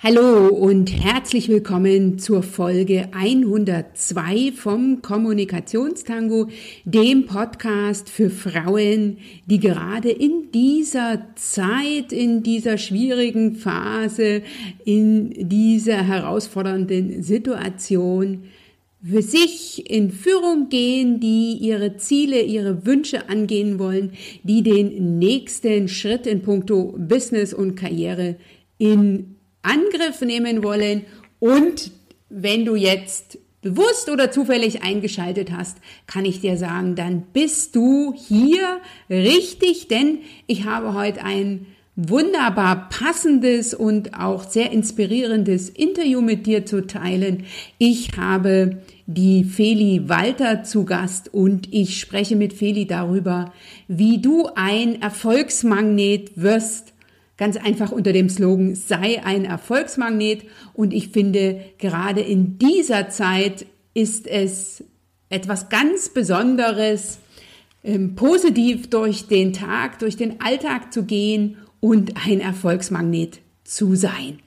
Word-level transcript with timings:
Hallo 0.00 0.46
und 0.46 0.92
herzlich 0.92 1.48
willkommen 1.48 2.20
zur 2.20 2.44
Folge 2.44 3.08
102 3.10 4.52
vom 4.52 5.02
Kommunikationstango, 5.02 6.46
dem 6.84 7.26
Podcast 7.26 8.08
für 8.08 8.30
Frauen, 8.30 9.18
die 9.46 9.58
gerade 9.58 10.10
in 10.10 10.52
dieser 10.54 11.26
Zeit, 11.34 12.12
in 12.12 12.44
dieser 12.44 12.78
schwierigen 12.78 13.56
Phase, 13.56 14.42
in 14.84 15.48
dieser 15.48 16.06
herausfordernden 16.06 17.24
Situation 17.24 18.44
für 19.02 19.22
sich 19.22 19.90
in 19.90 20.12
Führung 20.12 20.68
gehen, 20.68 21.18
die 21.18 21.54
ihre 21.54 21.96
Ziele, 21.96 22.42
ihre 22.42 22.86
Wünsche 22.86 23.28
angehen 23.28 23.80
wollen, 23.80 24.12
die 24.44 24.62
den 24.62 25.18
nächsten 25.18 25.88
Schritt 25.88 26.28
in 26.28 26.42
puncto 26.42 26.94
Business 26.96 27.52
und 27.52 27.74
Karriere 27.74 28.36
in 28.78 29.34
Angriff 29.68 30.20
nehmen 30.20 30.62
wollen. 30.62 31.04
Und 31.38 31.90
wenn 32.28 32.64
du 32.64 32.74
jetzt 32.74 33.38
bewusst 33.60 34.08
oder 34.08 34.30
zufällig 34.30 34.82
eingeschaltet 34.82 35.52
hast, 35.52 35.78
kann 36.06 36.24
ich 36.24 36.40
dir 36.40 36.56
sagen, 36.56 36.94
dann 36.94 37.22
bist 37.32 37.74
du 37.76 38.14
hier 38.14 38.80
richtig, 39.10 39.88
denn 39.88 40.20
ich 40.46 40.64
habe 40.64 40.94
heute 40.94 41.24
ein 41.24 41.66
wunderbar 41.96 42.88
passendes 42.90 43.74
und 43.74 44.14
auch 44.14 44.48
sehr 44.48 44.70
inspirierendes 44.70 45.68
Interview 45.68 46.20
mit 46.20 46.46
dir 46.46 46.64
zu 46.64 46.86
teilen. 46.86 47.44
Ich 47.78 48.16
habe 48.16 48.82
die 49.06 49.42
Feli 49.42 50.08
Walter 50.08 50.62
zu 50.62 50.84
Gast 50.84 51.34
und 51.34 51.72
ich 51.74 51.98
spreche 51.98 52.36
mit 52.36 52.52
Feli 52.52 52.86
darüber, 52.86 53.52
wie 53.88 54.22
du 54.22 54.48
ein 54.54 55.02
Erfolgsmagnet 55.02 56.30
wirst 56.36 56.92
Ganz 57.38 57.56
einfach 57.56 57.92
unter 57.92 58.12
dem 58.12 58.28
Slogan 58.28 58.74
sei 58.74 59.24
ein 59.24 59.44
Erfolgsmagnet. 59.44 60.42
Und 60.74 60.92
ich 60.92 61.08
finde, 61.08 61.64
gerade 61.78 62.20
in 62.20 62.58
dieser 62.58 63.08
Zeit 63.08 63.64
ist 63.94 64.26
es 64.26 64.84
etwas 65.30 65.68
ganz 65.68 66.08
Besonderes, 66.08 67.20
ähm, 67.84 68.16
positiv 68.16 68.90
durch 68.90 69.28
den 69.28 69.52
Tag, 69.52 70.00
durch 70.00 70.16
den 70.16 70.40
Alltag 70.40 70.92
zu 70.92 71.04
gehen 71.04 71.56
und 71.80 72.14
ein 72.26 72.40
Erfolgsmagnet 72.40 73.38
zu 73.62 73.94
sein. 73.94 74.40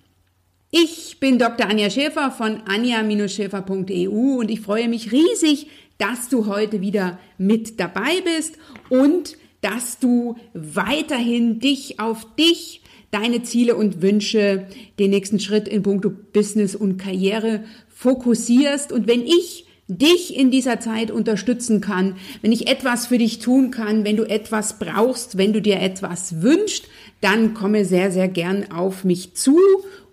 Ich 0.69 1.19
bin 1.19 1.39
Dr. 1.39 1.67
Anja 1.67 1.89
Schäfer 1.89 2.31
von 2.31 2.61
anja-schäfer.eu 2.65 4.39
und 4.39 4.51
ich 4.51 4.61
freue 4.61 4.89
mich 4.89 5.11
riesig, 5.11 5.67
dass 5.97 6.29
du 6.29 6.47
heute 6.47 6.81
wieder 6.81 7.19
mit 7.37 7.79
dabei 7.79 8.21
bist 8.23 8.57
und 8.89 9.37
dass 9.61 9.99
du 9.99 10.37
weiterhin 10.53 11.59
dich 11.59 11.99
auf 11.99 12.25
dich 12.35 12.80
deine 13.11 13.43
Ziele 13.43 13.75
und 13.75 14.01
Wünsche, 14.01 14.67
den 14.99 15.11
nächsten 15.11 15.39
Schritt 15.39 15.67
in 15.67 15.83
puncto 15.83 16.09
Business 16.09 16.75
und 16.75 16.97
Karriere 16.97 17.63
fokussierst. 17.89 18.91
Und 18.91 19.07
wenn 19.07 19.25
ich 19.25 19.65
dich 19.87 20.37
in 20.37 20.51
dieser 20.51 20.79
Zeit 20.79 21.11
unterstützen 21.11 21.81
kann, 21.81 22.15
wenn 22.41 22.53
ich 22.53 22.67
etwas 22.67 23.07
für 23.07 23.17
dich 23.17 23.39
tun 23.39 23.71
kann, 23.71 24.05
wenn 24.05 24.15
du 24.15 24.23
etwas 24.23 24.79
brauchst, 24.79 25.37
wenn 25.37 25.51
du 25.51 25.61
dir 25.61 25.81
etwas 25.81 26.41
wünschst, 26.41 26.85
dann 27.19 27.53
komme 27.53 27.83
sehr, 27.83 28.11
sehr 28.11 28.29
gern 28.29 28.71
auf 28.71 29.03
mich 29.03 29.35
zu 29.35 29.57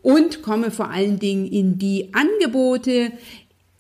und 0.03 0.43
komme 0.43 0.71
vor 0.71 0.91
allen 0.91 1.19
Dingen 1.19 1.47
in 1.47 1.79
die 1.79 2.11
Angebote, 2.13 3.13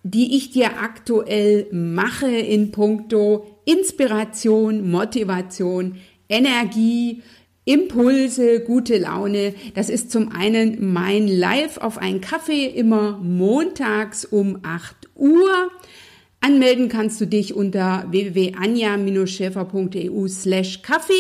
die 0.05 0.36
ich 0.36 0.50
dir 0.50 0.80
aktuell 0.80 1.66
mache 1.72 2.30
in 2.30 2.70
puncto 2.70 3.46
Inspiration, 3.64 4.91
Motivation, 4.91 5.96
Energie, 6.28 7.22
Impulse, 7.69 8.61
gute 8.61 8.97
Laune. 8.97 9.52
Das 9.74 9.91
ist 9.91 10.11
zum 10.11 10.33
einen 10.33 10.92
mein 10.92 11.28
Live 11.28 11.77
auf 11.77 11.98
einen 11.98 12.22
Kaffee 12.22 12.64
immer 12.64 13.19
montags 13.19 14.24
um 14.24 14.61
8 14.62 15.11
Uhr. 15.16 15.70
Anmelden 16.41 16.89
kannst 16.89 17.20
du 17.20 17.27
dich 17.27 17.55
unter 17.55 18.06
www.anja-schäfer.eu 18.11 20.29
slash 20.29 20.80
Kaffee 20.80 21.12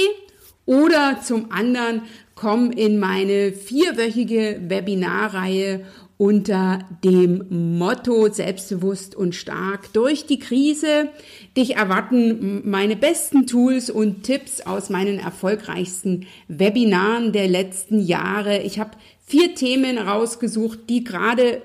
oder 0.64 1.20
zum 1.22 1.52
anderen 1.52 2.00
komm 2.34 2.70
in 2.70 2.98
meine 2.98 3.52
vierwöchige 3.52 4.62
Webinarreihe 4.68 5.84
unter 6.18 6.80
dem 7.04 7.78
Motto 7.78 8.28
selbstbewusst 8.28 9.14
und 9.14 9.34
stark 9.34 9.92
durch 9.92 10.26
die 10.26 10.38
Krise. 10.38 11.08
Dich 11.58 11.74
erwarten 11.74 12.70
meine 12.70 12.94
besten 12.94 13.48
Tools 13.48 13.90
und 13.90 14.22
Tipps 14.22 14.60
aus 14.60 14.90
meinen 14.90 15.18
erfolgreichsten 15.18 16.28
Webinaren 16.46 17.32
der 17.32 17.48
letzten 17.48 17.98
Jahre. 17.98 18.62
Ich 18.62 18.78
habe 18.78 18.92
vier 19.26 19.56
Themen 19.56 19.98
rausgesucht, 19.98 20.88
die 20.88 21.02
gerade 21.02 21.62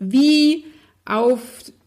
wie 0.00 0.64
auf 1.04 1.38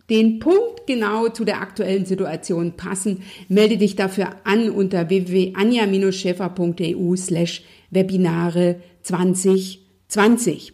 den 0.09 0.39
Punkt 0.39 0.87
genau 0.87 1.27
zu 1.27 1.43
der 1.43 1.59
aktuellen 1.59 2.05
Situation 2.05 2.77
passen. 2.77 3.23
Melde 3.49 3.75
dich 3.75 3.97
dafür 3.97 4.37
an 4.45 4.69
unter 4.69 5.09
www.anja-schäfer.eu 5.09 7.15
slash 7.17 7.63
Webinare 7.91 8.79
2020. 9.01 10.71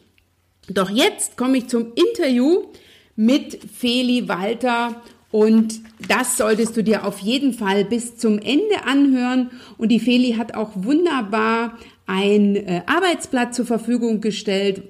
Doch 0.70 0.92
jetzt 0.92 1.36
komme 1.36 1.58
ich 1.58 1.68
zum 1.68 1.94
Interview 1.96 2.66
mit 3.16 3.58
Feli 3.74 4.28
Walter 4.28 5.02
und 5.36 5.82
das 6.08 6.38
solltest 6.38 6.78
du 6.78 6.82
dir 6.82 7.06
auf 7.06 7.20
jeden 7.20 7.52
Fall 7.52 7.84
bis 7.84 8.16
zum 8.16 8.40
Ende 8.40 8.86
anhören. 8.86 9.52
Und 9.78 9.90
die 9.90 10.00
Feli 10.00 10.36
hat 10.38 10.56
auch 10.56 10.72
wunderbar 10.76 11.78
ein 12.06 12.56
äh, 12.56 12.84
Arbeitsblatt 12.86 13.54
zur 13.54 13.66
Verfügung 13.66 14.22
gestellt, 14.22 14.84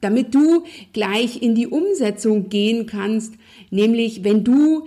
damit 0.00 0.34
du 0.34 0.64
gleich 0.94 1.42
in 1.42 1.54
die 1.54 1.66
Umsetzung 1.66 2.48
gehen 2.48 2.86
kannst. 2.86 3.34
Nämlich, 3.68 4.24
wenn 4.24 4.44
du 4.44 4.86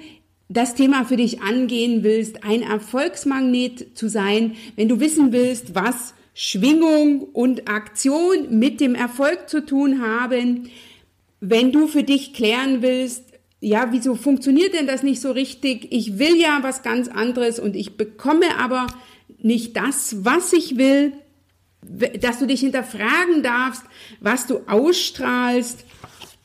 das 0.49 0.73
Thema 0.73 1.05
für 1.05 1.17
dich 1.17 1.39
angehen 1.39 2.01
willst, 2.01 2.43
ein 2.43 2.63
Erfolgsmagnet 2.63 3.95
zu 3.95 4.09
sein, 4.09 4.53
wenn 4.75 4.89
du 4.89 4.99
wissen 4.99 5.31
willst, 5.31 5.75
was 5.75 6.15
Schwingung 6.33 7.21
und 7.21 7.69
Aktion 7.69 8.57
mit 8.57 8.81
dem 8.81 8.95
Erfolg 8.95 9.49
zu 9.49 9.63
tun 9.63 10.01
haben. 10.01 10.71
Wenn 11.41 11.71
du 11.71 11.85
für 11.85 12.01
dich 12.01 12.33
klären 12.33 12.81
willst, 12.81 13.24
ja, 13.65 13.87
wieso 13.89 14.13
funktioniert 14.13 14.75
denn 14.75 14.85
das 14.85 15.01
nicht 15.01 15.19
so 15.19 15.31
richtig? 15.31 15.87
Ich 15.89 16.19
will 16.19 16.39
ja 16.39 16.59
was 16.61 16.83
ganz 16.83 17.07
anderes 17.07 17.59
und 17.59 17.75
ich 17.75 17.97
bekomme 17.97 18.59
aber 18.59 18.85
nicht 19.39 19.75
das, 19.75 20.23
was 20.23 20.53
ich 20.53 20.77
will, 20.77 21.13
dass 22.21 22.37
du 22.37 22.45
dich 22.45 22.59
hinterfragen 22.59 23.41
darfst, 23.41 23.81
was 24.19 24.45
du 24.45 24.59
ausstrahlst 24.67 25.83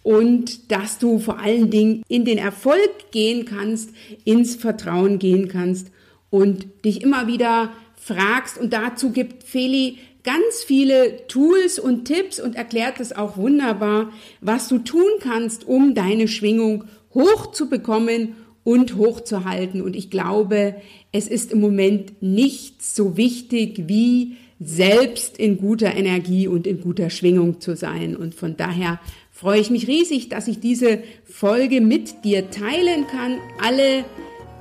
und 0.03 0.73
dass 0.73 0.97
du 0.97 1.19
vor 1.19 1.39
allen 1.39 1.71
Dingen 1.71 2.03
in 2.09 2.25
den 2.25 2.39
Erfolg 2.39 3.11
gehen 3.11 3.45
kannst, 3.45 3.91
ins 4.25 4.57
Vertrauen 4.57 5.19
gehen 5.19 5.49
kannst 5.49 5.89
und 6.31 6.69
dich 6.87 7.03
immer 7.03 7.27
wieder 7.27 7.71
fragst. 7.97 8.57
Und 8.57 8.73
dazu 8.73 9.11
gibt 9.11 9.45
Feli 9.45 9.99
ganz 10.25 10.63
viele 10.65 11.27
Tools 11.27 11.79
und 11.79 12.05
Tipps 12.05 12.41
und 12.41 12.57
erklärt 12.57 13.01
es 13.01 13.15
auch 13.15 13.37
wunderbar, 13.37 14.13
was 14.41 14.69
du 14.69 14.79
tun 14.79 15.11
kannst, 15.21 15.67
um 15.67 15.95
deine 15.95 16.29
Schwingung 16.29 16.85
hoch 17.15 17.53
zu 17.53 17.69
bekommen 17.69 18.37
und 18.65 18.97
hochzuhalten. 18.97 19.83
Und 19.83 19.97
ich 19.97 20.11
glaube, 20.11 20.77
es 21.13 21.29
ist 21.29 21.53
im 21.53 21.61
Moment 21.61 22.23
nicht 22.23 22.85
so 22.85 23.17
wichtig 23.17 23.85
wie 23.87 24.37
selbst 24.61 25.39
in 25.39 25.57
guter 25.57 25.95
Energie 25.95 26.47
und 26.47 26.67
in 26.67 26.81
guter 26.83 27.09
Schwingung 27.09 27.61
zu 27.61 27.75
sein. 27.77 28.15
Und 28.15 28.35
von 28.35 28.57
daher 28.57 29.01
freue 29.31 29.61
ich 29.61 29.71
mich 29.71 29.89
riesig, 29.89 30.29
dass 30.29 30.49
ich 30.49 30.61
diese 30.61 31.03
Folge 31.25 31.81
mit 31.81 32.25
dir 32.25 32.51
teilen 32.51 33.07
kann. 33.07 33.39
Alle 33.59 34.05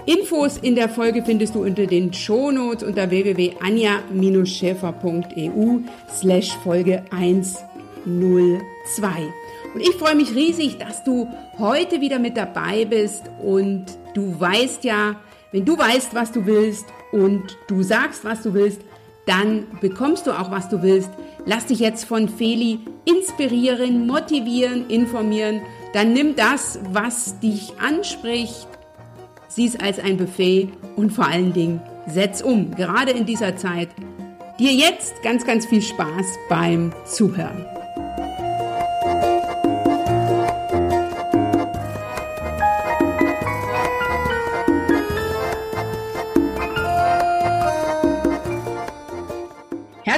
Infos 0.05 0.57
in 0.57 0.75
der 0.75 0.89
Folge 0.89 1.23
findest 1.23 1.55
du 1.55 1.63
unter 1.63 1.85
den 1.85 2.11
Shownotes 2.13 2.83
unter 2.83 3.09
www.anja-schäfer.eu 3.09 5.79
slash 6.15 6.51
Folge 6.63 7.03
102. 7.11 7.63
Und 9.73 9.81
ich 9.81 9.95
freue 9.95 10.15
mich 10.15 10.33
riesig, 10.33 10.77
dass 10.77 11.03
du 11.03 11.27
heute 11.57 11.99
wieder 12.01 12.19
mit 12.19 12.37
dabei 12.37 12.85
bist 12.85 13.23
und 13.43 13.85
du 14.13 14.39
weißt 14.39 14.83
ja, 14.83 15.15
wenn 15.51 15.65
du 15.65 15.77
weißt, 15.77 16.15
was 16.15 16.31
du 16.31 16.45
willst 16.45 16.85
und 17.11 17.57
du 17.67 17.83
sagst, 17.83 18.23
was 18.23 18.41
du 18.41 18.53
willst, 18.53 18.81
dann 19.25 19.67
bekommst 19.81 20.25
du 20.25 20.31
auch, 20.31 20.49
was 20.49 20.69
du 20.69 20.81
willst. 20.81 21.09
Lass 21.45 21.65
dich 21.67 21.79
jetzt 21.79 22.05
von 22.05 22.29
Feli 22.29 22.79
inspirieren, 23.05 24.07
motivieren, 24.07 24.89
informieren. 24.89 25.61
Dann 25.93 26.13
nimm 26.13 26.35
das, 26.35 26.79
was 26.91 27.39
dich 27.39 27.73
anspricht, 27.79 28.68
sieh 29.49 29.67
es 29.67 29.77
als 29.77 29.99
ein 29.99 30.15
Buffet 30.15 30.69
und 30.95 31.11
vor 31.11 31.27
allen 31.27 31.51
Dingen 31.51 31.81
setz 32.07 32.41
um, 32.41 32.73
gerade 32.75 33.11
in 33.11 33.25
dieser 33.25 33.57
Zeit. 33.57 33.89
Dir 34.59 34.71
jetzt 34.71 35.21
ganz, 35.23 35.45
ganz 35.45 35.65
viel 35.65 35.81
Spaß 35.81 36.25
beim 36.47 36.93
Zuhören. 37.05 37.78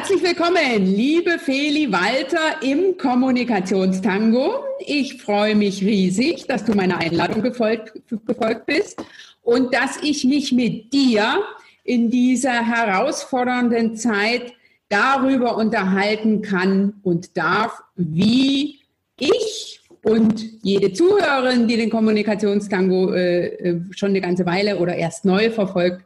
Herzlich 0.02 0.24
willkommen, 0.24 0.84
liebe 0.84 1.38
Feli 1.38 1.92
Walter 1.92 2.64
im 2.64 2.98
Kommunikationstango. 2.98 4.64
Ich 4.80 5.22
freue 5.22 5.54
mich 5.54 5.84
riesig, 5.84 6.48
dass 6.48 6.66
du 6.66 6.74
meiner 6.74 6.98
Einladung 6.98 7.44
gefolgt, 7.44 7.94
gefolgt 8.26 8.66
bist 8.66 9.00
und 9.44 9.76
dass 9.76 9.98
ich 10.02 10.24
mich 10.24 10.54
mit 10.54 10.92
dir 10.92 11.44
in 11.84 12.10
dieser 12.10 12.66
herausfordernden 12.66 13.96
Zeit 13.96 14.54
darüber 14.90 15.56
unterhalten 15.56 16.42
kann 16.42 16.94
und 17.04 17.38
darf, 17.38 17.84
wie 17.96 18.80
ich 19.20 19.82
und 20.02 20.44
jede 20.64 20.94
Zuhörerin, 20.94 21.68
die 21.68 21.78
den 21.78 21.92
Kommunikationstango 21.92 23.14
äh, 23.14 23.46
äh, 23.46 23.82
schon 23.92 24.10
eine 24.10 24.22
ganze 24.22 24.48
Weile 24.48 24.80
oder 24.80 24.96
erst 24.96 25.26
neu 25.26 25.52
verfolgt, 25.52 26.04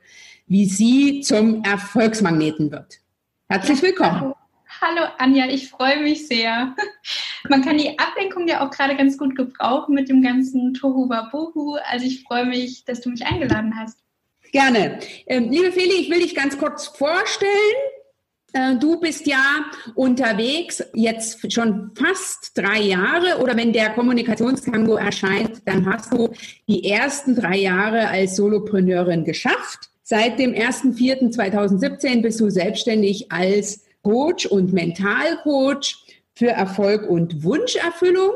wie 0.48 0.65
sie 0.65 1.21
zum 1.21 1.63
Erfolgsmagneten 1.63 2.71
wird. 2.71 3.00
Herzlich 3.47 3.80
willkommen. 3.83 4.33
Hallo 4.81 5.07
Anja, 5.19 5.45
ich 5.47 5.69
freue 5.69 6.01
mich 6.01 6.27
sehr. 6.27 6.75
Man 7.50 7.63
kann 7.63 7.77
die 7.77 7.97
Ablenkung 8.00 8.47
ja 8.47 8.65
auch 8.65 8.71
gerade 8.71 8.95
ganz 8.95 9.19
gut 9.19 9.36
gebrauchen 9.36 9.94
mit 9.94 10.09
dem 10.09 10.24
ganzen 10.24 10.74
Tohu 10.74 11.07
Wabohu. 11.09 11.77
Also 11.86 12.07
ich 12.07 12.24
freue 12.24 12.45
mich, 12.45 12.86
dass 12.86 13.01
du 13.01 13.12
mich 13.12 13.24
eingeladen 13.24 13.75
hast. 13.80 14.00
Gerne. 14.51 15.00
Ähm, 15.27 15.51
liebe 15.51 15.71
Feli, 15.71 15.94
ich 15.94 16.09
will 16.09 16.21
dich 16.21 16.33
ganz 16.33 16.57
kurz 16.57 16.88
vorstellen. 16.88 17.51
Äh, 18.53 18.77
du 18.77 19.00
bist 19.00 19.27
ja 19.27 19.65
unterwegs 19.94 20.83
jetzt 20.95 21.53
schon 21.53 21.91
fast 21.94 22.57
drei 22.57 22.81
Jahre 22.81 23.39
oder 23.44 23.56
wenn 23.56 23.74
der 23.74 23.91
Kommunikationstango 23.91 24.95
erscheint, 24.95 25.62
dann 25.65 25.86
hast 25.86 26.12
du 26.12 26.33
die 26.68 26.89
ersten 26.89 27.36
drei 27.36 27.57
Jahre 27.57 28.07
als 28.07 28.38
Solopreneurin 28.38 29.24
geschafft. 29.24 29.91
Seit 30.07 30.37
dem 30.37 30.53
1.4.2017 30.53 32.21
bist 32.21 32.39
du 32.39 32.51
selbstständig 32.51 33.31
als 33.31 33.85
Coach 34.03 34.45
und 34.45 34.71
Mentalcoach 34.71 35.95
für 36.35 36.49
Erfolg 36.49 37.09
und 37.09 37.43
Wunscherfüllung. 37.43 38.33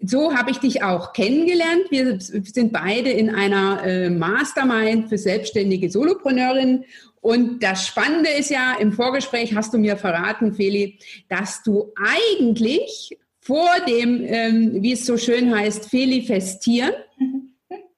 So 0.00 0.36
habe 0.36 0.52
ich 0.52 0.58
dich 0.58 0.84
auch 0.84 1.12
kennengelernt. 1.12 1.90
Wir 1.90 2.20
sind 2.20 2.72
beide 2.72 3.10
in 3.10 3.34
einer 3.34 3.82
äh, 3.84 4.08
Mastermind 4.08 5.08
für 5.08 5.18
selbstständige 5.18 5.90
Solopreneurinnen 5.90 6.84
und 7.20 7.60
das 7.60 7.88
Spannende 7.88 8.30
ist 8.30 8.50
ja, 8.50 8.76
im 8.78 8.92
Vorgespräch 8.92 9.56
hast 9.56 9.74
du 9.74 9.78
mir 9.78 9.96
verraten, 9.96 10.52
Feli, 10.52 11.00
dass 11.28 11.64
du 11.64 11.90
eigentlich 11.96 13.18
vor 13.40 13.70
dem, 13.88 14.22
ähm, 14.26 14.82
wie 14.82 14.92
es 14.92 15.06
so 15.06 15.16
schön 15.16 15.52
heißt, 15.52 15.88
Feli-Festieren, 15.88 16.92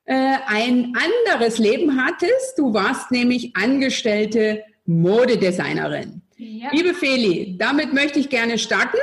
äh, 0.06 0.36
ein 0.46 0.92
anderes 0.96 1.58
Leben 1.58 2.02
hattest. 2.02 2.58
Du 2.58 2.72
warst 2.72 3.10
nämlich 3.10 3.54
angestellte 3.56 4.64
Modedesignerin. 4.86 6.22
Ja. 6.36 6.70
Liebe 6.72 6.94
Feli, 6.94 7.56
damit 7.58 7.92
möchte 7.92 8.18
ich 8.18 8.28
gerne 8.28 8.58
starten. 8.58 8.98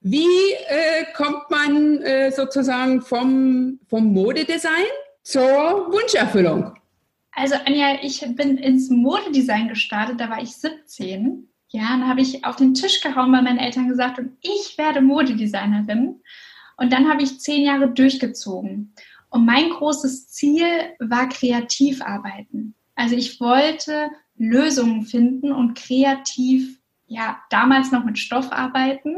Wie 0.00 0.26
äh, 0.68 1.04
kommt 1.14 1.50
man 1.50 2.02
äh, 2.02 2.30
sozusagen 2.30 3.02
vom, 3.02 3.78
vom 3.88 4.12
Modedesign 4.12 4.86
zur 5.22 5.92
Wunscherfüllung? 5.92 6.72
Also 7.32 7.56
Anja, 7.66 7.98
ich 8.02 8.24
bin 8.34 8.56
ins 8.58 8.90
Modedesign 8.90 9.68
gestartet, 9.68 10.20
da 10.20 10.30
war 10.30 10.40
ich 10.40 10.56
17. 10.56 11.48
Ja, 11.68 11.82
dann 11.90 12.08
habe 12.08 12.20
ich 12.20 12.44
auf 12.44 12.56
den 12.56 12.74
Tisch 12.74 13.00
gehauen 13.00 13.30
bei 13.32 13.42
meinen 13.42 13.58
Eltern 13.58 13.88
gesagt, 13.88 14.18
und 14.18 14.36
ich 14.40 14.78
werde 14.78 15.02
Modedesignerin. 15.02 16.22
Und 16.78 16.92
dann 16.92 17.08
habe 17.10 17.22
ich 17.22 17.40
zehn 17.40 17.64
Jahre 17.64 17.90
durchgezogen. 17.90 18.94
Und 19.30 19.44
mein 19.44 19.70
großes 19.70 20.28
Ziel 20.28 20.66
war 20.98 21.28
kreativ 21.28 22.02
arbeiten. 22.02 22.74
Also 22.94 23.14
ich 23.14 23.40
wollte 23.40 24.10
Lösungen 24.36 25.02
finden 25.02 25.52
und 25.52 25.74
kreativ, 25.74 26.80
ja, 27.06 27.38
damals 27.50 27.92
noch 27.92 28.04
mit 28.04 28.18
Stoff 28.18 28.52
arbeiten 28.52 29.16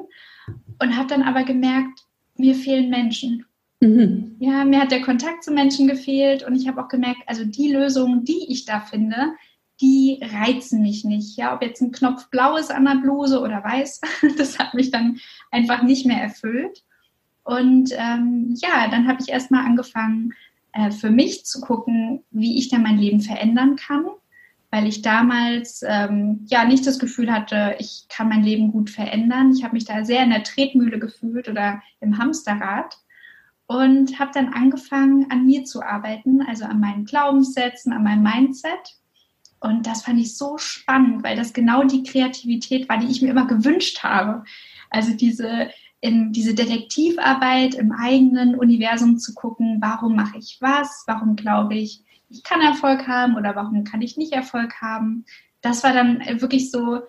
und 0.81 0.97
habe 0.97 1.09
dann 1.09 1.23
aber 1.23 1.45
gemerkt, 1.45 2.05
mir 2.37 2.55
fehlen 2.55 2.91
Menschen. 2.91 3.47
Mhm. 3.81 4.37
Ja, 4.39 4.65
mir 4.65 4.81
hat 4.81 4.91
der 4.91 5.03
Kontakt 5.03 5.45
zu 5.45 5.53
Menschen 5.53 5.89
gefehlt 5.89 6.43
und 6.43 6.55
ich 6.55 6.69
habe 6.69 6.83
auch 6.83 6.89
gemerkt, 6.89 7.23
also 7.27 7.45
die 7.45 7.73
Lösungen, 7.73 8.25
die 8.25 8.51
ich 8.51 8.67
da 8.67 8.81
finde, 8.81 9.35
die 9.81 10.21
reizen 10.23 10.83
mich 10.83 11.05
nicht. 11.05 11.37
Ja, 11.39 11.55
ob 11.55 11.63
jetzt 11.63 11.81
ein 11.81 11.93
Knopf 11.93 12.29
blau 12.29 12.56
ist 12.56 12.71
an 12.71 12.85
der 12.85 12.97
Bluse 12.97 13.41
oder 13.41 13.65
weiß, 13.65 14.01
das 14.37 14.59
hat 14.59 14.75
mich 14.75 14.91
dann 14.91 15.19
einfach 15.51 15.83
nicht 15.83 16.05
mehr 16.06 16.23
erfüllt. 16.23 16.85
Und 17.45 17.91
ähm, 17.93 18.55
ja, 18.57 18.89
dann 18.89 19.09
habe 19.09 19.19
ich 19.21 19.29
erstmal 19.29 19.65
angefangen, 19.65 20.35
äh, 20.73 20.91
für 20.91 21.11
mich 21.11 21.45
zu 21.45 21.61
gucken, 21.61 22.23
wie 22.31 22.59
ich 22.59 22.69
dann 22.69 22.83
mein 22.83 22.99
Leben 22.99 23.21
verändern 23.21 23.77
kann, 23.77 24.05
weil 24.71 24.87
ich 24.87 25.03
damals 25.03 25.83
ähm, 25.87 26.47
ja 26.47 26.65
nicht 26.65 26.87
das 26.87 26.99
Gefühl 26.99 27.33
hatte, 27.33 27.77
ich 27.79 28.07
kann 28.09 28.29
mein 28.29 28.45
Leben 28.45 28.71
gut 28.71 28.91
verändern. 28.91 29.53
Ich 29.53 29.65
habe 29.65 29.75
mich 29.75 29.85
da 29.85 30.05
sehr 30.05 30.23
in 30.23 30.31
der 30.31 30.45
Tretmühle 30.45 30.99
gefühlt 30.99 31.49
oder 31.49 31.83
im 32.01 32.19
Hamsterrad 32.19 32.99
und 33.67 34.19
habe 34.19 34.33
dann 34.35 34.53
angefangen, 34.53 35.31
an 35.31 35.47
mir 35.47 35.65
zu 35.65 35.83
arbeiten, 35.83 36.43
also 36.43 36.65
an 36.65 36.81
meinen 36.81 37.05
Glaubenssätzen, 37.05 37.93
an 37.93 38.03
meinem 38.03 38.23
Mindset. 38.23 38.97
Und 39.61 39.87
das 39.87 40.03
fand 40.03 40.19
ich 40.19 40.37
so 40.37 40.59
spannend, 40.59 41.23
weil 41.23 41.37
das 41.37 41.53
genau 41.53 41.85
die 41.85 42.03
Kreativität 42.03 42.89
war, 42.89 42.99
die 42.99 43.07
ich 43.07 43.23
mir 43.23 43.31
immer 43.31 43.47
gewünscht 43.47 44.03
habe. 44.03 44.45
Also 44.89 45.15
diese, 45.15 45.71
in 46.00 46.32
diese 46.32 46.55
Detektivarbeit 46.55 47.75
im 47.75 47.93
eigenen 47.93 48.55
Universum 48.55 49.19
zu 49.19 49.35
gucken, 49.35 49.79
warum 49.81 50.17
mache 50.17 50.38
ich 50.38 50.58
was, 50.61 51.05
warum 51.06 51.37
glaube 51.37 51.75
ich, 51.75 52.02
ich 52.31 52.43
kann 52.43 52.61
Erfolg 52.61 53.06
haben 53.06 53.37
oder 53.37 53.55
warum 53.56 53.85
kann 53.85 54.02
ich 54.02 54.17
nicht 54.17 54.32
Erfolg 54.32 54.81
haben. 54.81 55.25
Das 55.61 55.85
war 55.85 55.93
dann 55.93 56.20
wirklich 56.41 56.70
so 56.70 57.00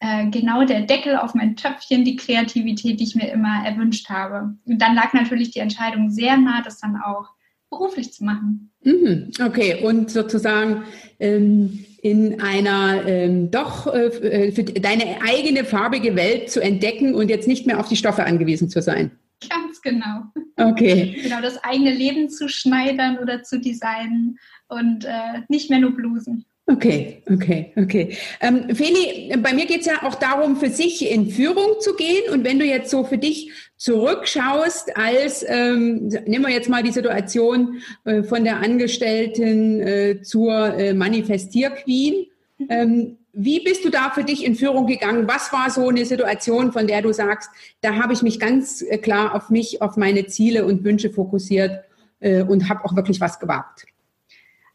äh, 0.00 0.28
genau 0.30 0.64
der 0.64 0.82
Deckel 0.82 1.16
auf 1.16 1.34
mein 1.34 1.56
Töpfchen, 1.56 2.04
die 2.04 2.16
Kreativität, 2.16 2.98
die 2.98 3.04
ich 3.04 3.14
mir 3.14 3.30
immer 3.30 3.64
erwünscht 3.64 4.08
habe. 4.08 4.54
Und 4.64 4.78
dann 4.80 4.94
lag 4.94 5.12
natürlich 5.12 5.50
die 5.50 5.60
Entscheidung 5.60 6.10
sehr 6.10 6.36
nah, 6.36 6.62
das 6.62 6.80
dann 6.80 6.96
auch 6.96 7.28
beruflich 7.68 8.12
zu 8.12 8.24
machen. 8.24 8.72
Mhm, 8.82 9.30
okay, 9.44 9.84
und 9.84 10.10
sozusagen 10.10 10.84
ähm, 11.20 11.84
in 12.02 12.40
einer 12.40 13.06
ähm, 13.06 13.50
doch 13.50 13.86
äh, 13.92 14.52
für 14.52 14.64
deine 14.64 15.18
eigene 15.22 15.64
farbige 15.64 16.16
Welt 16.16 16.50
zu 16.50 16.60
entdecken 16.60 17.14
und 17.14 17.28
jetzt 17.28 17.46
nicht 17.46 17.66
mehr 17.66 17.78
auf 17.78 17.88
die 17.88 17.96
Stoffe 17.96 18.24
angewiesen 18.24 18.70
zu 18.70 18.80
sein. 18.80 19.10
Ganz 19.48 19.80
genau. 19.80 20.24
Okay. 20.56 21.18
Genau, 21.22 21.40
das 21.40 21.62
eigene 21.62 21.92
Leben 21.92 22.28
zu 22.28 22.48
schneidern 22.48 23.18
oder 23.18 23.42
zu 23.42 23.60
designen 23.60 24.38
und 24.68 25.04
äh, 25.04 25.42
nicht 25.48 25.70
mehr 25.70 25.78
nur 25.78 25.92
Blusen. 25.92 26.44
Okay, 26.70 27.24
okay, 27.28 27.72
okay. 27.74 28.16
Ähm, 28.40 28.76
Feli, 28.76 29.36
bei 29.42 29.52
mir 29.52 29.66
geht 29.66 29.80
es 29.80 29.86
ja 29.86 30.04
auch 30.04 30.14
darum, 30.14 30.56
für 30.56 30.70
sich 30.70 31.10
in 31.10 31.28
Führung 31.28 31.80
zu 31.80 31.96
gehen. 31.96 32.32
Und 32.32 32.44
wenn 32.44 32.60
du 32.60 32.64
jetzt 32.64 32.90
so 32.90 33.02
für 33.02 33.18
dich 33.18 33.50
zurückschaust, 33.76 34.96
als, 34.96 35.44
ähm, 35.48 36.08
nehmen 36.26 36.44
wir 36.44 36.52
jetzt 36.52 36.68
mal 36.68 36.84
die 36.84 36.92
Situation 36.92 37.80
äh, 38.04 38.22
von 38.22 38.44
der 38.44 38.58
Angestellten 38.58 39.80
äh, 39.80 40.22
zur 40.22 40.74
äh, 40.76 40.94
Manifestierqueen. 40.94 42.26
Ähm, 42.68 43.16
wie 43.32 43.60
bist 43.64 43.84
du 43.84 43.90
da 43.90 44.10
für 44.10 44.22
dich 44.22 44.44
in 44.44 44.54
Führung 44.54 44.86
gegangen? 44.86 45.26
Was 45.26 45.52
war 45.52 45.70
so 45.70 45.88
eine 45.88 46.04
Situation, 46.04 46.72
von 46.72 46.86
der 46.86 47.02
du 47.02 47.12
sagst, 47.12 47.50
da 47.80 47.96
habe 47.96 48.12
ich 48.12 48.22
mich 48.22 48.38
ganz 48.38 48.82
äh, 48.82 48.98
klar 48.98 49.34
auf 49.34 49.50
mich, 49.50 49.82
auf 49.82 49.96
meine 49.96 50.26
Ziele 50.26 50.64
und 50.66 50.84
Wünsche 50.84 51.10
fokussiert 51.10 51.84
äh, 52.20 52.42
und 52.42 52.68
habe 52.68 52.84
auch 52.84 52.94
wirklich 52.94 53.20
was 53.20 53.40
gewagt? 53.40 53.86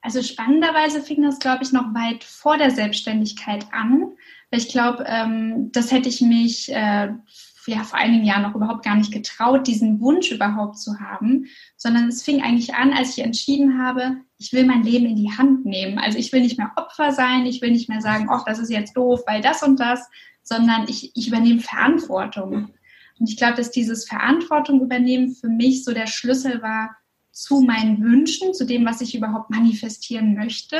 Also 0.05 0.21
spannenderweise 0.21 1.01
fing 1.01 1.23
das, 1.23 1.39
glaube 1.39 1.63
ich, 1.63 1.71
noch 1.71 1.95
weit 1.95 2.23
vor 2.23 2.59
der 2.59 2.69
Selbstständigkeit 2.69 3.65
an. 3.71 4.11
Weil 4.51 4.59
ich 4.59 4.69
glaube, 4.69 5.03
ähm, 5.07 5.71
das 5.71 5.91
hätte 5.91 6.07
ich 6.07 6.21
mich 6.21 6.71
äh, 6.71 7.09
ja, 7.65 7.83
vor 7.83 7.97
einigen 7.97 8.23
Jahren 8.23 8.43
noch 8.43 8.53
überhaupt 8.53 8.85
gar 8.85 8.95
nicht 8.95 9.11
getraut, 9.11 9.65
diesen 9.65 9.99
Wunsch 9.99 10.31
überhaupt 10.31 10.77
zu 10.77 10.99
haben, 10.99 11.47
sondern 11.75 12.07
es 12.07 12.21
fing 12.21 12.43
eigentlich 12.43 12.75
an, 12.75 12.93
als 12.93 13.17
ich 13.17 13.23
entschieden 13.23 13.81
habe, 13.81 14.17
ich 14.37 14.53
will 14.53 14.67
mein 14.67 14.83
Leben 14.83 15.07
in 15.07 15.15
die 15.15 15.35
Hand 15.35 15.65
nehmen. 15.65 15.97
Also 15.97 16.19
ich 16.19 16.31
will 16.31 16.41
nicht 16.41 16.59
mehr 16.59 16.73
Opfer 16.75 17.11
sein, 17.11 17.47
ich 17.47 17.63
will 17.63 17.71
nicht 17.71 17.89
mehr 17.89 18.01
sagen, 18.01 18.27
ach, 18.29 18.45
das 18.45 18.59
ist 18.59 18.69
jetzt 18.69 18.95
doof, 18.95 19.23
weil 19.25 19.41
das 19.41 19.63
und 19.63 19.79
das, 19.79 20.07
sondern 20.43 20.85
ich, 20.87 21.13
ich 21.15 21.29
übernehme 21.29 21.61
Verantwortung. 21.61 22.75
Und 23.19 23.27
ich 23.27 23.37
glaube, 23.37 23.55
dass 23.55 23.71
dieses 23.71 24.07
Verantwortung 24.07 24.81
übernehmen 24.81 25.33
für 25.33 25.49
mich 25.49 25.83
so 25.83 25.93
der 25.93 26.05
Schlüssel 26.05 26.61
war, 26.61 26.95
zu 27.35 27.61
meinen 27.61 28.01
Wünschen, 28.01 28.53
zu 28.53 28.65
dem, 28.65 28.85
was 28.85 29.01
ich 29.01 29.13
überhaupt 29.13 29.49
manifestieren 29.49 30.35
möchte, 30.35 30.77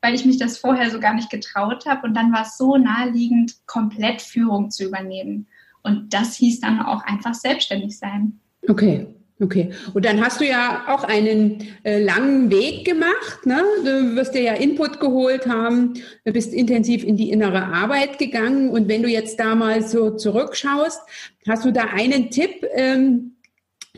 weil 0.00 0.14
ich 0.14 0.24
mich 0.24 0.36
das 0.36 0.58
vorher 0.58 0.90
so 0.90 0.98
gar 0.98 1.14
nicht 1.14 1.30
getraut 1.30 1.86
habe. 1.86 2.06
Und 2.08 2.14
dann 2.14 2.32
war 2.32 2.42
es 2.42 2.58
so 2.58 2.76
naheliegend, 2.76 3.54
komplett 3.66 4.20
Führung 4.20 4.70
zu 4.70 4.84
übernehmen. 4.84 5.46
Und 5.82 6.12
das 6.12 6.34
hieß 6.36 6.60
dann 6.60 6.80
auch 6.80 7.04
einfach 7.04 7.34
selbstständig 7.34 7.98
sein. 7.98 8.40
Okay. 8.68 9.06
Okay, 9.40 9.72
und 9.92 10.04
dann 10.04 10.24
hast 10.24 10.40
du 10.40 10.46
ja 10.46 10.84
auch 10.86 11.02
einen 11.02 11.66
äh, 11.82 12.00
langen 12.00 12.48
Weg 12.52 12.84
gemacht. 12.84 13.44
Ne? 13.44 13.60
Du 13.84 14.14
wirst 14.14 14.36
dir 14.36 14.42
ja 14.42 14.52
Input 14.52 15.00
geholt 15.00 15.48
haben, 15.48 15.94
du 16.24 16.32
bist 16.32 16.54
intensiv 16.54 17.02
in 17.02 17.16
die 17.16 17.30
innere 17.30 17.64
Arbeit 17.64 18.18
gegangen. 18.18 18.68
Und 18.68 18.88
wenn 18.88 19.02
du 19.02 19.08
jetzt 19.08 19.40
da 19.40 19.56
mal 19.56 19.82
so 19.82 20.12
zurückschaust, 20.12 21.00
hast 21.48 21.64
du 21.64 21.72
da 21.72 21.86
einen 21.92 22.30
Tipp, 22.30 22.64
ähm, 22.74 23.31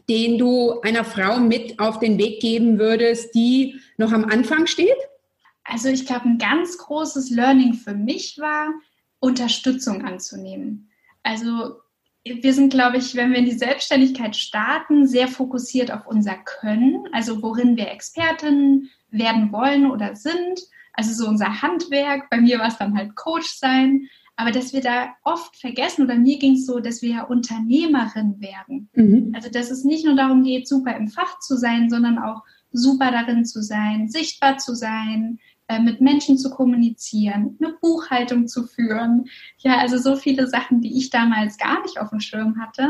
den 0.09 0.39
du 0.39 0.81
einer 0.81 1.05
Frau 1.05 1.39
mit 1.39 1.79
auf 1.79 1.99
den 1.99 2.19
Weg 2.19 2.41
geben 2.41 2.79
würdest, 2.79 3.35
die 3.35 3.81
noch 3.97 4.13
am 4.13 4.25
Anfang 4.25 4.67
steht? 4.67 4.97
Also 5.65 5.89
ich 5.89 6.07
glaube, 6.07 6.27
ein 6.27 6.39
ganz 6.39 6.77
großes 6.79 7.31
Learning 7.31 7.75
für 7.75 7.95
mich 7.95 8.39
war, 8.39 8.69
Unterstützung 9.19 10.05
anzunehmen. 10.05 10.91
Also 11.23 11.77
wir 12.25 12.53
sind, 12.53 12.71
glaube 12.71 12.99
ich, 12.99 13.15
wenn 13.15 13.33
wir 13.33 13.39
in 13.39 13.45
die 13.45 13.53
Selbstständigkeit 13.53 14.37
starten, 14.37 15.07
sehr 15.07 15.29
fokussiert 15.29 15.91
auf 15.91 16.07
unser 16.07 16.37
Können, 16.37 17.07
also 17.13 17.43
worin 17.43 17.77
wir 17.77 17.91
Expertinnen 17.91 18.91
werden 19.11 19.53
wollen 19.53 19.91
oder 19.91 20.17
sind, 20.17 20.61
also 20.93 21.13
so 21.13 21.29
unser 21.29 21.63
Handwerk. 21.63 22.31
Bei 22.31 22.41
mir 22.41 22.59
war 22.59 22.69
es 22.69 22.79
dann 22.79 22.97
halt 22.97 23.15
Coach 23.15 23.49
sein, 23.49 24.09
aber 24.37 24.51
dass 24.51 24.73
wir 24.73 24.81
da 24.81 25.15
oft 25.23 25.57
vergessen, 25.57 26.05
oder 26.05 26.17
mir 26.17 26.39
ging 26.39 26.55
es 26.55 26.67
so, 26.67 26.81
dass 26.81 27.03
wir 27.03 27.11
ja 27.11 27.23
Unternehmerin 27.25 28.41
werden. 28.41 28.89
Mhm. 28.95 29.33
Also 29.35 29.49
dass 29.49 29.71
es 29.71 29.85
nicht 29.85 30.05
nur 30.05 30.17
darum 30.17 30.43
geht, 30.43 30.67
super 30.69 30.97
im 30.97 31.09
Fach 31.09 31.39
zu 31.39 31.57
sein, 31.57 31.89
sondern 31.89 32.19
auch 32.19 32.43
super 32.73 33.13
darin 33.13 33.45
zu 33.45 33.63
sein, 33.63 34.09
sichtbar 34.09 34.59
zu 34.59 34.75
sein, 34.75 35.39
äh, 35.69 35.79
mit 35.81 36.01
Menschen 36.01 36.37
zu 36.37 36.51
kommunizieren, 36.51 37.57
eine 37.61 37.75
Buchhaltung 37.81 38.49
zu 38.49 38.67
führen. 38.67 39.27
Ja, 39.59 39.79
also 39.79 39.99
so 39.99 40.17
viele 40.17 40.49
Sachen, 40.49 40.81
die 40.81 40.99
ich 40.99 41.11
damals 41.11 41.57
gar 41.57 41.81
nicht 41.83 41.99
auf 41.99 42.11
dem 42.11 42.21
Schirm 42.21 42.61
hatte. 42.61 42.89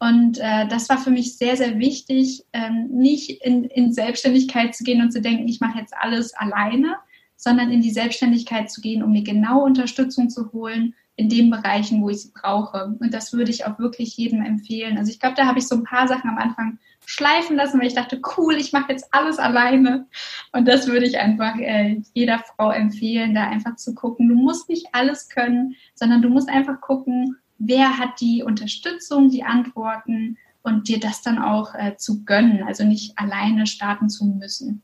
Und 0.00 0.38
äh, 0.38 0.66
das 0.68 0.88
war 0.88 0.98
für 0.98 1.10
mich 1.10 1.36
sehr, 1.36 1.56
sehr 1.56 1.78
wichtig, 1.78 2.44
ähm, 2.52 2.88
nicht 2.90 3.42
in, 3.42 3.64
in 3.64 3.92
Selbstständigkeit 3.92 4.74
zu 4.74 4.82
gehen 4.82 5.02
und 5.02 5.12
zu 5.12 5.20
denken, 5.20 5.46
ich 5.46 5.60
mache 5.60 5.78
jetzt 5.78 5.94
alles 5.94 6.34
alleine, 6.34 6.96
sondern 7.40 7.72
in 7.72 7.80
die 7.80 7.90
Selbstständigkeit 7.90 8.70
zu 8.70 8.82
gehen, 8.82 9.02
um 9.02 9.12
mir 9.12 9.24
genau 9.24 9.64
Unterstützung 9.64 10.28
zu 10.28 10.52
holen 10.52 10.94
in 11.16 11.30
den 11.30 11.48
Bereichen, 11.48 12.02
wo 12.02 12.10
ich 12.10 12.20
sie 12.20 12.32
brauche. 12.34 12.94
Und 13.00 13.14
das 13.14 13.32
würde 13.32 13.50
ich 13.50 13.64
auch 13.64 13.78
wirklich 13.78 14.14
jedem 14.18 14.42
empfehlen. 14.42 14.98
Also 14.98 15.10
ich 15.10 15.18
glaube, 15.20 15.36
da 15.36 15.46
habe 15.46 15.58
ich 15.58 15.66
so 15.66 15.74
ein 15.74 15.84
paar 15.84 16.06
Sachen 16.06 16.28
am 16.28 16.36
Anfang 16.36 16.78
schleifen 17.06 17.56
lassen, 17.56 17.80
weil 17.80 17.86
ich 17.86 17.94
dachte, 17.94 18.20
cool, 18.36 18.56
ich 18.56 18.74
mache 18.74 18.92
jetzt 18.92 19.08
alles 19.10 19.38
alleine. 19.38 20.06
Und 20.52 20.68
das 20.68 20.86
würde 20.86 21.06
ich 21.06 21.18
einfach 21.18 21.56
äh, 21.56 22.02
jeder 22.12 22.40
Frau 22.40 22.70
empfehlen, 22.70 23.34
da 23.34 23.48
einfach 23.48 23.76
zu 23.76 23.94
gucken. 23.94 24.28
Du 24.28 24.34
musst 24.34 24.68
nicht 24.68 24.88
alles 24.92 25.30
können, 25.30 25.76
sondern 25.94 26.20
du 26.20 26.28
musst 26.28 26.50
einfach 26.50 26.78
gucken, 26.82 27.36
wer 27.58 27.96
hat 27.96 28.20
die 28.20 28.42
Unterstützung, 28.42 29.30
die 29.30 29.44
Antworten 29.44 30.36
und 30.62 30.88
dir 30.88 31.00
das 31.00 31.22
dann 31.22 31.38
auch 31.38 31.74
äh, 31.74 31.96
zu 31.96 32.22
gönnen, 32.24 32.62
also 32.64 32.84
nicht 32.84 33.18
alleine 33.18 33.66
starten 33.66 34.10
zu 34.10 34.26
müssen. 34.26 34.82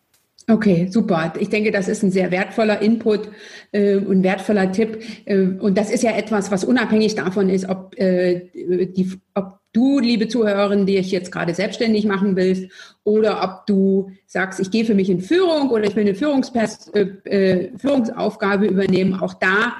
Okay, 0.48 0.86
super. 0.90 1.32
Ich 1.40 1.48
denke, 1.48 1.72
das 1.72 1.88
ist 1.88 2.04
ein 2.04 2.12
sehr 2.12 2.30
wertvoller 2.30 2.80
Input 2.80 3.28
äh, 3.72 3.96
und 3.96 4.22
wertvoller 4.22 4.70
Tipp. 4.70 5.02
Äh, 5.24 5.38
und 5.58 5.76
das 5.76 5.90
ist 5.90 6.04
ja 6.04 6.12
etwas, 6.16 6.52
was 6.52 6.62
unabhängig 6.62 7.16
davon 7.16 7.48
ist, 7.48 7.68
ob, 7.68 7.98
äh, 7.98 8.48
die, 8.54 9.12
ob 9.34 9.58
du, 9.72 9.98
liebe 9.98 10.28
Zuhörerin, 10.28 10.86
die 10.86 10.98
ich 10.98 11.10
jetzt 11.10 11.32
gerade 11.32 11.52
selbstständig 11.52 12.06
machen 12.06 12.36
willst, 12.36 12.70
oder 13.02 13.42
ob 13.42 13.66
du 13.66 14.12
sagst, 14.26 14.60
ich 14.60 14.70
gehe 14.70 14.84
für 14.84 14.94
mich 14.94 15.10
in 15.10 15.20
Führung 15.20 15.70
oder 15.70 15.84
ich 15.84 15.96
will 15.96 16.04
eine 16.04 16.14
Führungspers 16.14 16.88
äh, 16.94 17.06
äh, 17.24 17.70
Führungsaufgabe 17.76 18.66
übernehmen. 18.66 19.14
Auch 19.14 19.34
da 19.34 19.72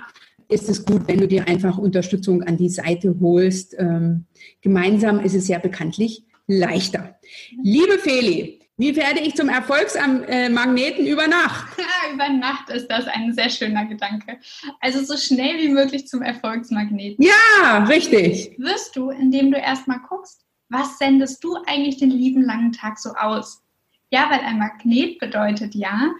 ist 0.48 0.68
es 0.68 0.84
gut, 0.84 1.02
wenn 1.06 1.18
du 1.18 1.28
dir 1.28 1.46
einfach 1.46 1.78
Unterstützung 1.78 2.42
an 2.42 2.56
die 2.56 2.70
Seite 2.70 3.14
holst. 3.20 3.76
Ähm, 3.78 4.24
gemeinsam 4.62 5.20
ist 5.20 5.34
es 5.34 5.46
ja 5.46 5.58
bekanntlich 5.60 6.24
leichter. 6.48 7.16
Liebe 7.62 7.98
Feli, 7.98 8.55
wie 8.78 8.94
werde 8.94 9.20
ich 9.20 9.34
zum 9.34 9.48
Erfolgsmagneten 9.48 11.06
über 11.06 11.26
Nacht? 11.26 11.78
Über 12.12 12.28
Nacht 12.28 12.70
ist 12.70 12.88
das 12.88 13.06
ein 13.06 13.32
sehr 13.32 13.50
schöner 13.50 13.86
Gedanke. 13.86 14.38
Also 14.80 15.02
so 15.02 15.16
schnell 15.16 15.58
wie 15.58 15.68
möglich 15.68 16.06
zum 16.06 16.22
Erfolgsmagneten. 16.22 17.24
Ja, 17.24 17.84
richtig. 17.84 18.54
Wirst 18.58 18.94
du, 18.96 19.10
indem 19.10 19.50
du 19.50 19.58
erstmal 19.58 20.00
guckst, 20.08 20.44
was 20.68 20.98
sendest 20.98 21.42
du 21.42 21.56
eigentlich 21.66 21.96
den 21.98 22.10
lieben 22.10 22.42
langen 22.42 22.72
Tag 22.72 22.98
so 22.98 23.10
aus? 23.14 23.62
Ja, 24.10 24.30
weil 24.30 24.40
ein 24.40 24.58
Magnet 24.58 25.18
bedeutet 25.18 25.74
ja, 25.74 26.10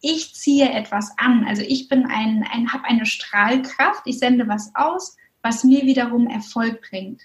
ich 0.00 0.34
ziehe 0.34 0.70
etwas 0.70 1.12
an. 1.18 1.44
Also 1.46 1.62
ich 1.62 1.88
bin 1.88 2.06
ein, 2.06 2.46
ein 2.52 2.72
habe 2.72 2.84
eine 2.84 3.06
Strahlkraft, 3.06 4.02
ich 4.06 4.18
sende 4.18 4.48
was 4.48 4.70
aus, 4.74 5.16
was 5.42 5.64
mir 5.64 5.82
wiederum 5.82 6.26
Erfolg 6.26 6.80
bringt. 6.88 7.22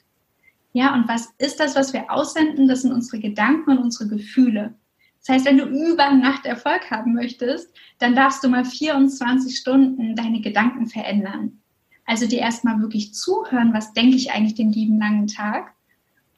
Ja, 0.73 0.93
und 0.93 1.07
was 1.07 1.29
ist 1.37 1.59
das, 1.59 1.75
was 1.75 1.93
wir 1.93 2.11
aussenden? 2.11 2.67
Das 2.67 2.83
sind 2.83 2.91
unsere 2.91 3.19
Gedanken 3.19 3.71
und 3.71 3.79
unsere 3.79 4.07
Gefühle. 4.07 4.75
Das 5.19 5.35
heißt, 5.35 5.45
wenn 5.45 5.57
du 5.57 5.65
über 5.65 6.11
Nacht 6.11 6.45
Erfolg 6.45 6.89
haben 6.91 7.13
möchtest, 7.13 7.73
dann 7.97 8.15
darfst 8.15 8.43
du 8.43 8.49
mal 8.49 8.63
24 8.63 9.57
Stunden 9.57 10.15
deine 10.15 10.41
Gedanken 10.41 10.87
verändern. 10.87 11.61
Also 12.05 12.25
dir 12.25 12.39
erstmal 12.39 12.81
wirklich 12.81 13.13
zuhören, 13.13 13.73
was 13.73 13.93
denke 13.93 14.15
ich 14.15 14.31
eigentlich 14.31 14.55
den 14.55 14.71
lieben 14.71 14.99
langen 14.99 15.27
Tag 15.27 15.73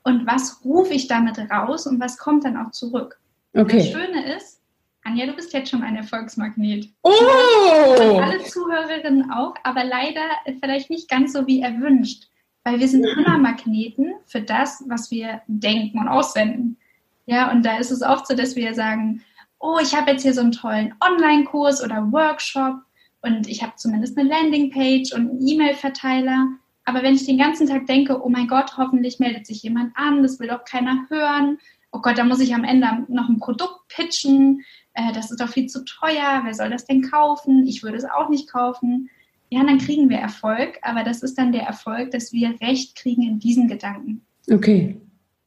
und 0.03 0.25
was 0.25 0.63
rufe 0.65 0.93
ich 0.93 1.07
damit 1.07 1.37
raus 1.37 1.87
und 1.87 1.99
was 1.99 2.17
kommt 2.17 2.43
dann 2.43 2.57
auch 2.57 2.71
zurück. 2.71 3.19
Okay. 3.53 3.77
Das 3.77 3.91
Schöne 3.91 4.35
ist, 4.35 4.61
Anja, 5.03 5.25
du 5.25 5.33
bist 5.33 5.53
jetzt 5.53 5.69
schon 5.69 5.83
ein 5.83 5.95
Erfolgsmagnet. 5.95 6.89
Oh! 7.03 7.09
Und 7.09 8.21
alle 8.21 8.43
Zuhörerinnen 8.43 9.31
auch, 9.31 9.55
aber 9.63 9.83
leider 9.83 10.21
vielleicht 10.59 10.89
nicht 10.89 11.09
ganz 11.09 11.33
so 11.33 11.45
wie 11.47 11.61
erwünscht, 11.61 12.30
weil 12.63 12.79
wir 12.79 12.87
sind 12.87 13.05
Hammermagneten 13.05 14.13
für 14.25 14.41
das, 14.41 14.83
was 14.87 15.11
wir 15.11 15.41
denken 15.47 15.99
und 15.99 16.07
aussenden. 16.07 16.77
Ja, 17.25 17.51
und 17.51 17.65
da 17.65 17.77
ist 17.77 17.91
es 17.91 18.01
oft 18.01 18.27
so, 18.27 18.35
dass 18.35 18.55
wir 18.55 18.73
sagen, 18.73 19.23
oh, 19.59 19.77
ich 19.81 19.95
habe 19.95 20.11
jetzt 20.11 20.23
hier 20.23 20.33
so 20.33 20.41
einen 20.41 20.51
tollen 20.51 20.93
Online-Kurs 21.01 21.83
oder 21.83 22.11
Workshop 22.11 22.81
und 23.21 23.47
ich 23.47 23.61
habe 23.61 23.73
zumindest 23.75 24.17
eine 24.17 24.27
Landingpage 24.27 25.13
und 25.13 25.29
einen 25.29 25.47
E-Mail-Verteiler. 25.47 26.47
Aber 26.85 27.03
wenn 27.03 27.15
ich 27.15 27.25
den 27.25 27.37
ganzen 27.37 27.67
Tag 27.67 27.85
denke, 27.85 28.23
oh 28.23 28.29
mein 28.29 28.47
Gott, 28.47 28.77
hoffentlich 28.77 29.19
meldet 29.19 29.45
sich 29.45 29.61
jemand 29.61 29.95
an, 29.95 30.23
das 30.23 30.39
will 30.39 30.47
doch 30.47 30.65
keiner 30.65 31.05
hören. 31.09 31.59
Oh 31.91 31.99
Gott, 31.99 32.17
da 32.17 32.23
muss 32.23 32.39
ich 32.39 32.55
am 32.55 32.63
Ende 32.63 33.05
noch 33.07 33.29
ein 33.29 33.37
Produkt 33.37 33.87
pitchen. 33.89 34.63
Äh, 34.93 35.11
das 35.13 35.29
ist 35.29 35.39
doch 35.39 35.49
viel 35.49 35.67
zu 35.67 35.85
teuer. 35.85 36.41
Wer 36.43 36.53
soll 36.53 36.69
das 36.69 36.85
denn 36.85 37.03
kaufen? 37.03 37.67
Ich 37.67 37.83
würde 37.83 37.97
es 37.97 38.05
auch 38.05 38.29
nicht 38.29 38.49
kaufen. 38.49 39.09
Ja, 39.51 39.63
dann 39.65 39.79
kriegen 39.79 40.09
wir 40.09 40.17
Erfolg. 40.17 40.79
Aber 40.81 41.03
das 41.03 41.21
ist 41.23 41.37
dann 41.37 41.51
der 41.51 41.63
Erfolg, 41.63 42.11
dass 42.11 42.31
wir 42.31 42.55
Recht 42.61 42.95
kriegen 42.95 43.23
in 43.23 43.39
diesen 43.39 43.67
Gedanken. 43.67 44.25
Okay. 44.49 44.97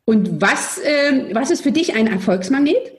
Und 0.04 0.40
was, 0.40 0.78
äh, 0.78 1.34
was 1.34 1.50
ist 1.50 1.62
für 1.62 1.72
dich 1.72 1.94
ein 1.94 2.06
Erfolgsmagnet? 2.06 2.92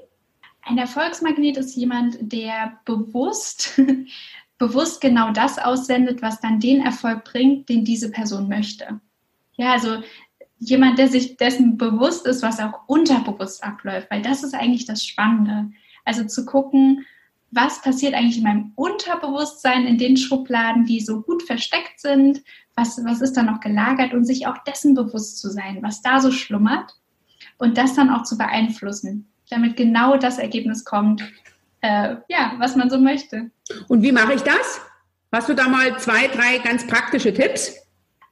Ein 0.63 0.79
Erfolgsmagnet 0.79 1.57
ist 1.57 1.75
jemand, 1.75 2.17
der 2.19 2.79
bewusst, 2.85 3.79
bewusst 4.57 4.99
genau 4.99 5.31
das 5.31 5.59
aussendet, 5.59 6.23
was 6.23 6.41
dann 6.41 6.59
den 6.59 6.81
Erfolg 6.81 7.23
bringt, 7.23 7.69
den 7.69 7.85
diese 7.85 8.09
Person 8.09 8.49
möchte. 8.49 8.99
Ja, 9.57 9.73
also 9.73 10.01
jemand, 10.57 10.97
der 10.97 11.07
sich 11.07 11.37
dessen 11.37 11.77
bewusst 11.77 12.25
ist, 12.25 12.41
was 12.41 12.59
auch 12.59 12.87
unterbewusst 12.87 13.63
abläuft, 13.63 14.09
weil 14.09 14.23
das 14.23 14.43
ist 14.43 14.55
eigentlich 14.55 14.85
das 14.85 15.05
Spannende. 15.05 15.71
Also 16.03 16.23
zu 16.23 16.45
gucken, 16.45 17.05
was 17.55 17.81
passiert 17.81 18.13
eigentlich 18.13 18.37
in 18.37 18.43
meinem 18.43 18.71
Unterbewusstsein, 18.75 19.87
in 19.87 19.97
den 19.97 20.17
Schubladen, 20.17 20.85
die 20.85 20.99
so 20.99 21.21
gut 21.21 21.41
versteckt 21.43 21.99
sind, 21.99 22.43
was, 22.75 23.01
was 23.05 23.21
ist 23.21 23.33
da 23.37 23.43
noch 23.43 23.61
gelagert 23.61 24.13
und 24.13 24.25
sich 24.25 24.45
auch 24.45 24.57
dessen 24.65 24.93
bewusst 24.93 25.39
zu 25.39 25.49
sein, 25.49 25.79
was 25.81 26.01
da 26.01 26.19
so 26.19 26.31
schlummert 26.31 26.93
und 27.57 27.77
das 27.77 27.93
dann 27.93 28.09
auch 28.09 28.23
zu 28.23 28.37
beeinflussen, 28.37 29.31
damit 29.49 29.77
genau 29.77 30.17
das 30.17 30.37
Ergebnis 30.37 30.83
kommt, 30.83 31.23
äh, 31.79 32.17
ja, 32.27 32.55
was 32.57 32.75
man 32.75 32.89
so 32.89 32.99
möchte. 32.99 33.49
Und 33.87 34.01
wie 34.01 34.11
mache 34.11 34.33
ich 34.33 34.41
das? 34.41 34.81
Hast 35.31 35.47
du 35.47 35.53
da 35.53 35.69
mal 35.69 35.97
zwei, 35.97 36.27
drei 36.27 36.57
ganz 36.57 36.85
praktische 36.85 37.33
Tipps? 37.33 37.73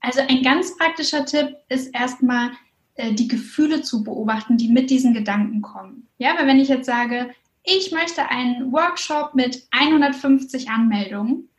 Also 0.02 0.20
ein 0.20 0.42
ganz 0.44 0.76
praktischer 0.78 1.26
Tipp 1.26 1.56
ist 1.70 1.96
erstmal 1.96 2.52
äh, 2.96 3.14
die 3.14 3.30
Gefühle 3.30 3.82
zu 3.84 4.04
beobachten, 4.04 4.58
die 4.58 4.68
mit 4.68 4.90
diesen 4.90 5.14
Gedanken 5.14 5.62
kommen. 5.62 6.10
Ja, 6.18 6.36
weil 6.38 6.48
wenn 6.48 6.60
ich 6.60 6.68
jetzt 6.68 6.86
sage, 6.86 7.34
ich 7.64 7.92
möchte 7.92 8.30
einen 8.30 8.72
Workshop 8.72 9.36
mit 9.36 9.68
150 9.72 10.70
Anmeldungen, 10.70 11.50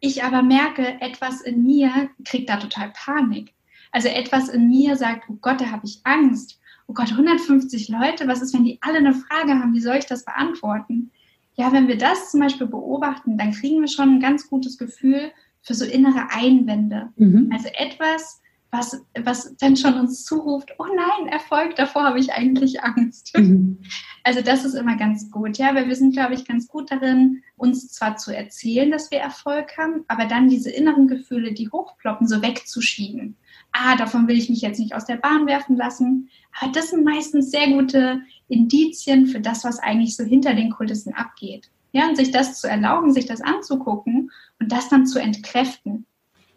ich 0.00 0.22
aber 0.22 0.42
merke, 0.42 1.00
etwas 1.00 1.40
in 1.40 1.64
mir 1.64 2.10
kriegt 2.24 2.48
da 2.48 2.56
total 2.56 2.92
Panik. 2.94 3.52
Also 3.90 4.08
etwas 4.08 4.48
in 4.48 4.68
mir 4.68 4.96
sagt, 4.96 5.24
oh 5.28 5.36
Gott, 5.40 5.60
da 5.60 5.70
habe 5.70 5.86
ich 5.86 6.00
Angst. 6.04 6.60
Oh 6.86 6.92
Gott, 6.92 7.10
150 7.10 7.88
Leute, 7.88 8.28
was 8.28 8.40
ist, 8.40 8.54
wenn 8.54 8.64
die 8.64 8.78
alle 8.80 8.98
eine 8.98 9.14
Frage 9.14 9.58
haben? 9.58 9.74
Wie 9.74 9.80
soll 9.80 9.96
ich 9.96 10.06
das 10.06 10.24
beantworten? 10.24 11.10
Ja, 11.54 11.72
wenn 11.72 11.88
wir 11.88 11.98
das 11.98 12.30
zum 12.30 12.40
Beispiel 12.40 12.68
beobachten, 12.68 13.36
dann 13.36 13.52
kriegen 13.52 13.80
wir 13.80 13.88
schon 13.88 14.16
ein 14.16 14.20
ganz 14.20 14.48
gutes 14.48 14.78
Gefühl 14.78 15.32
für 15.62 15.74
so 15.74 15.84
innere 15.84 16.30
Einwände. 16.30 17.08
Mhm. 17.16 17.50
Also 17.52 17.68
etwas, 17.74 18.40
was, 18.70 19.02
was 19.22 19.56
dann 19.56 19.76
schon 19.76 19.94
uns 19.94 20.24
zuruft, 20.24 20.74
oh 20.78 20.86
nein, 20.86 21.28
Erfolg, 21.28 21.76
davor 21.76 22.04
habe 22.04 22.18
ich 22.18 22.32
eigentlich 22.32 22.82
Angst. 22.82 23.36
Mhm. 23.36 23.78
Also 24.24 24.42
das 24.42 24.66
ist 24.66 24.74
immer 24.74 24.96
ganz 24.96 25.30
gut, 25.30 25.56
ja, 25.56 25.74
weil 25.74 25.88
wir 25.88 25.96
sind, 25.96 26.12
glaube 26.12 26.34
ich, 26.34 26.44
ganz 26.44 26.68
gut 26.68 26.90
darin, 26.90 27.42
uns 27.56 27.88
zwar 27.88 28.18
zu 28.18 28.36
erzählen, 28.36 28.90
dass 28.90 29.10
wir 29.10 29.20
Erfolg 29.20 29.78
haben, 29.78 30.04
aber 30.06 30.26
dann 30.26 30.50
diese 30.50 30.70
inneren 30.70 31.08
Gefühle, 31.08 31.54
die 31.54 31.70
hochploppen, 31.70 32.28
so 32.28 32.42
wegzuschieben. 32.42 33.38
Ah, 33.72 33.96
davon 33.96 34.28
will 34.28 34.36
ich 34.36 34.50
mich 34.50 34.60
jetzt 34.60 34.80
nicht 34.80 34.94
aus 34.94 35.06
der 35.06 35.16
Bahn 35.16 35.46
werfen 35.46 35.76
lassen. 35.76 36.28
Aber 36.60 36.72
das 36.72 36.90
sind 36.90 37.04
meistens 37.04 37.50
sehr 37.50 37.68
gute 37.68 38.20
Indizien 38.48 39.28
für 39.28 39.40
das, 39.40 39.64
was 39.64 39.78
eigentlich 39.78 40.14
so 40.14 40.24
hinter 40.24 40.52
den 40.52 40.72
Kulissen 40.72 41.14
abgeht. 41.14 41.70
Ja, 41.92 42.06
und 42.06 42.16
sich 42.16 42.30
das 42.30 42.60
zu 42.60 42.68
erlauben, 42.68 43.14
sich 43.14 43.24
das 43.24 43.40
anzugucken 43.40 44.30
und 44.60 44.72
das 44.72 44.90
dann 44.90 45.06
zu 45.06 45.18
entkräften. 45.18 46.04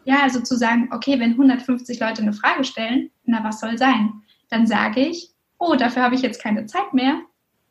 Ja, 0.04 0.22
also 0.22 0.40
zu 0.40 0.56
sagen, 0.56 0.88
okay, 0.92 1.18
wenn 1.20 1.32
150 1.32 2.00
Leute 2.00 2.22
eine 2.22 2.32
Frage 2.32 2.64
stellen, 2.64 3.10
na, 3.24 3.44
was 3.44 3.60
soll 3.60 3.78
sein? 3.78 4.12
Dann 4.50 4.66
sage 4.66 5.00
ich, 5.00 5.30
oh, 5.58 5.74
dafür 5.76 6.02
habe 6.02 6.14
ich 6.14 6.22
jetzt 6.22 6.42
keine 6.42 6.66
Zeit 6.66 6.92
mehr. 6.92 7.20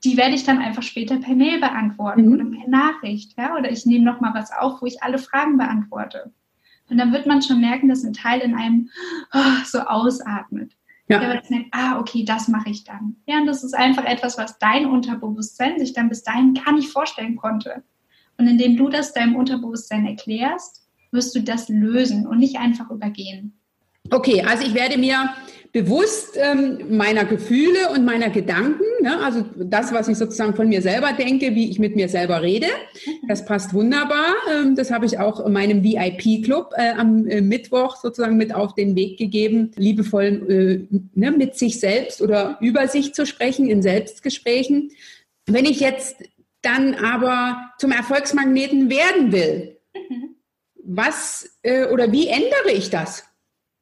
Die 0.04 0.18
werde 0.18 0.34
ich 0.34 0.44
dann 0.44 0.60
einfach 0.60 0.82
später 0.82 1.18
per 1.18 1.36
Mail 1.36 1.60
beantworten 1.60 2.26
mhm. 2.26 2.34
oder 2.34 2.46
per 2.46 2.70
Nachricht. 2.70 3.38
Ja? 3.38 3.56
Oder 3.58 3.72
ich 3.72 3.86
nehme 3.86 4.06
nochmal 4.06 4.34
was 4.34 4.52
auf, 4.52 4.82
wo 4.82 4.86
ich 4.86 5.04
alle 5.04 5.20
Fragen 5.20 5.58
beantworte. 5.58 6.32
Und 6.90 6.98
dann 6.98 7.14
wird 7.14 7.26
man 7.26 7.42
schon 7.42 7.62
merken, 7.62 7.88
dass 7.88 8.04
ein 8.04 8.14
Teil 8.14 8.42
in 8.42 8.56
einem 8.56 8.90
oh, 9.34 9.64
so 9.66 9.80
ausatmet. 9.80 10.74
Ja. 11.08 11.20
Der 11.20 11.30
merkt, 11.30 11.52
ah, 11.72 12.00
okay, 12.00 12.24
das 12.24 12.48
mache 12.48 12.70
ich 12.70 12.84
dann. 12.84 13.18
Ja, 13.26 13.38
und 13.38 13.46
das 13.46 13.64
ist 13.64 13.74
einfach 13.74 14.06
etwas, 14.06 14.38
was 14.38 14.60
dein 14.60 14.86
Unterbewusstsein 14.86 15.78
sich 15.78 15.94
dann 15.94 16.10
bis 16.10 16.24
dahin 16.24 16.54
gar 16.54 16.74
nicht 16.74 16.90
vorstellen 16.90 17.36
konnte. 17.36 17.84
Und 18.38 18.48
indem 18.48 18.78
du 18.78 18.90
das 18.90 19.14
deinem 19.14 19.36
Unterbewusstsein 19.36 20.06
erklärst, 20.06 20.88
wirst 21.12 21.36
du 21.36 21.42
das 21.42 21.70
lösen 21.70 22.26
und 22.26 22.40
nicht 22.40 22.58
einfach 22.58 22.90
übergehen. 22.90 23.54
Okay, 24.10 24.42
also 24.42 24.66
ich 24.66 24.74
werde 24.74 24.98
mir 24.98 25.34
bewusst 25.74 26.38
ähm, 26.38 26.98
meiner 26.98 27.24
Gefühle 27.24 27.92
und 27.96 28.04
meiner 28.04 28.30
Gedanken, 28.30 28.84
ne? 29.02 29.20
also 29.20 29.46
das, 29.56 29.94
was 29.94 30.10
ich 30.10 30.18
sozusagen 30.18 30.54
von 30.54 30.68
mir 30.68 30.82
selber 30.82 31.14
denke, 31.14 31.56
wie 31.56 31.70
ich 31.70 31.80
mit 31.80 31.96
mir 31.96 32.10
selber 32.10 32.42
rede, 32.42 32.68
das 33.30 33.46
passt 33.46 33.74
wunderbar. 33.74 34.34
Ähm, 34.52 34.76
das 34.76 34.92
habe 34.92 35.06
ich 35.06 35.18
auch 35.18 35.46
in 35.46 35.54
meinem 35.54 35.82
VIP-Club 35.82 36.74
äh, 36.76 36.92
am 36.92 37.26
äh, 37.26 37.40
Mittwoch 37.40 37.96
sozusagen 37.96 38.36
mit 38.36 38.54
auf 38.54 38.76
den 38.76 38.98
Weg 38.98 39.18
gegeben, 39.18 39.72
liebevoll 39.78 40.88
äh, 40.92 40.98
ne, 41.16 41.32
mit 41.32 41.56
sich 41.56 41.80
selbst 41.80 42.22
oder 42.22 42.58
über 42.60 42.90
sich 42.90 43.14
zu 43.14 43.26
sprechen 43.26 43.70
in 43.70 43.82
Selbstgesprächen. 43.82 44.92
Wenn 45.46 45.64
ich 45.64 45.80
jetzt 45.80 46.18
dann 46.62 46.96
aber 46.96 47.72
zum 47.80 47.92
Erfolgsmagneten 47.92 48.90
werden 48.90 49.32
will, 49.32 49.78
mhm. 49.94 50.36
Was 50.84 51.60
äh, 51.64 51.86
oder 51.88 52.12
wie 52.12 52.28
ändere 52.28 52.72
ich 52.72 52.90
das? 52.90 53.26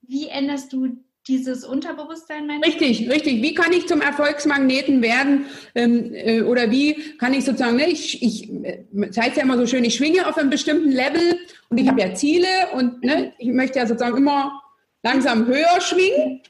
Wie 0.02 0.28
änderst 0.28 0.74
du 0.74 0.98
dieses 1.28 1.64
Unterbewusstsein 1.64 2.48
meinst 2.48 2.68
Richtig, 2.68 3.06
du? 3.06 3.12
richtig. 3.12 3.42
Wie 3.42 3.54
kann 3.54 3.72
ich 3.72 3.88
zum 3.88 4.02
Erfolgsmagneten 4.02 5.02
werden? 5.02 5.46
Ähm, 5.76 6.12
äh, 6.14 6.42
oder 6.42 6.72
wie 6.72 7.18
kann 7.18 7.34
ich 7.34 7.46
sozusagen, 7.46 7.78
ne, 7.78 7.88
ich, 7.88 8.22
ich 8.24 8.52
äh, 8.64 8.86
das 8.92 9.18
heißt 9.18 9.38
ja 9.38 9.44
immer 9.44 9.58
so 9.58 9.68
schön, 9.68 9.84
ich 9.84 9.96
schwinge 9.96 10.28
auf 10.28 10.38
einem 10.38 10.50
bestimmten 10.50 10.92
Level 10.92 11.40
und 11.70 11.78
ich 11.78 11.88
habe 11.88 12.02
ja 12.02 12.16
Ziele 12.16 12.48
und 12.74 13.04
ne, 13.04 13.34
ich 13.38 13.50
möchte 13.50 13.80
ja 13.80 13.86
sozusagen 13.86 14.18
immer 14.18 14.62
langsam 15.04 15.46
höher 15.46 15.80
schwingen. 15.80 16.42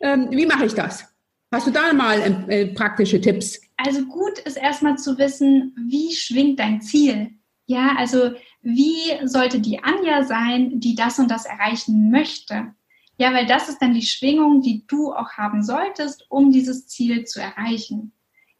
Ähm, 0.00 0.28
wie 0.30 0.46
mache 0.46 0.66
ich 0.66 0.74
das? 0.74 1.04
Hast 1.50 1.66
du 1.66 1.70
da 1.70 1.92
mal 1.94 2.44
äh, 2.48 2.66
praktische 2.66 3.20
Tipps? 3.20 3.58
Also 3.78 4.04
gut 4.04 4.38
ist 4.40 4.58
erstmal 4.58 4.98
zu 4.98 5.16
wissen, 5.18 5.74
wie 5.88 6.12
schwingt 6.14 6.60
dein 6.60 6.82
Ziel? 6.82 7.30
Ja, 7.66 7.94
also 7.96 8.32
wie 8.68 9.26
sollte 9.26 9.60
die 9.60 9.82
Anja 9.82 10.24
sein, 10.24 10.78
die 10.78 10.94
das 10.94 11.18
und 11.18 11.30
das 11.30 11.46
erreichen 11.46 12.10
möchte? 12.10 12.74
Ja, 13.16 13.32
weil 13.32 13.46
das 13.46 13.70
ist 13.70 13.80
dann 13.80 13.94
die 13.94 14.02
Schwingung, 14.02 14.60
die 14.60 14.86
du 14.86 15.12
auch 15.12 15.32
haben 15.32 15.62
solltest, 15.62 16.26
um 16.28 16.52
dieses 16.52 16.86
Ziel 16.86 17.24
zu 17.24 17.40
erreichen. 17.40 18.12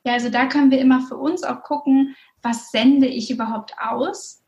Ja, 0.04 0.14
also 0.14 0.30
da 0.30 0.46
können 0.46 0.70
wir 0.70 0.80
immer 0.80 1.02
für 1.02 1.18
uns 1.18 1.44
auch 1.44 1.62
gucken, 1.62 2.16
was 2.42 2.70
sende 2.70 3.06
ich 3.06 3.30
überhaupt 3.30 3.74
aus 3.78 4.42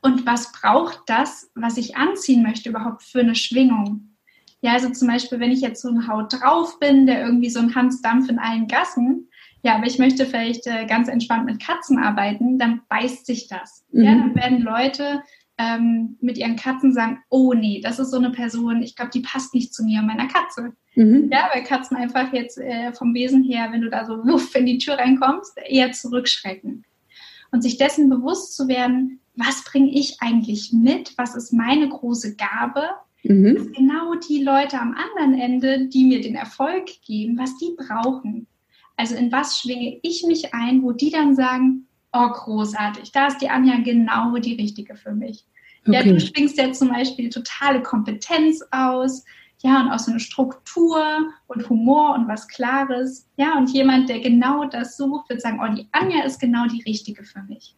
und 0.00 0.24
was 0.24 0.52
braucht 0.52 1.02
das, 1.06 1.50
was 1.54 1.76
ich 1.76 1.96
anziehen 1.96 2.42
möchte, 2.42 2.70
überhaupt 2.70 3.02
für 3.02 3.20
eine 3.20 3.34
Schwingung. 3.34 4.16
Ja, 4.62 4.72
also 4.72 4.88
zum 4.88 5.08
Beispiel, 5.08 5.38
wenn 5.38 5.52
ich 5.52 5.60
jetzt 5.60 5.82
so 5.82 5.88
ein 5.88 6.08
Haut 6.08 6.32
drauf 6.32 6.80
bin, 6.80 7.04
der 7.04 7.22
irgendwie 7.22 7.50
so 7.50 7.60
ein 7.60 7.74
Hans 7.74 8.00
Dampf 8.00 8.30
in 8.30 8.38
allen 8.38 8.68
Gassen, 8.68 9.28
ja, 9.64 9.76
aber 9.76 9.86
ich 9.86 9.98
möchte 9.98 10.26
vielleicht 10.26 10.66
äh, 10.66 10.84
ganz 10.84 11.08
entspannt 11.08 11.46
mit 11.46 11.58
Katzen 11.58 11.98
arbeiten, 11.98 12.58
dann 12.58 12.82
beißt 12.90 13.24
sich 13.24 13.48
das. 13.48 13.82
Mhm. 13.92 14.04
Ja, 14.04 14.14
dann 14.14 14.34
werden 14.34 14.60
Leute 14.60 15.22
ähm, 15.56 16.18
mit 16.20 16.36
ihren 16.36 16.56
Katzen 16.56 16.92
sagen, 16.92 17.22
oh 17.30 17.54
nee, 17.54 17.80
das 17.82 17.98
ist 17.98 18.10
so 18.10 18.18
eine 18.18 18.30
Person, 18.30 18.82
ich 18.82 18.94
glaube, 18.94 19.10
die 19.12 19.20
passt 19.20 19.54
nicht 19.54 19.72
zu 19.72 19.82
mir 19.82 20.00
und 20.00 20.06
meiner 20.06 20.28
Katze. 20.28 20.74
Mhm. 20.96 21.30
Ja, 21.32 21.48
weil 21.52 21.64
Katzen 21.64 21.96
einfach 21.96 22.30
jetzt 22.34 22.58
äh, 22.58 22.92
vom 22.92 23.14
Wesen 23.14 23.42
her, 23.42 23.68
wenn 23.70 23.80
du 23.80 23.88
da 23.88 24.04
so 24.04 24.18
wuff 24.26 24.54
in 24.54 24.66
die 24.66 24.76
Tür 24.76 24.98
reinkommst, 24.98 25.56
eher 25.66 25.92
zurückschrecken. 25.92 26.84
Und 27.50 27.62
sich 27.62 27.78
dessen 27.78 28.10
bewusst 28.10 28.54
zu 28.56 28.68
werden, 28.68 29.20
was 29.34 29.64
bringe 29.64 29.90
ich 29.90 30.18
eigentlich 30.20 30.74
mit? 30.74 31.16
Was 31.16 31.34
ist 31.34 31.54
meine 31.54 31.88
große 31.88 32.36
Gabe? 32.36 32.82
Mhm. 33.22 33.72
Genau 33.72 34.14
die 34.28 34.42
Leute 34.42 34.78
am 34.78 34.94
anderen 34.94 35.40
Ende, 35.40 35.86
die 35.86 36.04
mir 36.04 36.20
den 36.20 36.34
Erfolg 36.34 36.86
geben, 37.06 37.38
was 37.38 37.56
die 37.56 37.74
brauchen. 37.74 38.46
Also 38.96 39.16
in 39.16 39.32
was 39.32 39.58
schwinge 39.60 39.98
ich 40.02 40.24
mich 40.26 40.54
ein, 40.54 40.82
wo 40.82 40.92
die 40.92 41.10
dann 41.10 41.34
sagen, 41.34 41.86
oh, 42.12 42.28
großartig, 42.28 43.12
da 43.12 43.26
ist 43.26 43.38
die 43.38 43.50
Anja 43.50 43.78
genau 43.80 44.36
die 44.38 44.54
richtige 44.54 44.94
für 44.94 45.12
mich. 45.12 45.44
Okay. 45.86 45.96
Ja, 45.96 46.02
du 46.02 46.20
schwingst 46.20 46.56
ja 46.56 46.72
zum 46.72 46.88
Beispiel 46.88 47.28
totale 47.28 47.82
Kompetenz 47.82 48.62
aus, 48.70 49.24
ja, 49.62 49.80
und 49.80 49.90
auch 49.90 49.98
so 49.98 50.10
eine 50.10 50.20
Struktur 50.20 51.02
und 51.46 51.68
Humor 51.70 52.14
und 52.14 52.28
was 52.28 52.48
Klares. 52.48 53.26
Ja, 53.36 53.56
und 53.56 53.70
jemand, 53.70 54.08
der 54.08 54.20
genau 54.20 54.66
das 54.66 54.96
sucht, 54.96 55.30
wird 55.30 55.40
sagen, 55.40 55.60
oh, 55.62 55.74
die 55.74 55.88
Anja 55.92 56.22
ist 56.24 56.38
genau 56.38 56.66
die 56.66 56.82
richtige 56.82 57.24
für 57.24 57.42
mich. 57.42 57.74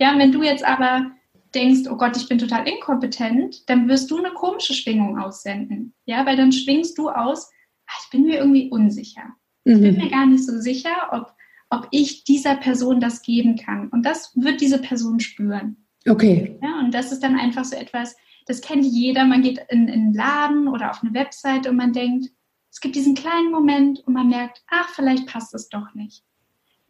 Ja, 0.00 0.12
und 0.12 0.18
wenn 0.18 0.32
du 0.32 0.42
jetzt 0.42 0.64
aber 0.64 1.12
denkst, 1.54 1.88
oh 1.88 1.96
Gott, 1.96 2.16
ich 2.16 2.28
bin 2.28 2.38
total 2.38 2.66
inkompetent, 2.66 3.68
dann 3.70 3.88
wirst 3.88 4.10
du 4.10 4.18
eine 4.18 4.32
komische 4.32 4.74
Schwingung 4.74 5.18
aussenden. 5.18 5.94
Ja, 6.04 6.26
weil 6.26 6.36
dann 6.36 6.50
schwingst 6.50 6.98
du 6.98 7.08
aus, 7.08 7.50
ah, 7.86 7.92
ich 8.02 8.10
bin 8.10 8.24
mir 8.24 8.38
irgendwie 8.38 8.68
unsicher. 8.70 9.34
Ich 9.64 9.80
bin 9.80 9.94
mhm. 9.94 10.00
mir 10.02 10.10
gar 10.10 10.26
nicht 10.26 10.44
so 10.44 10.60
sicher, 10.60 11.08
ob 11.12 11.34
ob 11.74 11.88
ich 11.90 12.24
dieser 12.24 12.56
Person 12.56 13.00
das 13.00 13.22
geben 13.22 13.56
kann. 13.56 13.88
Und 13.88 14.04
das 14.04 14.32
wird 14.36 14.60
diese 14.60 14.80
Person 14.80 15.20
spüren. 15.20 15.76
Okay. 16.08 16.58
Ja, 16.62 16.78
und 16.80 16.92
das 16.92 17.12
ist 17.12 17.22
dann 17.22 17.38
einfach 17.38 17.64
so 17.64 17.76
etwas, 17.76 18.16
das 18.46 18.60
kennt 18.60 18.84
jeder. 18.84 19.24
Man 19.24 19.42
geht 19.42 19.60
in, 19.70 19.88
in 19.88 19.94
einen 19.94 20.14
Laden 20.14 20.68
oder 20.68 20.90
auf 20.90 21.02
eine 21.02 21.14
Website 21.14 21.66
und 21.66 21.76
man 21.76 21.92
denkt, 21.92 22.30
es 22.70 22.80
gibt 22.80 22.94
diesen 22.96 23.14
kleinen 23.14 23.50
Moment 23.50 24.00
und 24.06 24.14
man 24.14 24.28
merkt, 24.28 24.62
ach, 24.68 24.88
vielleicht 24.90 25.26
passt 25.26 25.54
es 25.54 25.68
doch 25.68 25.94
nicht. 25.94 26.24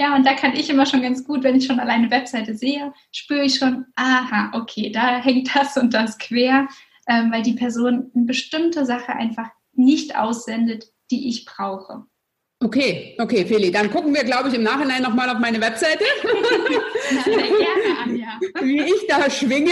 Ja, 0.01 0.17
und 0.17 0.27
da 0.27 0.35
kann 0.35 0.55
ich 0.55 0.69
immer 0.69 0.87
schon 0.87 1.03
ganz 1.03 1.25
gut, 1.25 1.45
wenn 1.45 1.55
ich 1.55 1.67
schon 1.67 1.79
alleine 1.79 2.11
Webseite 2.11 2.57
sehe, 2.57 2.93
spüre 3.13 3.45
ich 3.45 3.57
schon, 3.57 3.87
aha, 3.95 4.51
okay, 4.55 4.91
da 4.91 5.23
hängt 5.23 5.55
das 5.55 5.77
und 5.77 5.95
das 5.95 6.19
quer, 6.19 6.67
ähm, 7.07 7.31
weil 7.31 7.43
die 7.43 7.53
Person 7.53 8.11
eine 8.15 8.25
bestimmte 8.25 8.85
Sache 8.85 9.13
einfach 9.13 9.51
nicht 9.73 10.17
aussendet, 10.17 10.87
die 11.13 11.29
ich 11.29 11.45
brauche. 11.45 12.07
Okay, 12.65 13.15
okay, 13.19 13.45
Feli, 13.45 13.71
dann 13.71 13.91
gucken 13.91 14.15
wir, 14.15 14.25
glaube 14.25 14.49
ich, 14.49 14.55
im 14.55 14.63
Nachhinein 14.63 15.03
nochmal 15.03 15.29
auf 15.29 15.39
meine 15.39 15.61
Webseite. 15.61 16.03
Ja, 16.23 17.23
sehr 17.25 17.37
gerne, 17.37 17.99
Anja. 18.03 18.41
Wie 18.63 18.81
ich 18.81 19.07
da 19.07 19.29
schwinge. 19.29 19.71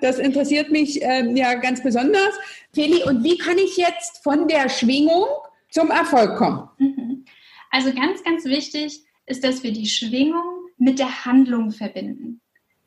Das 0.00 0.20
interessiert 0.20 0.70
mich 0.70 1.02
ähm, 1.02 1.34
ja 1.34 1.54
ganz 1.54 1.82
besonders. 1.82 2.38
Feli, 2.72 3.02
und 3.02 3.24
wie 3.24 3.38
kann 3.38 3.58
ich 3.58 3.76
jetzt 3.76 4.22
von 4.22 4.46
der 4.46 4.68
Schwingung 4.68 5.24
zum 5.70 5.90
Erfolg 5.90 6.36
kommen? 6.36 6.68
Mhm. 6.78 7.24
Also 7.72 7.92
ganz, 7.92 8.22
ganz 8.22 8.44
wichtig 8.44 9.02
ist, 9.26 9.42
dass 9.42 9.64
wir 9.64 9.72
die 9.72 9.88
Schwingung 9.88 10.68
mit 10.76 11.00
der 11.00 11.24
Handlung 11.24 11.72
verbinden. 11.72 12.40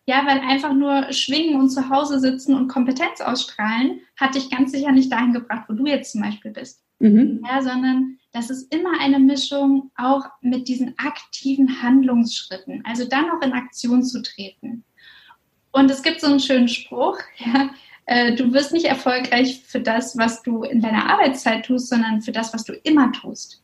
Ja, 0.05 0.25
weil 0.25 0.39
einfach 0.39 0.73
nur 0.73 1.11
schwingen 1.11 1.59
und 1.59 1.71
zu 1.71 1.89
Hause 1.89 2.21
sitzen 2.21 2.55
und 2.55 2.69
Kompetenz 2.69 3.19
ausstrahlen, 3.19 3.99
hat 4.15 4.35
dich 4.35 4.49
ganz 4.49 4.71
sicher 4.71 4.93
nicht 4.93 5.11
dahin 5.11 5.33
gebracht, 5.33 5.65
wo 5.67 5.73
du 5.73 5.85
jetzt 5.85 6.13
zum 6.13 6.21
Beispiel 6.21 6.51
bist. 6.51 6.83
Mhm. 6.99 7.43
Ja, 7.45 7.61
sondern 7.61 8.17
das 8.31 8.49
ist 8.49 8.73
immer 8.73 8.99
eine 8.99 9.19
Mischung 9.19 9.91
auch 9.97 10.25
mit 10.41 10.67
diesen 10.67 10.93
aktiven 10.97 11.81
Handlungsschritten, 11.81 12.83
also 12.85 13.05
dann 13.05 13.29
auch 13.31 13.41
in 13.41 13.53
Aktion 13.53 14.03
zu 14.03 14.21
treten. 14.21 14.83
Und 15.71 15.89
es 15.89 16.01
gibt 16.01 16.21
so 16.21 16.27
einen 16.27 16.39
schönen 16.39 16.67
Spruch, 16.67 17.17
ja, 17.37 17.69
äh, 18.05 18.35
du 18.35 18.51
wirst 18.53 18.73
nicht 18.73 18.85
erfolgreich 18.85 19.61
für 19.65 19.79
das, 19.79 20.17
was 20.17 20.41
du 20.41 20.63
in 20.63 20.81
deiner 20.81 21.09
Arbeitszeit 21.09 21.65
tust, 21.65 21.89
sondern 21.89 22.21
für 22.21 22.31
das, 22.31 22.53
was 22.53 22.63
du 22.63 22.73
immer 22.83 23.11
tust. 23.11 23.63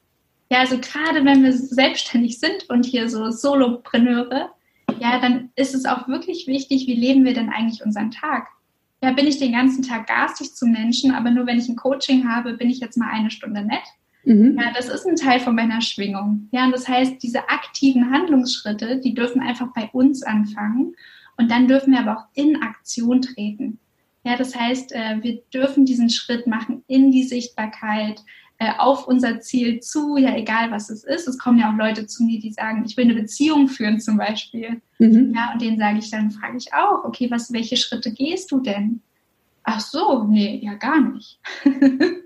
Ja, 0.50 0.60
also 0.60 0.78
gerade 0.80 1.26
wenn 1.26 1.44
wir 1.44 1.52
selbstständig 1.52 2.40
sind 2.40 2.70
und 2.70 2.86
hier 2.86 3.10
so 3.10 3.30
Solopreneure, 3.32 4.52
ja, 5.00 5.20
dann 5.20 5.52
ist 5.56 5.76
es 5.76 5.86
auch 5.86 6.08
wirklich 6.08 6.48
wichtig, 6.48 6.88
wie 6.88 6.96
leben 6.96 7.26
wir 7.26 7.34
denn 7.34 7.50
eigentlich 7.50 7.84
unseren 7.86 8.12
Tag? 8.12 8.48
Ja, 9.04 9.12
bin 9.12 9.28
ich 9.28 9.38
den 9.38 9.52
ganzen 9.52 9.84
Tag 9.84 10.08
garstig 10.08 10.56
zu 10.56 10.66
Menschen, 10.66 11.14
aber 11.14 11.30
nur 11.30 11.46
wenn 11.46 11.60
ich 11.60 11.68
ein 11.68 11.76
Coaching 11.76 12.28
habe, 12.28 12.54
bin 12.54 12.70
ich 12.70 12.80
jetzt 12.80 12.98
mal 12.98 13.10
eine 13.12 13.30
Stunde 13.30 13.64
nett? 13.64 13.84
Mhm. 14.28 14.60
Ja, 14.60 14.74
das 14.76 14.90
ist 14.90 15.08
ein 15.08 15.16
Teil 15.16 15.40
von 15.40 15.56
meiner 15.56 15.80
Schwingung. 15.80 16.50
Ja, 16.52 16.66
und 16.66 16.74
das 16.74 16.86
heißt, 16.86 17.24
diese 17.24 17.48
aktiven 17.50 18.12
Handlungsschritte, 18.12 19.00
die 19.00 19.14
dürfen 19.14 19.42
einfach 19.42 19.70
bei 19.74 19.90
uns 19.94 20.22
anfangen 20.22 20.96
und 21.38 21.50
dann 21.50 21.70
dürfen 21.70 21.94
wir 21.94 22.02
aber 22.02 22.18
auch 22.18 22.26
in 22.34 22.62
Aktion 22.62 23.22
treten. 23.22 23.80
Ja, 24.26 24.36
das 24.36 24.54
heißt, 24.54 24.92
äh, 24.92 25.20
wir 25.22 25.42
dürfen 25.54 25.86
diesen 25.86 26.10
Schritt 26.10 26.46
machen 26.46 26.84
in 26.88 27.12
die 27.12 27.24
Sichtbarkeit, 27.24 28.22
äh, 28.58 28.72
auf 28.78 29.08
unser 29.08 29.40
Ziel 29.40 29.80
zu, 29.80 30.18
ja, 30.18 30.36
egal 30.36 30.72
was 30.72 30.90
es 30.90 31.06
ist. 31.06 31.30
Es 31.30 31.38
kommen 31.38 31.60
ja 31.60 31.72
auch 31.72 31.78
Leute 31.78 32.06
zu 32.06 32.24
mir, 32.24 32.42
die 32.42 32.52
sagen, 32.52 32.84
ich 32.86 32.98
will 32.98 33.06
eine 33.06 33.14
Beziehung 33.14 33.70
führen 33.70 34.02
zum 34.02 34.18
Beispiel. 34.18 34.82
Mhm. 35.00 35.34
Ja, 35.34 35.54
und 35.54 35.62
denen 35.62 35.78
sage 35.78 36.00
ich 36.00 36.12
dann, 36.12 36.32
frage 36.32 36.58
ich 36.58 36.74
auch, 36.74 37.06
okay, 37.06 37.32
was, 37.32 37.54
welche 37.54 37.78
Schritte 37.78 38.12
gehst 38.12 38.52
du 38.52 38.60
denn? 38.60 39.02
Ach 39.64 39.80
so, 39.80 40.26
nee, 40.26 40.60
ja, 40.62 40.74
gar 40.74 41.00
nicht. 41.00 41.40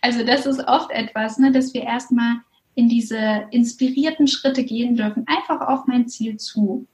Also 0.00 0.24
das 0.24 0.46
ist 0.46 0.66
oft 0.66 0.90
etwas, 0.90 1.38
ne, 1.38 1.52
dass 1.52 1.74
wir 1.74 1.82
erstmal 1.82 2.36
in 2.74 2.88
diese 2.88 3.44
inspirierten 3.50 4.26
Schritte 4.26 4.64
gehen 4.64 4.96
dürfen, 4.96 5.26
einfach 5.26 5.66
auf 5.66 5.86
mein 5.86 6.08
Ziel 6.08 6.36
zu, 6.38 6.86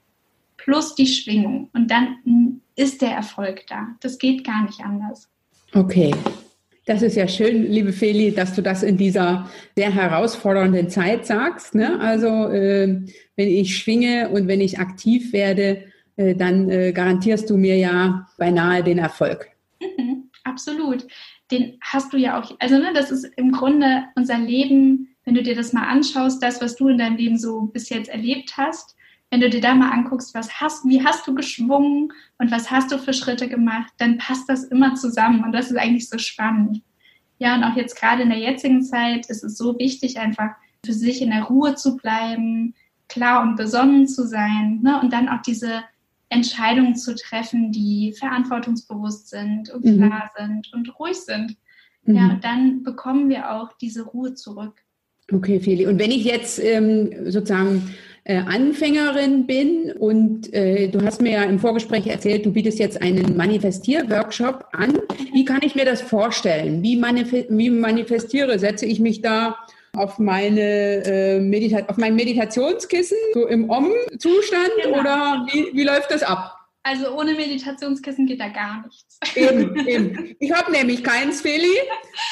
plus 0.56 0.94
die 0.94 1.06
Schwingung. 1.06 1.70
Und 1.72 1.90
dann 1.90 2.60
ist 2.74 3.02
der 3.02 3.10
Erfolg 3.10 3.66
da. 3.68 3.88
Das 4.00 4.18
geht 4.18 4.44
gar 4.44 4.64
nicht 4.64 4.80
anders. 4.80 5.28
Okay. 5.72 6.14
Das 6.86 7.02
ist 7.02 7.16
ja 7.16 7.26
schön, 7.26 7.64
liebe 7.64 7.92
Feli, 7.92 8.32
dass 8.32 8.54
du 8.54 8.62
das 8.62 8.84
in 8.84 8.96
dieser 8.96 9.50
sehr 9.74 9.92
herausfordernden 9.92 10.88
Zeit 10.88 11.26
sagst. 11.26 11.74
Ne? 11.74 11.98
Also 11.98 12.28
äh, 12.48 13.02
wenn 13.34 13.48
ich 13.48 13.76
schwinge 13.76 14.28
und 14.28 14.46
wenn 14.46 14.60
ich 14.60 14.78
aktiv 14.78 15.32
werde, 15.32 15.82
äh, 16.16 16.36
dann 16.36 16.70
äh, 16.70 16.92
garantierst 16.92 17.50
du 17.50 17.56
mir 17.56 17.76
ja 17.76 18.28
beinahe 18.38 18.84
den 18.84 18.98
Erfolg. 18.98 19.48
Mhm, 19.80 20.30
absolut. 20.44 21.06
Den 21.50 21.78
hast 21.80 22.12
du 22.12 22.16
ja 22.16 22.40
auch, 22.40 22.54
also 22.59 22.78
ne, 22.78 22.92
das 22.92 23.11
ist 23.11 23.24
im 23.37 23.52
Grunde 23.52 24.04
unser 24.16 24.38
Leben, 24.38 25.16
wenn 25.24 25.35
du 25.35 25.42
dir 25.42 25.54
das 25.54 25.72
mal 25.72 25.87
anschaust, 25.87 26.42
das, 26.42 26.61
was 26.61 26.76
du 26.76 26.88
in 26.88 26.98
deinem 26.98 27.16
Leben 27.16 27.38
so 27.38 27.62
bis 27.62 27.88
jetzt 27.88 28.09
erlebt 28.09 28.56
hast, 28.56 28.96
wenn 29.30 29.40
du 29.40 29.50
dir 29.50 29.61
da 29.61 29.74
mal 29.74 29.90
anguckst, 29.90 30.35
was 30.35 30.61
hast, 30.61 30.85
wie 30.88 31.04
hast 31.04 31.26
du 31.26 31.35
geschwungen 31.35 32.12
und 32.38 32.50
was 32.50 32.70
hast 32.70 32.92
du 32.92 32.98
für 32.98 33.12
Schritte 33.12 33.48
gemacht, 33.48 33.92
dann 33.98 34.18
passt 34.18 34.48
das 34.48 34.64
immer 34.64 34.94
zusammen 34.94 35.44
und 35.44 35.52
das 35.52 35.70
ist 35.70 35.76
eigentlich 35.76 36.09
so 36.09 36.18
spannend. 36.18 36.82
Ja, 37.38 37.54
und 37.56 37.64
auch 37.64 37.76
jetzt 37.76 37.98
gerade 37.98 38.22
in 38.22 38.30
der 38.30 38.38
jetzigen 38.38 38.82
Zeit 38.82 39.26
ist 39.26 39.44
es 39.44 39.59
so 39.59 39.78
wichtig, 39.78 40.18
einfach 40.18 40.50
für 40.85 40.92
sich 40.92 41.20
in 41.20 41.30
der 41.30 41.44
Ruhe 41.44 41.74
zu 41.74 41.96
bleiben, 41.96 42.74
klar 43.09 43.42
und 43.42 43.56
besonnen 43.56 44.06
zu 44.06 44.26
sein 44.26 44.80
ne? 44.82 45.00
und 45.00 45.12
dann 45.12 45.28
auch 45.28 45.42
diese 45.42 45.82
Entscheidungen 46.28 46.96
zu 46.96 47.14
treffen, 47.14 47.72
die 47.72 48.14
verantwortungsbewusst 48.18 49.28
sind 49.28 49.70
und 49.70 49.84
mhm. 49.84 50.08
klar 50.08 50.30
sind 50.36 50.72
und 50.72 50.98
ruhig 50.98 51.16
sind. 51.16 51.56
Mhm. 52.04 52.14
Ja, 52.14 52.28
und 52.30 52.44
dann 52.44 52.82
bekommen 52.82 53.28
wir 53.28 53.52
auch 53.52 53.72
diese 53.74 54.02
Ruhe 54.02 54.34
zurück. 54.34 54.74
Okay, 55.32 55.58
Feli. 55.58 55.86
Und 55.86 55.98
wenn 55.98 56.12
ich 56.12 56.24
jetzt 56.24 56.62
ähm, 56.62 57.10
sozusagen 57.30 57.94
äh, 58.22 58.38
Anfängerin 58.38 59.46
bin 59.46 59.92
und 59.98 60.52
äh, 60.52 60.88
du 60.88 61.02
hast 61.02 61.20
mir 61.20 61.32
ja 61.32 61.42
im 61.44 61.58
Vorgespräch 61.58 62.06
erzählt, 62.06 62.46
du 62.46 62.52
bietest 62.52 62.78
jetzt 62.78 63.02
einen 63.02 63.36
Manifestier-Workshop 63.36 64.66
an. 64.72 64.98
Wie 65.32 65.44
kann 65.44 65.60
ich 65.62 65.74
mir 65.74 65.84
das 65.84 66.00
vorstellen? 66.00 66.82
Wie, 66.82 66.96
manif 66.96 67.32
wie 67.32 67.70
manifestiere? 67.70 68.58
Setze 68.58 68.86
ich 68.86 69.00
mich 69.00 69.20
da 69.20 69.56
auf 69.96 70.18
meine 70.18 71.04
äh, 71.04 71.40
Medita 71.40 71.85
auf 71.88 71.96
mein 71.96 72.14
Meditationskissen, 72.14 73.18
so 73.35 73.46
im 73.46 73.70
Om-Zustand 73.70 74.70
genau. 74.82 75.00
oder 75.00 75.46
wie, 75.52 75.70
wie 75.72 75.85
läuft 75.85 76.11
das 76.11 76.22
ab? 76.22 76.56
Also 76.87 77.18
ohne 77.18 77.35
Meditationskissen 77.35 78.26
geht 78.26 78.38
da 78.38 78.48
gar 78.48 78.85
nichts. 78.85 79.18
Eben, 79.35 79.74
eben. 79.88 80.37
Ich 80.38 80.52
habe 80.52 80.70
nämlich 80.70 81.02
keins, 81.02 81.40
Feli. 81.40 81.74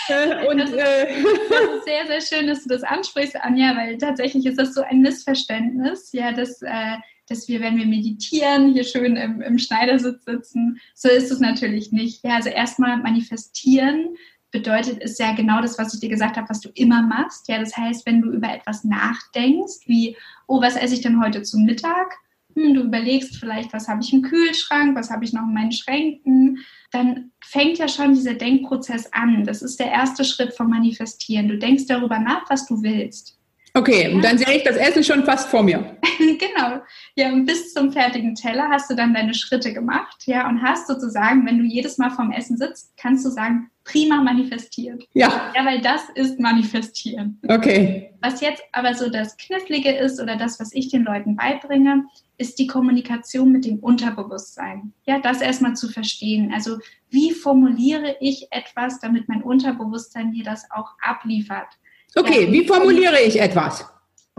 Äh, 0.06 0.46
und, 0.46 0.58
das, 0.58 0.70
ist, 0.70 0.76
äh, 0.76 1.06
das 1.50 1.60
ist 1.76 1.84
sehr, 1.84 2.06
sehr 2.06 2.20
schön, 2.20 2.46
dass 2.46 2.62
du 2.62 2.68
das 2.68 2.84
ansprichst, 2.84 3.34
Anja, 3.34 3.76
weil 3.76 3.98
tatsächlich 3.98 4.46
ist 4.46 4.60
das 4.60 4.72
so 4.72 4.82
ein 4.82 5.00
Missverständnis, 5.00 6.12
ja, 6.12 6.30
dass, 6.30 6.62
äh, 6.62 6.98
dass 7.28 7.48
wir, 7.48 7.60
wenn 7.62 7.76
wir 7.76 7.86
meditieren, 7.86 8.72
hier 8.72 8.84
schön 8.84 9.16
im, 9.16 9.40
im 9.40 9.58
Schneidersitz 9.58 10.24
sitzen. 10.24 10.80
So 10.94 11.08
ist 11.08 11.32
es 11.32 11.40
natürlich 11.40 11.90
nicht. 11.90 12.22
Ja, 12.22 12.36
also 12.36 12.50
erstmal 12.50 12.98
manifestieren 12.98 14.16
bedeutet, 14.54 15.02
ist 15.02 15.18
ja 15.18 15.34
genau 15.34 15.60
das, 15.60 15.78
was 15.78 15.92
ich 15.92 16.00
dir 16.00 16.08
gesagt 16.08 16.36
habe, 16.36 16.48
was 16.48 16.60
du 16.60 16.70
immer 16.74 17.02
machst. 17.02 17.48
Ja, 17.48 17.58
das 17.58 17.76
heißt, 17.76 18.06
wenn 18.06 18.22
du 18.22 18.30
über 18.30 18.48
etwas 18.54 18.84
nachdenkst, 18.84 19.80
wie, 19.86 20.16
oh, 20.46 20.62
was 20.62 20.76
esse 20.76 20.94
ich 20.94 21.00
denn 21.00 21.20
heute 21.22 21.42
zum 21.42 21.64
Mittag? 21.64 22.14
Hm, 22.54 22.72
du 22.72 22.82
überlegst 22.82 23.36
vielleicht, 23.36 23.72
was 23.72 23.88
habe 23.88 24.00
ich 24.00 24.12
im 24.12 24.22
Kühlschrank, 24.22 24.96
was 24.96 25.10
habe 25.10 25.24
ich 25.24 25.32
noch 25.32 25.42
in 25.42 25.54
meinen 25.54 25.72
Schränken, 25.72 26.60
dann 26.92 27.32
fängt 27.44 27.78
ja 27.78 27.88
schon 27.88 28.14
dieser 28.14 28.34
Denkprozess 28.34 29.12
an. 29.12 29.44
Das 29.44 29.60
ist 29.60 29.80
der 29.80 29.90
erste 29.90 30.24
Schritt 30.24 30.54
vom 30.54 30.70
Manifestieren. 30.70 31.48
Du 31.48 31.58
denkst 31.58 31.86
darüber 31.88 32.20
nach, 32.20 32.48
was 32.48 32.64
du 32.66 32.80
willst. 32.80 33.36
Okay, 33.76 34.20
dann 34.22 34.38
sehe 34.38 34.58
ich 34.58 34.62
das 34.62 34.76
Essen 34.76 35.02
schon 35.02 35.24
fast 35.24 35.48
vor 35.48 35.64
mir. 35.64 35.96
genau. 36.18 36.80
Ja, 37.16 37.32
und 37.32 37.44
bis 37.44 37.74
zum 37.74 37.90
fertigen 37.90 38.36
Teller 38.36 38.68
hast 38.70 38.88
du 38.88 38.94
dann 38.94 39.12
deine 39.12 39.34
Schritte 39.34 39.72
gemacht, 39.72 40.22
ja, 40.26 40.48
und 40.48 40.62
hast 40.62 40.86
sozusagen, 40.86 41.44
wenn 41.44 41.58
du 41.58 41.64
jedes 41.64 41.98
Mal 41.98 42.10
vorm 42.10 42.30
Essen 42.30 42.56
sitzt, 42.56 42.96
kannst 42.96 43.26
du 43.26 43.30
sagen, 43.30 43.70
prima 43.82 44.22
manifestiert. 44.22 45.04
Ja. 45.12 45.52
Ja, 45.56 45.64
weil 45.64 45.80
das 45.80 46.02
ist 46.14 46.38
manifestieren. 46.38 47.40
Okay. 47.48 48.12
Was 48.22 48.40
jetzt 48.40 48.62
aber 48.70 48.94
so 48.94 49.10
das 49.10 49.36
Knifflige 49.36 49.90
ist 49.90 50.20
oder 50.22 50.36
das, 50.36 50.60
was 50.60 50.72
ich 50.72 50.90
den 50.90 51.02
Leuten 51.02 51.34
beibringe, 51.34 52.04
ist 52.38 52.60
die 52.60 52.68
Kommunikation 52.68 53.50
mit 53.50 53.64
dem 53.64 53.80
Unterbewusstsein. 53.80 54.92
Ja, 55.04 55.18
das 55.18 55.40
erstmal 55.40 55.74
zu 55.74 55.88
verstehen. 55.88 56.52
Also, 56.54 56.78
wie 57.10 57.32
formuliere 57.32 58.16
ich 58.20 58.46
etwas, 58.50 59.00
damit 59.00 59.28
mein 59.28 59.42
Unterbewusstsein 59.42 60.30
mir 60.30 60.44
das 60.44 60.70
auch 60.70 60.92
abliefert? 61.02 61.68
Okay, 62.14 62.46
ja, 62.46 62.52
wie 62.52 62.66
formuliere 62.66 63.20
ich 63.20 63.40
etwas? 63.40 63.84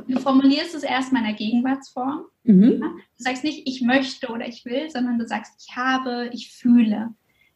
Du 0.08 0.20
formulierst 0.20 0.76
es 0.76 0.84
erstmal 0.84 1.22
in 1.24 1.30
der 1.30 1.38
Gegenwartsform. 1.38 2.26
Mhm. 2.44 2.80
Ja? 2.82 2.90
Du 3.18 3.24
sagst 3.24 3.44
nicht, 3.44 3.68
ich 3.68 3.82
möchte 3.82 4.28
oder 4.28 4.48
ich 4.48 4.66
will, 4.66 4.90
sondern 4.90 5.18
du 5.18 5.28
sagst, 5.28 5.54
ich 5.60 5.76
habe, 5.76 6.30
ich 6.32 6.52
fühle. 6.52 7.10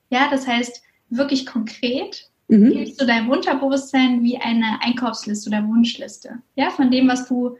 Ja, 0.10 0.29
das 0.29 0.47
heißt, 0.47 0.82
wirklich 1.10 1.45
konkret 1.45 2.29
mhm. 2.47 2.71
gibst 2.71 2.99
du 2.99 3.05
deinem 3.05 3.29
Unterbewusstsein 3.29 4.23
wie 4.23 4.38
eine 4.38 4.82
Einkaufsliste 4.82 5.49
oder 5.49 5.67
Wunschliste. 5.67 6.41
Ja, 6.55 6.69
von 6.71 6.91
dem, 6.91 7.08
was 7.08 7.27
du 7.27 7.58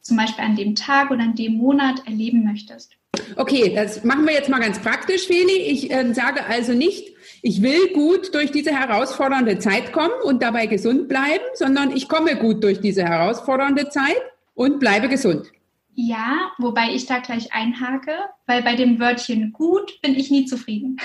zum 0.00 0.16
Beispiel 0.16 0.44
an 0.44 0.56
dem 0.56 0.74
Tag 0.74 1.10
oder 1.10 1.22
an 1.22 1.34
dem 1.34 1.54
Monat 1.54 2.06
erleben 2.06 2.44
möchtest. 2.44 2.92
Okay, 3.36 3.72
das 3.74 4.04
machen 4.04 4.26
wir 4.26 4.34
jetzt 4.34 4.48
mal 4.48 4.60
ganz 4.60 4.78
praktisch, 4.78 5.26
Feli. 5.26 5.56
Ich 5.56 5.90
äh, 5.90 6.12
sage 6.14 6.44
also 6.46 6.72
nicht, 6.72 7.14
ich 7.42 7.62
will 7.62 7.92
gut 7.92 8.34
durch 8.34 8.50
diese 8.50 8.70
herausfordernde 8.70 9.58
Zeit 9.58 9.92
kommen 9.92 10.14
und 10.24 10.42
dabei 10.42 10.66
gesund 10.66 11.08
bleiben, 11.08 11.44
sondern 11.54 11.94
ich 11.94 12.08
komme 12.08 12.36
gut 12.36 12.64
durch 12.64 12.80
diese 12.80 13.04
herausfordernde 13.04 13.88
Zeit 13.88 14.20
und 14.54 14.80
bleibe 14.80 15.08
gesund. 15.08 15.46
Ja, 15.98 16.52
wobei 16.58 16.90
ich 16.92 17.06
da 17.06 17.20
gleich 17.20 17.54
einhake, 17.54 18.12
weil 18.46 18.62
bei 18.62 18.76
dem 18.76 19.00
Wörtchen 19.00 19.52
gut 19.52 19.98
bin 20.02 20.14
ich 20.14 20.30
nie 20.30 20.44
zufrieden. 20.44 20.98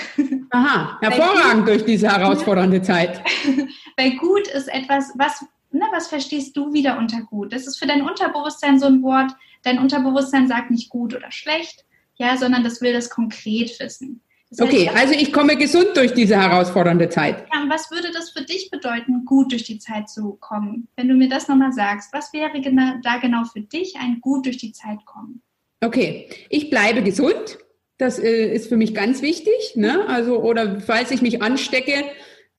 Aha, 0.50 0.98
hervorragend 1.00 1.66
durch 1.66 1.84
diese 1.86 2.08
herausfordernde 2.08 2.82
Zeit. 2.82 3.22
weil 3.96 4.16
gut 4.16 4.48
ist 4.48 4.68
etwas, 4.68 5.12
was, 5.16 5.46
ne, 5.70 5.86
was 5.92 6.08
verstehst 6.08 6.56
du 6.58 6.74
wieder 6.74 6.98
unter 6.98 7.22
gut? 7.22 7.54
Das 7.54 7.66
ist 7.66 7.78
für 7.78 7.86
dein 7.86 8.02
Unterbewusstsein 8.02 8.78
so 8.78 8.86
ein 8.86 9.02
Wort. 9.02 9.32
Dein 9.62 9.78
Unterbewusstsein 9.78 10.46
sagt 10.46 10.70
nicht 10.70 10.90
gut 10.90 11.14
oder 11.14 11.30
schlecht, 11.30 11.86
ja, 12.16 12.36
sondern 12.36 12.64
das 12.64 12.80
will 12.80 12.92
das 12.92 13.10
konkret 13.10 13.78
wissen. 13.80 14.22
Das 14.50 14.60
heißt, 14.60 14.72
okay, 14.72 14.90
also 14.94 15.14
ich 15.14 15.32
komme 15.32 15.56
gesund 15.56 15.88
durch 15.94 16.12
diese 16.12 16.36
herausfordernde 16.36 17.08
Zeit. 17.08 17.46
Ja, 17.52 17.62
und 17.62 17.70
was 17.70 17.90
würde 17.90 18.10
das 18.12 18.30
für 18.30 18.44
dich 18.44 18.70
bedeuten, 18.70 19.24
gut 19.24 19.50
durch 19.52 19.64
die 19.64 19.78
Zeit 19.78 20.10
zu 20.10 20.36
kommen? 20.40 20.88
Wenn 20.96 21.08
du 21.08 21.14
mir 21.14 21.28
das 21.28 21.48
nochmal 21.48 21.72
sagst, 21.72 22.12
was 22.12 22.32
wäre 22.34 22.60
genau, 22.60 22.94
da 23.02 23.16
genau 23.16 23.44
für 23.44 23.62
dich 23.62 23.94
ein 23.98 24.20
gut 24.20 24.44
durch 24.44 24.58
die 24.58 24.72
Zeit 24.72 25.04
kommen? 25.06 25.42
Okay, 25.80 26.28
ich 26.50 26.68
bleibe 26.68 27.02
gesund. 27.02 27.58
Das 27.96 28.18
äh, 28.18 28.52
ist 28.52 28.68
für 28.68 28.76
mich 28.76 28.94
ganz 28.94 29.22
wichtig. 29.22 29.54
Ne? 29.74 30.06
Also, 30.06 30.42
oder 30.42 30.80
falls 30.80 31.10
ich 31.10 31.22
mich 31.22 31.40
anstecke, 31.40 32.04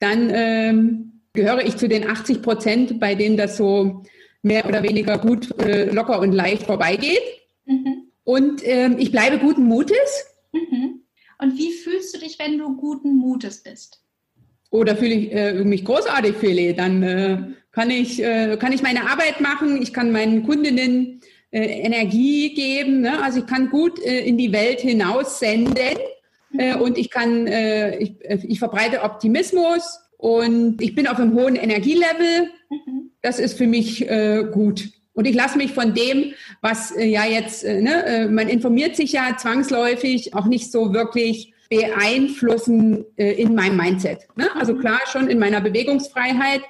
dann 0.00 0.30
ähm, 0.32 1.22
gehöre 1.32 1.64
ich 1.64 1.76
zu 1.76 1.88
den 1.88 2.08
80 2.08 2.42
Prozent, 2.42 2.98
bei 2.98 3.14
denen 3.14 3.36
das 3.36 3.56
so 3.56 4.02
mehr 4.42 4.66
oder 4.66 4.82
weniger 4.82 5.18
gut, 5.18 5.58
äh, 5.60 5.90
locker 5.90 6.18
und 6.18 6.32
leicht 6.32 6.64
vorbeigeht. 6.64 7.22
Mhm. 7.66 8.03
Und 8.24 8.62
ähm, 8.64 8.96
ich 8.98 9.12
bleibe 9.12 9.38
guten 9.38 9.64
Mutes. 9.64 10.26
Mhm. 10.52 11.02
Und 11.38 11.58
wie 11.58 11.72
fühlst 11.72 12.14
du 12.14 12.20
dich, 12.20 12.38
wenn 12.38 12.58
du 12.58 12.76
guten 12.76 13.16
Mutes 13.16 13.62
bist? 13.62 14.02
Oh, 14.70 14.82
da 14.82 14.96
fühle 14.96 15.14
ich 15.14 15.32
äh, 15.32 15.52
mich 15.64 15.84
großartig, 15.84 16.36
Feli. 16.36 16.74
Dann 16.74 17.02
äh, 17.02 17.38
kann, 17.70 17.90
ich, 17.90 18.22
äh, 18.22 18.56
kann 18.58 18.72
ich 18.72 18.82
meine 18.82 19.08
Arbeit 19.10 19.40
machen, 19.40 19.80
ich 19.80 19.92
kann 19.92 20.10
meinen 20.10 20.44
Kundinnen 20.44 21.20
äh, 21.54 21.82
Energie 21.82 22.52
geben. 22.54 23.02
Ne? 23.02 23.22
Also 23.22 23.38
ich 23.38 23.46
kann 23.46 23.70
gut 23.70 24.04
äh, 24.04 24.26
in 24.26 24.36
die 24.36 24.52
Welt 24.52 24.80
hinaus 24.80 25.38
senden 25.38 25.98
äh, 26.58 26.74
und 26.74 26.98
ich 26.98 27.10
kann, 27.10 27.46
ich, 27.46 28.16
ich 28.22 28.58
verbreite 28.58 29.02
Optimismus 29.02 30.00
und 30.16 30.82
ich 30.82 30.96
bin 30.96 31.06
auf 31.06 31.18
einem 31.18 31.34
hohen 31.34 31.54
Energielevel. 31.54 32.50
Mhm. 32.70 33.10
Das 33.22 33.38
ist 33.38 33.56
für 33.56 33.66
mich 33.66 34.06
gut. 34.52 34.88
Und 35.14 35.26
ich 35.26 35.34
lasse 35.34 35.56
mich 35.56 35.72
von 35.72 35.94
dem, 35.94 36.34
was 36.60 36.90
äh, 36.90 37.04
ja 37.06 37.24
jetzt, 37.24 37.64
äh, 37.64 37.80
ne, 37.80 38.04
äh, 38.04 38.28
man 38.28 38.48
informiert 38.48 38.96
sich 38.96 39.12
ja 39.12 39.36
zwangsläufig 39.36 40.34
auch 40.34 40.46
nicht 40.46 40.70
so 40.70 40.92
wirklich 40.92 41.54
beeinflussen 41.70 43.04
äh, 43.16 43.32
in 43.32 43.54
meinem 43.54 43.76
Mindset. 43.76 44.26
Ne? 44.36 44.48
Also 44.56 44.74
klar 44.74 45.00
schon 45.10 45.28
in 45.28 45.38
meiner 45.38 45.60
Bewegungsfreiheit, 45.60 46.62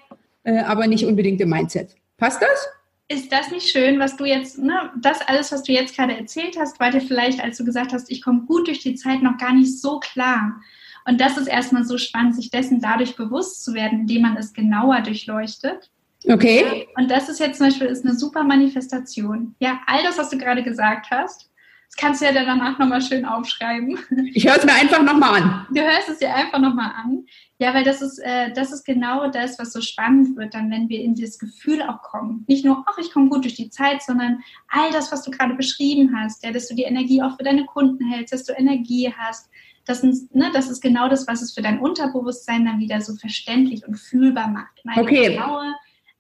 äh, 0.45 0.59
aber 0.59 0.87
nicht 0.87 1.05
unbedingt 1.05 1.41
im 1.41 1.51
Mindset. 1.51 1.97
Passt 2.17 2.43
das? 2.43 2.69
Ist 3.09 3.33
das 3.33 3.51
nicht 3.51 3.69
schön, 3.69 3.99
was 3.99 4.17
du 4.17 4.25
jetzt, 4.25 4.59
ne, 4.59 4.91
das 5.01 5.21
alles, 5.23 5.53
was 5.53 5.63
du 5.63 5.73
jetzt 5.73 5.95
gerade 5.95 6.17
erzählt 6.17 6.57
hast, 6.59 6.81
war 6.81 6.91
dir 6.91 7.03
vielleicht, 7.03 7.43
als 7.43 7.59
du 7.59 7.65
gesagt 7.65 7.93
hast, 7.93 8.11
ich 8.11 8.23
komme 8.23 8.43
gut 8.47 8.67
durch 8.67 8.81
die 8.81 8.95
Zeit, 8.95 9.23
noch 9.23 9.37
gar 9.37 9.53
nicht 9.53 9.79
so 9.79 10.01
klar. 10.01 10.61
Und 11.07 11.21
das 11.21 11.37
ist 11.37 11.49
erstmal 11.49 11.85
so 11.85 11.99
spannend, 11.99 12.35
sich 12.35 12.51
dessen 12.51 12.81
dadurch 12.81 13.15
bewusst 13.15 13.63
zu 13.63 13.75
werden, 13.75 14.01
indem 14.01 14.23
man 14.23 14.37
es 14.39 14.55
genauer 14.55 15.03
durchleuchtet. 15.03 15.91
Okay. 16.27 16.89
Und 16.97 17.11
das 17.11 17.29
ist 17.29 17.41
jetzt 17.41 17.59
zum 17.59 17.67
Beispiel 17.67 17.87
ist 17.87 18.05
eine 18.05 18.15
super 18.15 18.45
Manifestation. 18.45 19.55
Ja, 19.59 19.81
all 19.87 20.03
das, 20.03 20.19
was 20.19 20.31
du 20.31 20.39
gerade 20.39 20.63
gesagt 20.63 21.11
hast, 21.11 21.51
das 21.95 21.97
kannst 21.97 22.23
du 22.23 22.25
ja 22.25 22.33
dann 22.33 22.47
danach 22.47 22.79
nochmal 22.79 23.03
schön 23.03 23.25
aufschreiben. 23.25 23.99
Ich 24.35 24.47
höre 24.47 24.57
es 24.57 24.65
mir 24.65 24.73
einfach 24.73 25.03
nochmal 25.03 25.43
an. 25.43 25.67
Du 25.71 25.81
hörst 25.81 26.09
es 26.09 26.19
dir 26.19 26.35
einfach 26.35 26.59
nochmal 26.59 26.91
an. 26.97 27.27
Ja, 27.59 27.73
weil 27.73 27.85
das 27.85 28.03
ist, 28.03 28.19
äh, 28.19 28.53
das 28.53 28.73
ist 28.73 28.85
genau 28.85 29.29
das, 29.31 29.59
was 29.61 29.73
so 29.73 29.81
spannend 29.81 30.37
wird, 30.37 30.55
dann, 30.55 30.71
wenn 30.71 30.89
wir 30.89 31.01
in 31.01 31.15
dieses 31.15 31.39
Gefühl 31.39 31.83
auch 31.83 32.03
kommen. 32.03 32.45
Nicht 32.49 32.65
nur, 32.65 32.85
ach, 32.87 32.99
ich 32.99 33.13
komme 33.13 33.29
gut 33.29 33.45
durch 33.45 33.55
die 33.55 33.71
Zeit, 33.71 34.03
sondern 34.03 34.43
all 34.69 34.91
das, 34.91 35.13
was 35.13 35.23
du 35.23 35.31
gerade 35.31 35.55
beschrieben 35.55 36.17
hast, 36.19 36.45
ja, 36.45 36.51
dass 36.51 36.67
du 36.67 36.75
die 36.75 36.83
Energie 36.83 37.23
auch 37.23 37.37
für 37.37 37.45
deine 37.45 37.65
Kunden 37.65 38.05
hältst, 38.11 38.33
dass 38.33 38.45
du 38.45 38.55
Energie 38.55 39.13
hast. 39.17 39.49
Das 39.87 40.03
ist, 40.03 40.35
ne, 40.35 40.51
das 40.53 40.69
ist 40.69 40.81
genau 40.81 41.09
das, 41.09 41.29
was 41.29 41.43
es 41.43 41.55
für 41.55 41.63
dein 41.63 41.79
Unterbewusstsein 41.79 42.65
dann 42.65 42.81
wieder 42.81 43.01
so 43.03 43.15
verständlich 43.15 43.87
und 43.87 43.97
fühlbar 43.97 44.49
macht. 44.49 44.81
Eine 44.85 45.03
okay. 45.03 45.35
genaue 45.35 45.75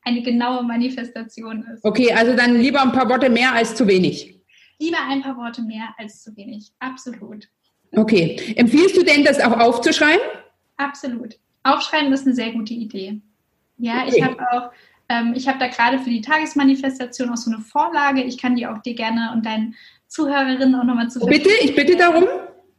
eine 0.04 0.22
genaue 0.22 0.62
Manifestation 0.62 1.64
ist. 1.72 1.84
Okay, 1.84 2.12
also 2.12 2.36
dann 2.36 2.60
lieber 2.60 2.82
ein 2.82 2.92
paar 2.92 3.08
Worte 3.08 3.30
mehr 3.30 3.52
als 3.52 3.74
zu 3.74 3.86
wenig. 3.86 4.40
Lieber 4.78 4.98
ein 5.08 5.22
paar 5.22 5.36
Worte 5.36 5.62
mehr 5.62 5.94
als 5.96 6.22
zu 6.22 6.36
wenig, 6.36 6.72
absolut. 6.78 7.48
Okay. 7.96 8.54
Empfiehlst 8.56 8.96
du 8.96 9.04
denn, 9.04 9.24
das 9.24 9.40
auch 9.40 9.58
aufzuschreiben? 9.58 10.20
absolut. 10.76 11.36
Aufschreiben 11.62 12.12
ist 12.12 12.26
eine 12.26 12.34
sehr 12.34 12.52
gute 12.52 12.74
Idee. 12.74 13.20
Ja, 13.78 14.02
okay. 14.02 14.14
ich 14.16 14.22
habe 14.22 14.36
auch, 14.50 14.70
ähm, 15.08 15.32
ich 15.34 15.48
habe 15.48 15.58
da 15.58 15.68
gerade 15.68 15.98
für 15.98 16.10
die 16.10 16.20
Tagesmanifestation 16.20 17.30
auch 17.30 17.36
so 17.36 17.50
eine 17.50 17.60
Vorlage. 17.60 18.22
Ich 18.22 18.38
kann 18.38 18.56
die 18.56 18.66
auch 18.66 18.78
dir 18.78 18.94
gerne 18.94 19.32
und 19.32 19.46
deinen 19.46 19.74
Zuhörerinnen 20.08 20.74
auch 20.74 20.84
nochmal 20.84 21.08
zu 21.10 21.20
Bitte, 21.20 21.50
ich 21.62 21.74
bitte 21.74 21.96
darum. 21.96 22.24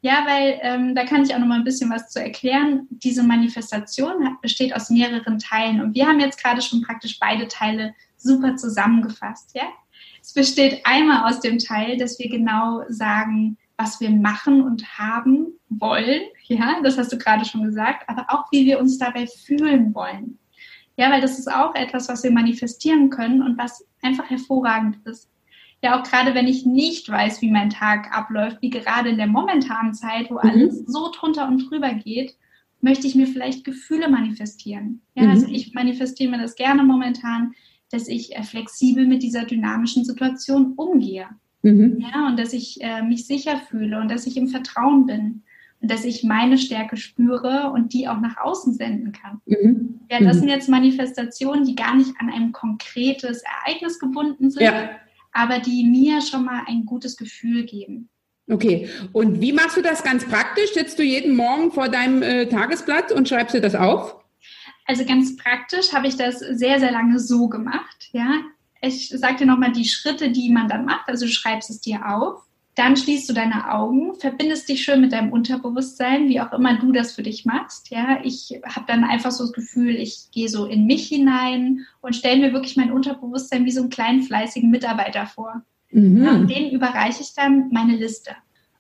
Ja, 0.06 0.24
weil 0.28 0.60
ähm, 0.62 0.94
da 0.94 1.04
kann 1.04 1.24
ich 1.24 1.34
auch 1.34 1.40
noch 1.40 1.48
mal 1.48 1.58
ein 1.58 1.64
bisschen 1.64 1.90
was 1.90 2.12
zu 2.12 2.22
erklären. 2.22 2.86
Diese 2.92 3.24
Manifestation 3.24 4.24
hat, 4.24 4.40
besteht 4.40 4.76
aus 4.76 4.92
mehreren 4.92 5.40
Teilen 5.40 5.82
und 5.82 5.96
wir 5.96 6.06
haben 6.06 6.20
jetzt 6.20 6.44
gerade 6.44 6.62
schon 6.62 6.84
praktisch 6.84 7.18
beide 7.18 7.48
Teile 7.48 7.96
super 8.16 8.56
zusammengefasst. 8.56 9.56
Ja, 9.56 9.64
es 10.22 10.32
besteht 10.32 10.86
einmal 10.86 11.28
aus 11.28 11.40
dem 11.40 11.58
Teil, 11.58 11.98
dass 11.98 12.20
wir 12.20 12.30
genau 12.30 12.84
sagen, 12.88 13.58
was 13.78 14.00
wir 14.00 14.12
machen 14.12 14.62
und 14.62 14.88
haben 14.96 15.48
wollen. 15.70 16.22
Ja, 16.44 16.80
das 16.84 17.00
hast 17.00 17.12
du 17.12 17.18
gerade 17.18 17.44
schon 17.44 17.64
gesagt, 17.64 18.08
aber 18.08 18.28
auch 18.28 18.46
wie 18.52 18.64
wir 18.68 18.78
uns 18.78 19.00
dabei 19.00 19.26
fühlen 19.26 19.96
wollen. 19.96 20.38
Ja, 20.98 21.10
weil 21.10 21.22
das 21.22 21.40
ist 21.40 21.52
auch 21.52 21.74
etwas, 21.74 22.10
was 22.10 22.22
wir 22.22 22.32
manifestieren 22.32 23.10
können 23.10 23.42
und 23.42 23.58
was 23.58 23.84
einfach 24.04 24.30
hervorragend 24.30 24.98
ist 25.08 25.32
ja 25.86 26.00
auch 26.00 26.04
gerade 26.04 26.34
wenn 26.34 26.48
ich 26.48 26.66
nicht 26.66 27.08
weiß, 27.08 27.42
wie 27.42 27.52
mein 27.52 27.70
Tag 27.70 28.12
abläuft, 28.12 28.58
wie 28.62 28.72
gerade 28.72 29.10
in 29.10 29.18
der 29.18 29.28
momentanen 29.28 29.94
Zeit, 29.94 30.30
wo 30.30 30.36
mhm. 30.36 30.40
alles 30.40 30.84
so 30.88 31.12
drunter 31.12 31.48
und 31.48 31.70
drüber 31.70 31.94
geht, 31.94 32.36
möchte 32.82 33.08
ich 33.08 33.16
mir 33.16 33.28
vielleicht 33.28 33.64
Gefühle 33.64 34.10
manifestieren. 34.10 35.02
Ja, 35.14 35.24
mhm. 35.24 35.30
also 35.30 35.48
ich 35.48 35.74
manifestiere 35.74 36.32
mir 36.32 36.40
das 36.40 36.56
gerne 36.56 36.84
momentan, 36.84 37.54
dass 37.92 38.08
ich 38.08 38.36
äh, 38.36 38.44
flexibel 38.44 39.06
mit 39.06 39.22
dieser 39.22 39.46
dynamischen 39.46 40.04
Situation 40.04 40.74
umgehe. 40.76 41.28
Mhm. 41.62 42.00
Ja, 42.00 42.28
und 42.28 42.40
dass 42.40 42.52
ich 42.52 42.82
äh, 42.82 43.04
mich 43.04 43.28
sicher 43.28 43.62
fühle 43.70 44.00
und 44.00 44.10
dass 44.10 44.26
ich 44.26 44.38
im 44.38 44.48
Vertrauen 44.48 45.06
bin 45.06 45.44
und 45.82 45.92
dass 45.92 46.04
ich 46.04 46.24
meine 46.24 46.58
Stärke 46.58 46.98
spüre 46.98 47.72
und 47.72 47.94
die 47.94 48.08
auch 48.08 48.20
nach 48.20 48.38
außen 48.38 48.74
senden 48.74 49.12
kann. 49.12 49.40
Mhm. 49.46 50.00
Ja, 50.10 50.20
das 50.20 50.38
mhm. 50.38 50.40
sind 50.42 50.50
jetzt 50.50 50.70
Manifestationen, 50.70 51.64
die 51.64 51.76
gar 51.76 51.96
nicht 51.96 52.14
an 52.20 52.32
ein 52.32 52.52
konkretes 52.54 53.44
Ereignis 53.44 54.00
gebunden 54.00 54.50
sind, 54.50 54.64
ja 54.64 54.90
aber 55.36 55.60
die 55.60 55.84
mir 55.84 56.22
schon 56.22 56.46
mal 56.46 56.64
ein 56.66 56.86
gutes 56.86 57.18
Gefühl 57.18 57.66
geben. 57.66 58.10
Okay, 58.50 58.90
und 59.12 59.42
wie 59.42 59.52
machst 59.52 59.76
du 59.76 59.82
das 59.82 60.04
ganz 60.04 60.24
praktisch? 60.26 60.74
Sitzt 60.74 60.98
du 60.98 61.04
jeden 61.04 61.36
Morgen 61.36 61.72
vor 61.72 61.90
deinem 61.90 62.22
äh, 62.22 62.46
Tagesblatt 62.48 63.12
und 63.12 63.28
schreibst 63.28 63.54
dir 63.54 63.62
das 63.62 63.76
auf? 63.76 64.16
Also 64.86 65.04
ganz 65.04 65.36
praktisch 65.36 65.94
habe 65.94 66.08
ich 66.08 66.16
das 66.16 66.40
sehr, 66.40 66.80
sehr 66.80 66.92
lange 66.92 67.20
so 67.20 67.50
gemacht. 67.50 68.10
Ja, 68.14 68.44
ich 68.82 69.10
sage 69.10 69.38
dir 69.38 69.46
nochmal 69.48 69.72
die 69.72 69.86
Schritte, 69.86 70.30
die 70.30 70.52
man 70.52 70.68
dann 70.68 70.86
macht. 70.86 71.10
Also 71.10 71.26
du 71.26 71.32
schreibst 71.32 71.70
es 71.70 71.82
dir 71.82 72.08
auf. 72.08 72.44
Dann 72.76 72.98
schließt 72.98 73.30
du 73.30 73.34
deine 73.34 73.72
Augen, 73.72 74.16
verbindest 74.16 74.68
dich 74.68 74.84
schön 74.84 75.00
mit 75.00 75.14
deinem 75.14 75.32
Unterbewusstsein, 75.32 76.28
wie 76.28 76.42
auch 76.42 76.52
immer 76.52 76.78
du 76.78 76.92
das 76.92 77.14
für 77.14 77.24
dich 77.24 77.46
machst. 77.46 77.90
Ja, 77.90 78.20
ich 78.22 78.60
habe 78.66 78.86
dann 78.88 79.06
einfach 79.06 79.32
so 79.32 79.46
das 79.46 79.54
Gefühl, 79.54 79.96
ich 79.96 80.30
gehe 80.32 80.50
so 80.50 80.66
in 80.66 80.86
mich 80.86 81.08
hinein 81.08 81.86
und 82.02 82.18
stelle 82.18 82.42
mir 82.42 82.54
wirklich 82.54 82.76
mein 82.76 82.92
Unterbewusstsein 82.92 83.64
wie 83.64 83.72
so 83.72 83.80
einen 83.80 83.90
kleinen 83.90 84.24
fleißigen 84.24 84.70
Mitarbeiter 84.70 85.26
vor. 85.26 85.62
Mhm. 85.92 86.24
Ja, 86.24 86.38
den 86.38 86.72
überreiche 86.72 87.22
ich 87.22 87.34
dann 87.34 87.70
meine 87.72 87.96
Liste. 87.96 88.32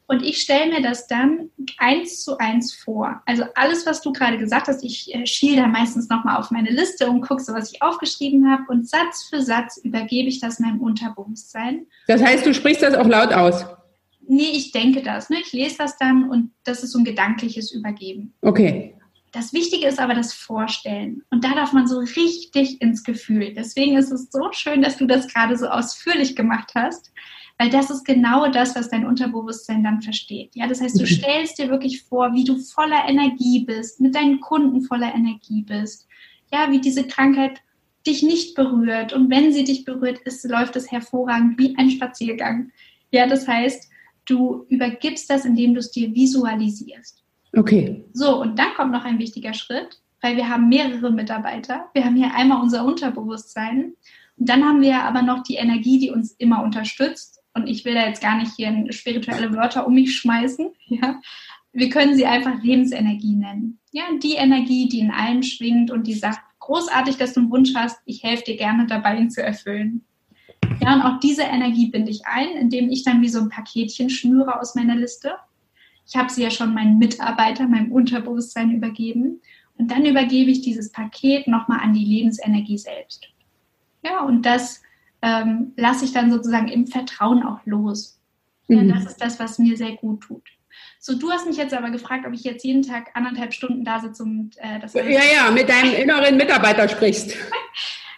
Und 0.07 0.23
ich 0.23 0.41
stelle 0.41 0.71
mir 0.71 0.81
das 0.81 1.07
dann 1.07 1.49
eins 1.77 2.23
zu 2.23 2.37
eins 2.37 2.73
vor. 2.73 3.21
Also 3.25 3.45
alles, 3.55 3.85
was 3.87 4.01
du 4.01 4.11
gerade 4.11 4.37
gesagt 4.37 4.67
hast, 4.67 4.83
ich 4.83 5.13
äh, 5.15 5.25
schiele 5.25 5.61
da 5.61 5.67
meistens 5.67 6.09
nochmal 6.09 6.37
auf 6.37 6.51
meine 6.51 6.69
Liste 6.69 7.09
und 7.09 7.21
gucke 7.21 7.41
so, 7.41 7.53
was 7.53 7.71
ich 7.71 7.81
aufgeschrieben 7.81 8.51
habe. 8.51 8.63
Und 8.67 8.87
Satz 8.87 9.23
für 9.29 9.41
Satz 9.41 9.77
übergebe 9.77 10.27
ich 10.27 10.39
das 10.39 10.59
meinem 10.59 10.79
Unterbewusstsein. 10.79 11.87
Das 12.07 12.21
heißt, 12.21 12.45
du 12.45 12.53
sprichst 12.53 12.83
das 12.83 12.93
auch 12.93 13.07
laut 13.07 13.33
aus? 13.33 13.65
Nee, 14.27 14.51
ich 14.53 14.71
denke 14.71 15.01
das. 15.01 15.29
Ne? 15.29 15.37
Ich 15.41 15.53
lese 15.53 15.77
das 15.77 15.97
dann 15.97 16.29
und 16.29 16.51
das 16.63 16.83
ist 16.83 16.91
so 16.91 16.99
ein 16.99 17.05
gedankliches 17.05 17.71
Übergeben. 17.71 18.33
Okay. 18.41 18.95
Das 19.31 19.51
Wichtige 19.51 19.87
ist 19.87 19.99
aber 19.99 20.13
das 20.13 20.33
Vorstellen. 20.33 21.21
Und 21.29 21.43
da 21.43 21.53
darf 21.53 21.73
man 21.73 21.87
so 21.87 21.99
richtig 21.99 22.81
ins 22.81 23.03
Gefühl. 23.03 23.53
Deswegen 23.53 23.97
ist 23.97 24.11
es 24.11 24.31
so 24.31 24.49
schön, 24.53 24.81
dass 24.81 24.95
du 24.95 25.05
das 25.05 25.27
gerade 25.27 25.57
so 25.57 25.67
ausführlich 25.67 26.37
gemacht 26.37 26.71
hast, 26.73 27.11
weil 27.57 27.69
das 27.69 27.89
ist 27.89 28.05
genau 28.05 28.49
das, 28.49 28.75
was 28.75 28.89
dein 28.89 29.05
Unterbewusstsein 29.05 29.83
dann 29.83 30.01
versteht. 30.01 30.55
Ja, 30.55 30.67
das 30.67 30.79
heißt, 30.79 30.97
du 30.97 31.03
mhm. 31.03 31.07
stellst 31.07 31.59
dir 31.59 31.69
wirklich 31.69 32.03
vor, 32.03 32.33
wie 32.33 32.45
du 32.45 32.57
voller 32.57 33.09
Energie 33.09 33.65
bist, 33.65 33.99
mit 33.99 34.15
deinen 34.15 34.39
Kunden 34.39 34.81
voller 34.81 35.13
Energie 35.13 35.63
bist. 35.63 36.07
Ja, 36.53 36.71
wie 36.71 36.79
diese 36.79 37.05
Krankheit 37.05 37.61
dich 38.07 38.23
nicht 38.23 38.55
berührt. 38.55 39.11
Und 39.11 39.29
wenn 39.29 39.51
sie 39.51 39.65
dich 39.65 39.83
berührt, 39.83 40.19
ist, 40.19 40.45
läuft 40.45 40.77
es 40.77 40.91
hervorragend 40.91 41.57
wie 41.57 41.75
ein 41.77 41.91
Spaziergang. 41.91 42.71
Ja, 43.11 43.27
das 43.27 43.47
heißt, 43.47 43.89
Du 44.25 44.65
übergibst 44.69 45.29
das, 45.29 45.45
indem 45.45 45.73
du 45.73 45.79
es 45.79 45.91
dir 45.91 46.13
visualisierst. 46.13 47.23
Okay. 47.55 48.03
So, 48.13 48.41
und 48.41 48.59
dann 48.59 48.73
kommt 48.75 48.91
noch 48.91 49.05
ein 49.05 49.19
wichtiger 49.19 49.53
Schritt, 49.53 50.01
weil 50.21 50.35
wir 50.35 50.49
haben 50.49 50.67
mehrere 50.67 51.11
Mitarbeiter. 51.11 51.89
Wir 51.93 52.05
haben 52.05 52.15
hier 52.15 52.33
einmal 52.35 52.61
unser 52.61 52.85
Unterbewusstsein 52.85 53.93
und 54.37 54.49
dann 54.49 54.63
haben 54.63 54.81
wir 54.81 55.03
aber 55.03 55.21
noch 55.21 55.43
die 55.43 55.55
Energie, 55.55 55.99
die 55.99 56.11
uns 56.11 56.31
immer 56.33 56.63
unterstützt. 56.63 57.41
Und 57.53 57.67
ich 57.67 57.85
will 57.85 57.93
da 57.93 58.05
jetzt 58.05 58.21
gar 58.21 58.37
nicht 58.37 58.51
hier 58.57 58.91
spirituelle 58.91 59.53
Wörter 59.53 59.87
um 59.87 59.93
mich 59.93 60.15
schmeißen. 60.17 60.69
Ja. 60.87 61.21
Wir 61.77 61.89
können 61.89 62.15
sie 62.15 62.25
einfach 62.25 62.63
Lebensenergie 62.63 63.35
nennen. 63.35 63.79
Ja, 63.91 64.03
die 64.23 64.35
Energie, 64.35 64.87
die 64.87 64.99
in 64.99 65.11
allen 65.11 65.43
schwingt 65.43 65.91
und 65.91 66.07
die 66.07 66.13
sagt, 66.13 66.39
großartig, 66.59 67.17
dass 67.17 67.33
du 67.33 67.41
einen 67.41 67.51
Wunsch 67.51 67.75
hast, 67.75 67.99
ich 68.05 68.23
helfe 68.23 68.45
dir 68.45 68.55
gerne 68.55 68.87
dabei, 68.87 69.17
ihn 69.17 69.29
zu 69.29 69.43
erfüllen. 69.43 70.05
Ja, 70.81 70.95
und 70.95 71.01
auch 71.01 71.19
diese 71.19 71.43
Energie 71.43 71.89
binde 71.89 72.11
ich 72.11 72.25
ein, 72.25 72.49
indem 72.57 72.89
ich 72.89 73.03
dann 73.03 73.21
wie 73.21 73.29
so 73.29 73.39
ein 73.39 73.49
Paketchen 73.49 74.09
schnüre 74.09 74.59
aus 74.59 74.75
meiner 74.75 74.95
Liste. 74.95 75.35
Ich 76.07 76.15
habe 76.15 76.31
sie 76.31 76.43
ja 76.43 76.51
schon 76.51 76.73
meinen 76.73 76.97
Mitarbeiter, 76.97 77.67
meinem 77.67 77.91
Unterbewusstsein 77.91 78.71
übergeben. 78.71 79.41
Und 79.77 79.91
dann 79.91 80.05
übergebe 80.05 80.51
ich 80.51 80.61
dieses 80.61 80.91
Paket 80.91 81.47
nochmal 81.47 81.79
an 81.81 81.93
die 81.93 82.05
Lebensenergie 82.05 82.77
selbst. 82.77 83.27
Ja, 84.03 84.21
und 84.21 84.45
das 84.45 84.81
ähm, 85.21 85.73
lasse 85.75 86.05
ich 86.05 86.13
dann 86.13 86.31
sozusagen 86.31 86.67
im 86.67 86.87
Vertrauen 86.87 87.43
auch 87.43 87.59
los. 87.65 88.19
Ja, 88.67 88.81
mhm. 88.81 88.89
Das 88.93 89.05
ist 89.05 89.17
das, 89.17 89.39
was 89.39 89.59
mir 89.59 89.75
sehr 89.77 89.93
gut 89.93 90.21
tut. 90.21 90.43
So, 90.99 91.17
du 91.17 91.31
hast 91.31 91.47
mich 91.47 91.57
jetzt 91.57 91.73
aber 91.73 91.89
gefragt, 91.89 92.25
ob 92.27 92.33
ich 92.33 92.43
jetzt 92.43 92.63
jeden 92.63 92.81
Tag 92.81 93.11
anderthalb 93.13 93.53
Stunden 93.53 93.83
da 93.83 93.99
sitze 93.99 94.23
und 94.23 94.57
äh, 94.57 94.79
das. 94.79 94.93
Ja, 94.93 95.03
ja, 95.03 95.51
mit 95.51 95.69
deinem 95.69 95.93
inneren 95.93 96.37
Mitarbeiter 96.37 96.87
sprichst. 96.87 97.33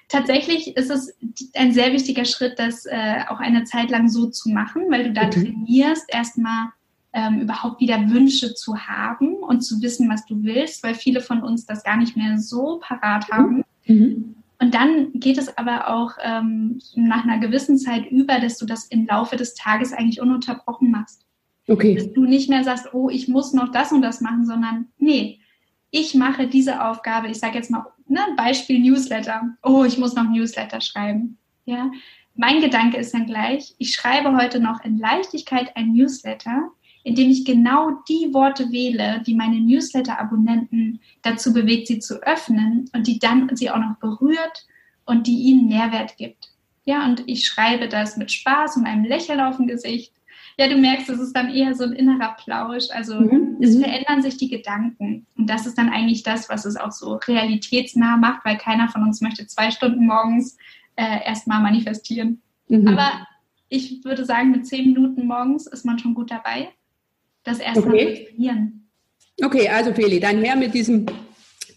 tatsächlich 0.08 0.76
ist 0.76 0.89
es 0.89 1.15
ein 1.56 1.74
sehr 1.74 1.91
wichtiger 1.93 2.26
Schritt, 2.26 2.60
das 2.60 2.86
äh, 2.86 3.22
auch 3.30 3.39
eine 3.39 3.63
Zeit 3.63 3.89
lang 3.89 4.10
so 4.10 4.28
zu 4.28 4.50
machen, 4.50 4.84
weil 4.89 5.06
du 5.06 5.13
da 5.13 5.26
mhm. 5.26 5.32
trainierst, 5.32 6.06
erstmal 6.08 6.70
ähm, 7.13 7.41
überhaupt 7.41 7.82
wieder 7.82 8.10
Wünsche 8.10 8.54
zu 8.54 8.78
haben 8.78 9.36
und 9.36 9.62
zu 9.62 9.82
wissen, 9.82 10.10
was 10.10 10.26
du 10.26 10.43
willst, 10.43 10.84
weil 10.84 10.93
viele 10.93 11.22
von 11.22 11.41
uns 11.41 11.65
das 11.65 11.84
gar 11.84 11.98
nicht 11.98 12.15
mehr 12.15 12.38
so 12.38 12.80
parat 12.82 13.30
haben. 13.32 13.63
Mhm. 13.86 14.36
Und 14.60 14.74
dann 14.74 15.12
geht 15.13 15.38
es 15.38 15.56
aber 15.58 15.88
auch 15.88 16.13
ähm, 16.24 16.80
nach 16.96 17.24
einer 17.24 17.39
gewissen 17.39 17.78
Zeit 17.78 18.10
über, 18.10 18.39
dass 18.39 18.58
du 18.58 18.65
das 18.65 18.86
im 18.86 19.06
Laufe 19.06 19.36
des 19.36 19.54
Tages 19.54 19.93
eigentlich 19.93 20.20
ununterbrochen 20.20 20.89
machst. 20.89 21.26
Okay. 21.67 21.96
Dass 21.96 22.12
du 22.13 22.24
nicht 22.24 22.50
mehr 22.50 22.63
sagst, 22.63 22.93
oh, 22.93 23.10
ich 23.10 23.28
muss 23.28 23.54
noch 23.54 23.72
das 23.72 23.91
und 23.91 24.02
das 24.02 24.22
machen, 24.22 24.46
sondern 24.46 24.88
nee, 24.98 25.39
ich 25.91 26.15
mache 26.15 26.47
diese 26.47 26.84
Aufgabe, 26.86 27.28
ich 27.28 27.39
sage 27.39 27.56
jetzt 27.58 27.71
mal, 27.71 27.86
ne, 28.08 28.21
Beispiel 28.36 28.80
Newsletter. 28.80 29.56
Oh, 29.63 29.84
ich 29.84 29.97
muss 29.97 30.15
noch 30.15 30.30
Newsletter 30.30 30.82
schreiben. 30.82 31.38
Ja, 31.65 31.91
mein 32.36 32.62
Gedanke 32.62 32.97
ist 32.97 33.13
dann 33.13 33.26
gleich, 33.26 33.73
ich 33.78 33.93
schreibe 33.93 34.36
heute 34.38 34.60
noch 34.60 34.84
in 34.84 35.00
Leichtigkeit 35.00 35.76
ein 35.76 35.93
Newsletter, 35.93 36.69
in 37.04 37.15
dem 37.15 37.30
ich 37.30 37.45
genau 37.45 37.91
die 38.08 38.34
Worte 38.34 38.71
wähle, 38.71 39.23
die 39.26 39.34
meine 39.34 39.60
Newsletter-Abonnenten 39.60 41.00
dazu 41.23 41.54
bewegt, 41.54 41.88
sie 41.88 42.00
zu 42.00 42.21
öffnen 42.21 42.89
und 42.93 43.08
die 43.08 43.17
dann 43.17 43.50
sie 43.56 43.71
auch 43.71 43.80
noch 43.80 43.97
berührt 43.97 44.67
und 45.06 45.26
die 45.26 45.38
ihnen 45.38 45.67
Mehrwert 45.67 46.17
gibt. 46.17 46.50
Ja, 46.86 47.06
und 47.06 47.23
ich 47.28 47.47
schreibe 47.47 47.88
das 47.88 48.17
mit 48.17 48.32
Spaß 48.32 48.78
und 48.78 48.86
einem 48.86 49.04
Lächeln 49.04 49.41
auf 49.41 49.58
dem 49.58 49.67
Gesicht 49.67 50.13
ja, 50.60 50.67
du 50.67 50.78
merkst, 50.78 51.08
es 51.10 51.20
ist 51.20 51.34
dann 51.34 51.54
eher 51.54 51.76
so 51.76 51.84
ein 51.84 51.93
innerer 51.93 52.36
Plausch. 52.43 52.89
Also 52.89 53.20
mhm. 53.20 53.58
es 53.62 53.76
mhm. 53.76 53.82
verändern 53.82 54.22
sich 54.24 54.38
die 54.38 54.50
Gedanken. 54.50 55.28
Und 55.38 55.50
das 55.50 55.67
ist 55.67 55.78
dann 55.78 55.89
eigentlich 55.89 56.24
das, 56.24 56.50
was 56.50 56.65
es 56.65 56.78
auch 56.78 56.91
so 56.91 57.13
realitätsnah 57.15 58.17
macht, 58.17 58.43
weil 58.43 58.58
keiner 58.58 58.89
von 58.89 59.04
uns 59.04 59.22
möchte 59.22 59.46
zwei 59.46 59.70
Stunden 59.70 60.08
morgens 60.08 60.58
äh, 60.96 61.24
erstmal 61.26 61.62
manifestieren. 61.62 62.41
Mhm. 62.70 62.88
Aber 62.88 63.28
ich 63.70 64.04
würde 64.04 64.26
sagen, 64.26 64.52
mit 64.52 64.65
zehn 64.65 64.93
Minuten 64.93 65.28
morgens 65.28 65.67
ist 65.67 65.86
man 65.86 66.00
schon 66.00 66.15
gut 66.15 66.32
dabei, 66.32 66.70
das 67.43 67.60
erstmal 67.60 67.93
okay. 67.93 68.15
zu 68.15 68.32
trainieren. 68.32 68.89
Okay, 69.43 69.70
also 69.70 69.93
Feli, 69.93 70.20
dann 70.20 70.39
her 70.43 70.56
mit 70.56 70.74
diesem 70.74 71.06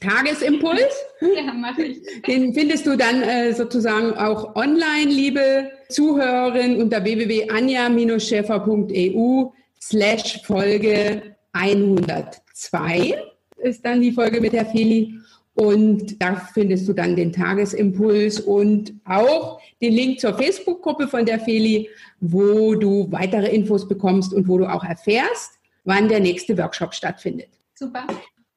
Tagesimpuls. 0.01 1.05
Ja, 1.21 1.53
mache 1.53 1.83
ich. 1.83 2.01
Den 2.27 2.55
findest 2.55 2.87
du 2.87 2.97
dann 2.97 3.23
äh, 3.23 3.53
sozusagen 3.53 4.15
auch 4.15 4.57
online, 4.57 5.11
liebe 5.11 5.71
Zuhörerin, 5.91 6.81
unter 6.81 7.05
www.anja-schäfer.eu 7.05 9.51
slash 9.81 10.41
Folge 10.45 11.37
102 11.53 13.15
ist 13.63 13.85
dann 13.85 14.01
die 14.01 14.13
Folge 14.13 14.41
mit 14.41 14.53
der 14.53 14.67
Feli. 14.67 15.15
Und 15.55 16.23
da 16.23 16.37
findest 16.37 16.89
du 16.89 16.93
dann 16.93 17.17
den 17.17 17.33
Tagesimpuls 17.33 18.41
und 18.41 18.95
auch 19.05 19.61
den 19.83 19.93
Link 19.93 20.21
zur 20.21 20.35
Facebook-Gruppe 20.35 21.09
von 21.09 21.27
der 21.27 21.41
Feli, 21.41 21.91
wo 22.21 22.75
du 22.75 23.11
weitere 23.11 23.49
Infos 23.49 23.87
bekommst 23.87 24.33
und 24.33 24.49
wo 24.49 24.59
du 24.59 24.73
auch 24.73 24.85
erfährst, 24.85 25.59
wann 25.85 26.09
der 26.09 26.21
nächste 26.21 26.57
Workshop 26.57 26.95
stattfindet. 26.95 27.49
Super. 27.75 28.07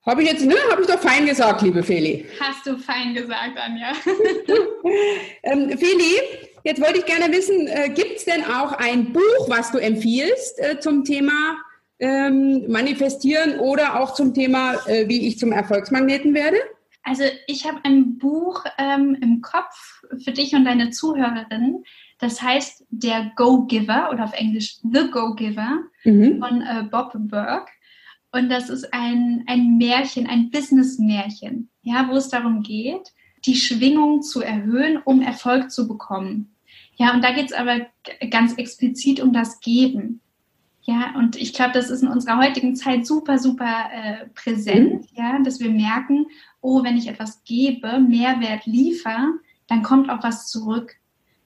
Habe 0.06 0.22
ich 0.24 0.30
jetzt, 0.30 0.46
ne? 0.46 0.56
Habe 0.70 0.82
ich 0.82 0.88
doch 0.88 1.00
fein 1.00 1.26
gesagt, 1.26 1.62
liebe 1.62 1.82
Feli. 1.82 2.26
Hast 2.40 2.66
du 2.66 2.78
fein 2.78 3.14
gesagt, 3.14 3.58
Anja. 3.58 3.94
ähm, 5.44 5.70
Feli, 5.78 6.20
jetzt 6.66 6.82
wollte 6.82 7.00
ich 7.00 7.06
gerne 7.06 7.32
wissen, 7.32 7.68
äh, 7.68 7.90
gibt 7.90 8.18
es 8.18 8.26
denn 8.26 8.44
auch 8.44 8.74
ein 8.74 9.14
Buch, 9.14 9.48
was 9.48 9.72
du 9.72 9.78
empfiehlst 9.78 10.60
äh, 10.60 10.80
zum 10.80 11.06
Thema 11.06 11.58
ähm, 12.00 12.70
Manifestieren 12.70 13.60
oder 13.60 14.02
auch 14.02 14.14
zum 14.14 14.34
Thema, 14.34 14.76
äh, 14.88 15.08
wie 15.08 15.26
ich 15.26 15.40
zum 15.40 15.54
Erfolgsmagneten 15.54 16.34
werde? 16.34 16.58
Also 17.04 17.24
ich 17.48 17.66
habe 17.66 17.80
ein 17.84 18.18
Buch 18.18 18.64
ähm, 18.78 19.18
im 19.22 19.42
Kopf 19.42 20.02
für 20.24 20.32
dich 20.32 20.54
und 20.54 20.66
deine 20.66 20.90
Zuhörerin. 20.90 21.84
Das 22.20 22.42
heißt 22.42 22.86
Der 22.90 23.32
Go-Giver 23.38 24.10
oder 24.12 24.26
auf 24.26 24.34
Englisch 24.34 24.78
The 24.84 25.10
Go-Giver 25.12 25.80
mhm. 26.04 26.40
von 26.40 26.62
äh, 26.62 26.84
Bob 26.90 27.12
Burke. 27.14 27.72
Und 28.34 28.50
das 28.50 28.70
ist 28.70 28.94
ein, 28.94 29.44
ein 29.46 29.78
Märchen, 29.78 30.28
ein 30.28 30.50
Business-Märchen, 30.50 31.70
ja, 31.84 32.10
wo 32.10 32.16
es 32.16 32.30
darum 32.30 32.64
geht, 32.64 33.14
die 33.46 33.56
Schwingung 33.56 34.24
zu 34.24 34.42
erhöhen, 34.42 34.98
um 35.06 35.22
Erfolg 35.22 35.72
zu 35.72 35.88
bekommen. 35.88 36.56
Ja, 36.96 37.14
und 37.14 37.24
da 37.24 37.32
geht 37.32 37.52
es 37.52 37.54
aber 37.54 37.88
ganz 38.32 38.54
explizit 38.54 39.20
um 39.20 39.34
das 39.34 39.60
Geben. 39.60 40.20
Ja, 40.82 41.14
und 41.16 41.36
ich 41.36 41.54
glaube, 41.54 41.74
das 41.74 41.92
ist 41.92 42.02
in 42.02 42.10
unserer 42.10 42.40
heutigen 42.40 42.76
Zeit 42.76 43.06
super, 43.06 43.38
super 43.38 43.90
äh, 43.94 44.28
präsent, 44.34 45.02
mhm. 45.12 45.18
ja, 45.18 45.40
dass 45.44 45.60
wir 45.60 45.70
merken, 45.70 46.26
oh, 46.60 46.84
wenn 46.84 46.98
ich 46.98 47.08
etwas 47.08 47.44
gebe, 47.44 48.00
Mehrwert 48.00 48.66
liefere, 48.66 49.34
dann 49.68 49.84
kommt 49.84 50.10
auch 50.10 50.24
was 50.24 50.50
zurück. 50.50 50.96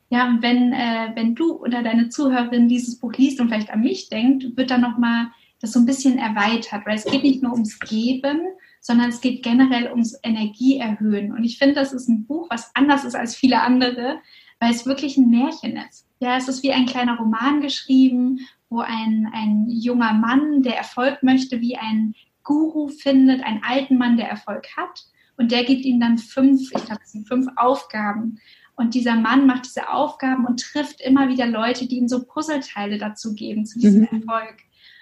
Ja, 0.10 0.28
und 0.28 0.42
wenn, 0.42 0.72
äh, 0.72 1.12
wenn 1.16 1.36
du 1.36 1.58
oder 1.58 1.84
deine 1.84 2.08
Zuhörerin 2.08 2.70
dieses 2.70 2.98
Buch 2.98 3.14
liest 3.14 3.42
und 3.42 3.50
vielleicht 3.50 3.72
an 3.72 3.82
mich 3.82 4.08
denkt, 4.08 4.56
wird 4.56 4.72
dann 4.72 4.82
nochmal 4.82 5.28
das 5.60 5.72
so 5.72 5.80
ein 5.80 5.86
bisschen 5.86 6.18
erweitert, 6.18 6.86
weil 6.86 6.96
es 6.96 7.06
geht 7.06 7.24
nicht 7.24 7.42
nur 7.42 7.54
ums 7.54 7.80
Geben, 7.80 8.42
sondern 8.80 9.10
es 9.10 9.22
geht 9.22 9.44
generell 9.44 9.90
ums 9.92 10.18
Energieerhöhen. 10.24 11.32
Und 11.32 11.44
ich 11.44 11.58
finde, 11.58 11.76
das 11.76 11.94
ist 11.94 12.08
ein 12.08 12.26
Buch, 12.26 12.48
was 12.50 12.72
anders 12.76 13.04
ist 13.04 13.16
als 13.16 13.36
viele 13.36 13.62
andere, 13.62 14.20
weil 14.60 14.72
es 14.72 14.86
wirklich 14.86 15.18
ein 15.18 15.30
Märchen 15.30 15.78
ist. 15.78 16.08
Ja, 16.20 16.38
es 16.38 16.48
ist 16.48 16.64
wie 16.64 16.72
ein 16.72 16.86
kleiner 16.86 17.18
Roman 17.18 17.62
geschrieben, 17.62 18.40
wo 18.70 18.80
ein, 18.80 19.30
ein 19.34 19.66
junger 19.70 20.14
Mann, 20.14 20.62
der 20.62 20.78
Erfolg 20.78 21.22
möchte, 21.22 21.62
wie 21.62 21.78
ein 21.78 22.16
Guru 22.44 22.88
findet, 22.88 23.44
einen 23.44 23.64
alten 23.64 23.98
Mann, 23.98 24.18
der 24.18 24.30
Erfolg 24.30 24.68
hat. 24.76 25.06
Und 25.38 25.52
der 25.52 25.64
gibt 25.64 25.86
ihm 25.86 26.00
dann 26.00 26.18
fünf, 26.18 26.72
ich 26.72 26.86
glaube, 26.86 27.02
es 27.04 27.12
sind 27.12 27.28
fünf 27.28 27.48
Aufgaben. 27.56 28.40
Und 28.76 28.94
dieser 28.94 29.16
Mann 29.16 29.46
macht 29.48 29.66
diese 29.66 29.90
Aufgaben 29.90 30.46
und 30.46 30.62
trifft 30.62 31.02
immer 31.02 31.30
wieder 31.30 31.46
Leute, 31.48 31.88
die 31.88 31.98
ihm 31.98 32.08
so 32.08 32.24
Puzzleteile 32.24 32.98
dazu 32.98 33.34
geben, 33.34 33.66
zu 33.66 33.80
diesem 33.80 34.02
mhm. 34.02 34.22
Erfolg. 34.22 34.56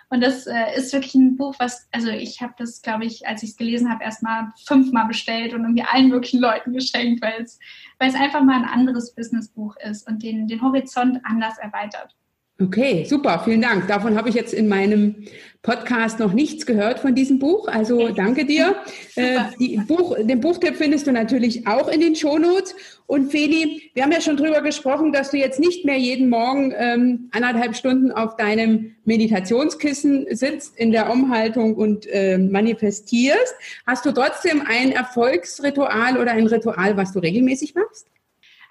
Und 0.09 0.21
das 0.21 0.45
äh, 0.45 0.75
ist 0.75 0.93
wirklich 0.93 1.15
ein 1.15 1.35
Buch, 1.35 1.55
was, 1.57 1.87
also 1.91 2.09
ich 2.09 2.41
habe 2.41 2.53
das, 2.57 2.81
glaube 2.81 3.05
ich, 3.05 3.27
als 3.27 3.43
ich 3.43 3.51
es 3.51 3.57
gelesen 3.57 3.91
habe, 3.91 4.03
erstmal 4.03 4.51
fünfmal 4.65 5.07
bestellt 5.07 5.53
und 5.53 5.61
irgendwie 5.61 5.83
allen 5.83 6.09
möglichen 6.09 6.39
Leuten 6.39 6.73
geschenkt, 6.73 7.21
weil 7.21 7.41
es, 7.41 7.59
einfach 7.99 8.43
mal 8.43 8.55
ein 8.55 8.69
anderes 8.69 9.15
Businessbuch 9.15 9.75
ist 9.77 10.07
und 10.07 10.21
den, 10.21 10.47
den 10.47 10.61
Horizont 10.61 11.19
anders 11.23 11.57
erweitert. 11.57 12.15
Okay, 12.57 13.03
super, 13.03 13.41
vielen 13.43 13.61
Dank. 13.61 13.89
Davon 13.89 14.15
habe 14.15 14.29
ich 14.29 14.35
jetzt 14.35 14.53
in 14.53 14.69
meinem 14.69 15.25
Podcast 15.61 16.19
noch 16.19 16.31
nichts 16.31 16.65
gehört 16.65 16.99
von 16.99 17.13
diesem 17.13 17.37
Buch. 17.37 17.67
Also 17.67 18.09
danke 18.09 18.45
dir. 18.45 18.75
Äh, 19.17 19.39
die 19.61 19.77
Buch, 19.77 20.17
den 20.19 20.41
Buchtipp 20.41 20.75
findest 20.75 21.07
du 21.07 21.13
natürlich 21.13 21.65
auch 21.65 21.87
in 21.87 22.01
den 22.01 22.17
Shownotes. 22.17 22.75
Und 23.07 23.31
Feli, 23.31 23.89
wir 23.93 24.03
haben 24.03 24.11
ja 24.11 24.19
schon 24.19 24.35
drüber 24.35 24.61
gesprochen, 24.61 25.13
dass 25.13 25.31
du 25.31 25.37
jetzt 25.37 25.57
nicht 25.57 25.85
mehr 25.85 25.97
jeden 25.97 26.27
Morgen 26.27 26.73
ähm, 26.75 27.29
anderthalb 27.31 27.77
Stunden 27.77 28.11
auf 28.11 28.35
deinem 28.35 28.95
Meditationskissen 29.05 30.25
sitzt 30.35 30.77
in 30.77 30.91
der 30.91 31.09
Umhaltung 31.09 31.75
und 31.75 32.07
äh, 32.07 32.37
manifestierst. 32.37 33.55
Hast 33.87 34.05
du 34.05 34.11
trotzdem 34.11 34.61
ein 34.67 34.91
Erfolgsritual 34.91 36.17
oder 36.17 36.31
ein 36.31 36.47
Ritual, 36.47 36.97
was 36.97 37.13
du 37.13 37.19
regelmäßig 37.19 37.73
machst? 37.73 38.07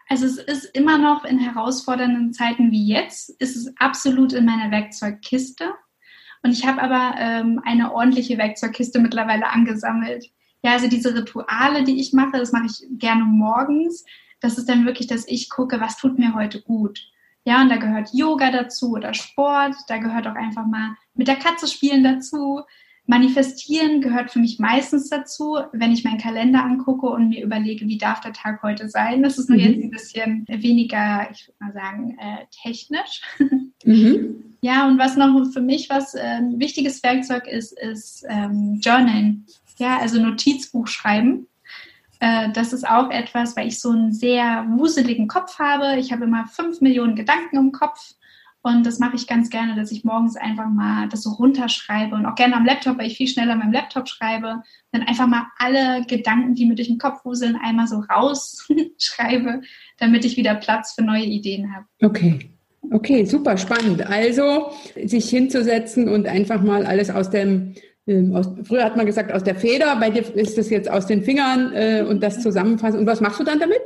Also 0.09 0.27
es 0.27 0.39
ist 0.39 0.65
immer 0.77 0.99
noch 0.99 1.25
in 1.25 1.39
herausfordernden 1.39 2.33
Zeiten 2.33 2.71
wie 2.71 2.87
jetzt, 2.87 3.31
ist 3.41 3.57
es 3.57 3.73
absolut 3.79 4.33
in 4.33 4.45
meiner 4.45 4.71
Werkzeugkiste. 4.71 5.73
Und 6.43 6.53
ich 6.53 6.67
habe 6.67 6.83
aber 6.83 7.15
ähm, 7.19 7.61
eine 7.65 7.93
ordentliche 7.93 8.37
Werkzeugkiste 8.37 9.01
mittlerweile 9.01 9.49
angesammelt. 9.49 10.27
Ja, 10.63 10.73
also 10.73 10.89
diese 10.89 11.15
Rituale, 11.15 11.85
die 11.85 12.01
ich 12.01 12.13
mache, 12.13 12.39
das 12.39 12.53
mache 12.53 12.67
ich 12.67 12.87
gerne 12.99 13.25
morgens. 13.25 14.05
Das 14.41 14.59
ist 14.59 14.69
dann 14.69 14.85
wirklich, 14.85 15.07
dass 15.07 15.27
ich 15.27 15.49
gucke, 15.49 15.81
was 15.81 15.97
tut 15.97 16.19
mir 16.19 16.35
heute 16.35 16.61
gut. 16.61 17.01
Ja, 17.45 17.63
und 17.63 17.71
da 17.71 17.77
gehört 17.77 18.11
Yoga 18.13 18.51
dazu 18.51 18.93
oder 18.93 19.15
Sport. 19.15 19.75
Da 19.89 19.99
gehört 19.99 20.27
auch 20.27 20.35
einfach 20.35 20.67
mal 20.67 20.97
mit 21.15 21.29
der 21.29 21.37
Katze 21.37 21.67
spielen 21.67 22.03
dazu. 22.05 22.63
Manifestieren 23.07 24.01
gehört 24.01 24.31
für 24.31 24.39
mich 24.39 24.59
meistens 24.59 25.11
dazu, 25.11 25.59
wenn 25.73 25.93
ich 25.93 26.05
meinen 26.05 26.21
Kalender 26.21 26.65
angucke 26.65 27.07
und 27.07 27.29
mir 27.29 27.45
überlege, 27.45 27.87
wie 27.87 27.99
darf 27.99 28.21
der 28.21 28.33
Tag 28.33 28.63
heute 28.63 28.89
sein. 28.89 29.23
Das 29.23 29.39
ist 29.39 29.51
nur 29.51 29.59
mhm. 29.59 29.65
jetzt 29.65 29.83
ein 29.83 29.91
bisschen 29.91 30.45
weniger, 30.49 31.29
ich 31.31 31.47
würde 31.47 31.57
mal 31.61 31.73
sagen, 31.73 32.17
äh, 32.19 32.47
technisch. 32.63 33.23
Mhm. 33.87 34.57
Ja, 34.63 34.89
und 34.89 34.99
was 34.99 35.15
noch 35.15 35.53
für 35.53 35.61
mich 35.61 35.91
was 35.91 36.15
äh, 36.15 36.21
ein 36.23 36.59
wichtiges 36.59 37.03
Werkzeug 37.03 37.47
ist, 37.47 37.79
ist 37.79 38.25
ähm, 38.31 38.81
Journalen. 38.83 39.45
Ja, 39.77 39.99
also 39.99 40.19
Notizbuch 40.19 40.87
schreiben. 40.87 41.49
Äh, 42.21 42.51
das 42.53 42.73
ist 42.73 42.89
auch 42.89 43.11
etwas, 43.11 43.59
weil 43.59 43.69
ich 43.69 43.79
so 43.79 43.91
einen 43.91 44.13
sehr 44.13 44.65
wuseligen 44.71 45.29
Kopf 45.29 45.59
habe. 45.59 45.99
Ich 45.99 46.13
habe 46.13 46.25
immer 46.25 46.47
fünf 46.47 46.81
Millionen 46.81 47.15
Gedanken 47.15 47.59
im 47.59 47.73
Kopf 47.73 48.15
und 48.65 48.87
das 48.87 48.99
mache 48.99 49.15
ich 49.15 49.27
ganz 49.27 49.51
gerne, 49.51 49.77
dass 49.77 49.93
ich 49.93 50.05
morgens 50.05 50.37
einfach 50.37 50.71
mal 50.71 51.07
das 51.11 51.23
so 51.23 51.31
runterschreibe 51.33 52.15
und 52.15 52.25
auch 52.25 52.35
gerne 52.35 52.57
am 52.57 52.65
Laptop, 52.65 52.97
weil 52.97 53.09
ich 53.09 53.19
viel 53.19 53.29
schneller 53.29 53.57
meinem 53.57 53.73
Laptop 53.73 54.09
schreibe, 54.09 54.63
dann 54.91 55.03
einfach 55.03 55.27
mal 55.27 55.49
alle 55.59 56.03
Gedanken, 56.07 56.55
die 56.55 56.65
mir 56.65 56.75
durch 56.75 56.89
den 56.89 56.97
Kopf 56.97 57.27
wuseln, 57.27 57.59
einmal 57.63 57.87
so 57.87 57.97
rausschreibe, 57.97 59.61
damit 59.99 60.25
ich 60.25 60.39
wieder 60.39 60.55
Platz 60.55 60.95
für 60.95 61.03
neue 61.03 61.25
Ideen 61.25 61.75
habe. 61.75 61.85
Okay. 62.03 62.39
Okay, 62.91 63.27
super 63.27 63.59
spannend. 63.59 64.07
Also 64.07 64.71
sich 65.05 65.29
hinzusetzen 65.29 66.09
und 66.09 66.27
einfach 66.27 66.63
mal 66.63 66.87
alles 66.87 67.11
aus 67.11 67.29
dem 67.29 67.75
ähm, 68.07 68.35
aus, 68.35 68.49
früher 68.63 68.85
hat 68.85 68.97
man 68.97 69.07
gesagt 69.07 69.33
aus 69.33 69.45
der 69.45 69.57
Feder, 69.57 69.97
bei 69.97 70.11
dir 70.11 70.23
ist 70.37 70.57
das 70.57 70.71
jetzt 70.71 70.91
aus 70.91 71.07
den 71.07 71.23
Fingern 71.23 71.73
äh, 71.75 72.05
und 72.07 72.23
das 72.23 72.43
zusammenfassen. 72.43 73.01
Und 73.01 73.07
was 73.07 73.21
machst 73.21 73.41
du 73.41 73.45
dann 73.45 73.59
damit? 73.59 73.81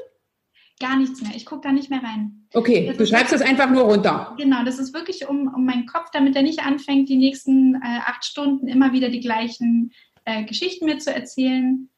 Gar 0.78 0.96
nichts 0.96 1.22
mehr. 1.22 1.32
Ich 1.34 1.46
gucke 1.46 1.62
da 1.62 1.72
nicht 1.72 1.90
mehr 1.90 2.02
rein. 2.02 2.46
Okay, 2.54 2.86
das 2.86 2.96
du 2.96 3.06
schreibst 3.06 3.32
das 3.32 3.42
einfach 3.42 3.70
nur 3.70 3.82
runter. 3.82 4.34
Genau, 4.38 4.64
das 4.64 4.78
ist 4.78 4.94
wirklich 4.94 5.28
um, 5.28 5.52
um 5.52 5.64
meinen 5.64 5.86
Kopf, 5.86 6.10
damit 6.12 6.36
er 6.36 6.42
nicht 6.42 6.64
anfängt, 6.64 7.08
die 7.08 7.16
nächsten 7.16 7.74
äh, 7.76 8.00
acht 8.04 8.24
Stunden 8.24 8.68
immer 8.68 8.92
wieder 8.92 9.08
die 9.08 9.20
gleichen 9.20 9.92
äh, 10.24 10.44
Geschichten 10.44 10.86
mir 10.86 10.98
zu 10.98 11.14
erzählen. 11.14 11.88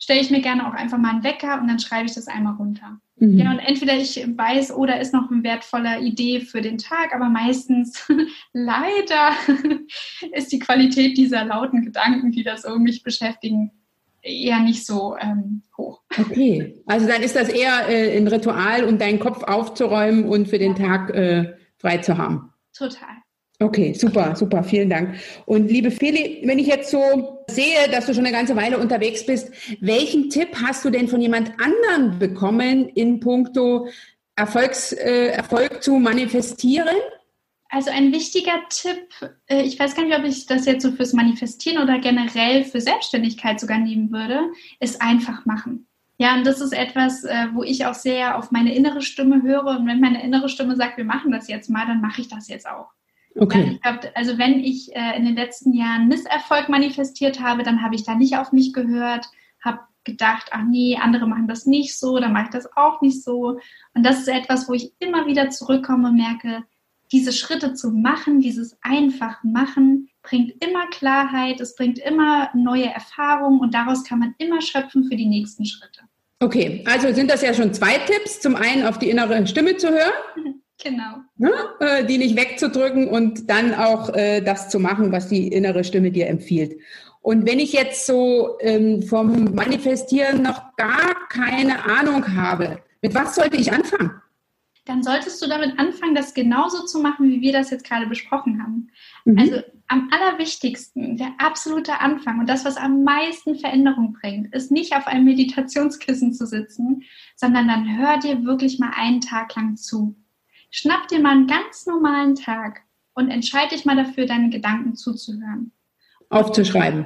Stelle 0.00 0.20
ich 0.20 0.30
mir 0.30 0.40
gerne 0.40 0.68
auch 0.68 0.74
einfach 0.74 0.98
mal 0.98 1.10
einen 1.10 1.24
Wecker 1.24 1.60
und 1.60 1.68
dann 1.68 1.80
schreibe 1.80 2.06
ich 2.06 2.14
das 2.14 2.28
einmal 2.28 2.54
runter. 2.54 3.00
Mhm. 3.16 3.38
Ja, 3.38 3.50
und 3.50 3.58
entweder 3.58 3.96
ich 3.96 4.16
weiß, 4.16 4.72
oder 4.72 4.96
oh, 4.96 5.00
ist 5.00 5.12
noch 5.12 5.30
eine 5.30 5.42
wertvolle 5.42 6.00
Idee 6.00 6.40
für 6.40 6.60
den 6.60 6.78
Tag, 6.78 7.14
aber 7.14 7.28
meistens 7.28 8.06
leider 8.52 9.32
ist 10.32 10.52
die 10.52 10.60
Qualität 10.60 11.16
dieser 11.16 11.44
lauten 11.44 11.82
Gedanken, 11.82 12.30
die 12.30 12.44
das 12.44 12.62
so 12.62 12.78
mich 12.78 13.02
beschäftigen, 13.02 13.72
eher 14.28 14.60
nicht 14.60 14.86
so 14.86 15.16
ähm, 15.20 15.62
hoch. 15.76 16.02
Okay, 16.18 16.82
also 16.86 17.06
dann 17.06 17.22
ist 17.22 17.36
das 17.36 17.48
eher 17.48 17.88
äh, 17.88 18.16
ein 18.16 18.26
Ritual, 18.28 18.84
um 18.84 18.98
deinen 18.98 19.18
Kopf 19.18 19.42
aufzuräumen 19.42 20.24
und 20.24 20.48
für 20.48 20.58
den 20.58 20.74
Tag 20.74 21.10
äh, 21.10 21.54
frei 21.78 21.98
zu 21.98 22.18
haben. 22.18 22.52
Total. 22.76 23.08
Okay, 23.60 23.92
super, 23.92 24.36
super, 24.36 24.62
vielen 24.62 24.88
Dank. 24.88 25.16
Und 25.44 25.68
liebe 25.68 25.90
Feli, 25.90 26.42
wenn 26.44 26.60
ich 26.60 26.68
jetzt 26.68 26.92
so 26.92 27.44
sehe, 27.50 27.88
dass 27.90 28.06
du 28.06 28.14
schon 28.14 28.24
eine 28.24 28.36
ganze 28.36 28.54
Weile 28.54 28.78
unterwegs 28.78 29.26
bist, 29.26 29.50
welchen 29.80 30.30
Tipp 30.30 30.50
hast 30.62 30.84
du 30.84 30.90
denn 30.90 31.08
von 31.08 31.20
jemand 31.20 31.50
anderen 31.60 32.20
bekommen 32.20 32.88
in 32.90 33.18
puncto 33.18 33.88
Erfolgs, 34.36 34.92
äh, 34.92 35.30
Erfolg 35.30 35.82
zu 35.82 35.94
manifestieren? 35.94 36.96
Also 37.70 37.90
ein 37.90 38.12
wichtiger 38.12 38.62
Tipp, 38.70 39.08
äh, 39.46 39.62
ich 39.62 39.78
weiß 39.78 39.94
gar 39.94 40.04
nicht, 40.04 40.18
ob 40.18 40.24
ich 40.24 40.46
das 40.46 40.64
jetzt 40.64 40.82
so 40.82 40.92
fürs 40.92 41.12
Manifestieren 41.12 41.82
oder 41.82 41.98
generell 41.98 42.64
für 42.64 42.80
Selbstständigkeit 42.80 43.60
sogar 43.60 43.78
nehmen 43.78 44.10
würde, 44.10 44.40
ist 44.80 45.02
einfach 45.02 45.44
machen. 45.44 45.86
Ja, 46.16 46.34
und 46.34 46.46
das 46.46 46.60
ist 46.60 46.72
etwas, 46.72 47.24
äh, 47.24 47.48
wo 47.52 47.62
ich 47.62 47.86
auch 47.86 47.94
sehr 47.94 48.38
auf 48.38 48.50
meine 48.50 48.74
innere 48.74 49.02
Stimme 49.02 49.42
höre. 49.42 49.78
Und 49.78 49.86
wenn 49.86 50.00
meine 50.00 50.22
innere 50.22 50.48
Stimme 50.48 50.76
sagt, 50.76 50.96
wir 50.96 51.04
machen 51.04 51.30
das 51.30 51.46
jetzt 51.48 51.70
mal, 51.70 51.86
dann 51.86 52.00
mache 52.00 52.22
ich 52.22 52.28
das 52.28 52.48
jetzt 52.48 52.68
auch. 52.68 52.88
Okay. 53.36 53.60
Ja, 53.60 53.72
ich 53.72 53.80
glaub, 53.82 54.12
also 54.14 54.38
wenn 54.38 54.58
ich 54.60 54.94
äh, 54.96 55.16
in 55.16 55.24
den 55.24 55.36
letzten 55.36 55.72
Jahren 55.72 56.08
Misserfolg 56.08 56.68
manifestiert 56.68 57.40
habe, 57.40 57.62
dann 57.62 57.82
habe 57.82 57.94
ich 57.94 58.04
da 58.04 58.14
nicht 58.14 58.36
auf 58.36 58.50
mich 58.50 58.72
gehört, 58.72 59.26
habe 59.62 59.80
gedacht, 60.04 60.48
ach 60.52 60.64
nee, 60.64 60.96
andere 60.96 61.26
machen 61.26 61.46
das 61.46 61.66
nicht 61.66 61.96
so, 61.96 62.18
dann 62.18 62.32
mache 62.32 62.44
ich 62.44 62.50
das 62.50 62.76
auch 62.76 63.00
nicht 63.00 63.22
so. 63.22 63.60
Und 63.94 64.04
das 64.04 64.20
ist 64.20 64.28
etwas, 64.28 64.68
wo 64.68 64.72
ich 64.72 64.92
immer 64.98 65.26
wieder 65.26 65.50
zurückkomme 65.50 66.08
und 66.08 66.16
merke, 66.16 66.64
diese 67.12 67.32
Schritte 67.32 67.74
zu 67.74 67.90
machen, 67.90 68.40
dieses 68.40 68.76
einfach 68.82 69.42
machen, 69.42 70.08
bringt 70.22 70.52
immer 70.62 70.86
Klarheit, 70.90 71.60
es 71.60 71.74
bringt 71.74 71.98
immer 71.98 72.50
neue 72.54 72.86
Erfahrungen 72.86 73.60
und 73.60 73.74
daraus 73.74 74.04
kann 74.04 74.18
man 74.18 74.34
immer 74.38 74.60
schöpfen 74.60 75.04
für 75.04 75.16
die 75.16 75.26
nächsten 75.26 75.64
Schritte. 75.64 76.00
Okay, 76.40 76.84
also 76.86 77.12
sind 77.12 77.30
das 77.30 77.42
ja 77.42 77.52
schon 77.52 77.74
zwei 77.74 77.98
Tipps. 77.98 78.40
Zum 78.40 78.54
einen 78.54 78.86
auf 78.86 78.98
die 78.98 79.10
innere 79.10 79.46
Stimme 79.46 79.76
zu 79.76 79.88
hören. 79.90 80.12
Genau. 80.80 81.16
Ne? 81.36 81.50
Äh, 81.80 82.04
die 82.04 82.18
nicht 82.18 82.36
wegzudrücken 82.36 83.08
und 83.08 83.50
dann 83.50 83.74
auch 83.74 84.14
äh, 84.14 84.40
das 84.40 84.68
zu 84.68 84.78
machen, 84.78 85.10
was 85.10 85.26
die 85.26 85.48
innere 85.48 85.82
Stimme 85.82 86.12
dir 86.12 86.28
empfiehlt. 86.28 86.78
Und 87.20 87.48
wenn 87.48 87.58
ich 87.58 87.72
jetzt 87.72 88.06
so 88.06 88.58
ähm, 88.60 89.02
vom 89.02 89.56
Manifestieren 89.56 90.40
noch 90.42 90.76
gar 90.76 91.28
keine 91.30 91.84
Ahnung 91.84 92.36
habe, 92.36 92.78
mit 93.02 93.12
was 93.12 93.34
sollte 93.34 93.56
ich 93.56 93.72
anfangen? 93.72 94.12
Dann 94.88 95.02
solltest 95.02 95.42
du 95.42 95.46
damit 95.46 95.78
anfangen, 95.78 96.14
das 96.14 96.32
genauso 96.32 96.86
zu 96.86 97.00
machen, 97.00 97.30
wie 97.30 97.42
wir 97.42 97.52
das 97.52 97.68
jetzt 97.68 97.84
gerade 97.84 98.06
besprochen 98.06 98.62
haben. 98.62 98.88
Mhm. 99.26 99.38
Also 99.38 99.60
am 99.86 100.10
allerwichtigsten, 100.10 101.18
der 101.18 101.34
absolute 101.36 102.00
Anfang 102.00 102.38
und 102.38 102.48
das, 102.48 102.64
was 102.64 102.78
am 102.78 103.04
meisten 103.04 103.54
Veränderung 103.56 104.14
bringt, 104.14 104.54
ist 104.54 104.70
nicht 104.70 104.96
auf 104.96 105.06
einem 105.06 105.26
Meditationskissen 105.26 106.32
zu 106.32 106.46
sitzen, 106.46 107.02
sondern 107.36 107.68
dann 107.68 107.98
hör 107.98 108.16
dir 108.16 108.44
wirklich 108.44 108.78
mal 108.78 108.92
einen 108.96 109.20
Tag 109.20 109.54
lang 109.56 109.76
zu. 109.76 110.16
Schnapp 110.70 111.06
dir 111.08 111.20
mal 111.20 111.32
einen 111.32 111.46
ganz 111.46 111.84
normalen 111.84 112.34
Tag 112.34 112.80
und 113.12 113.28
entscheide 113.28 113.74
dich 113.74 113.84
mal 113.84 113.96
dafür, 113.96 114.24
deine 114.24 114.48
Gedanken 114.48 114.94
zuzuhören. 114.94 115.70
Aufzuschreiben. 116.30 117.04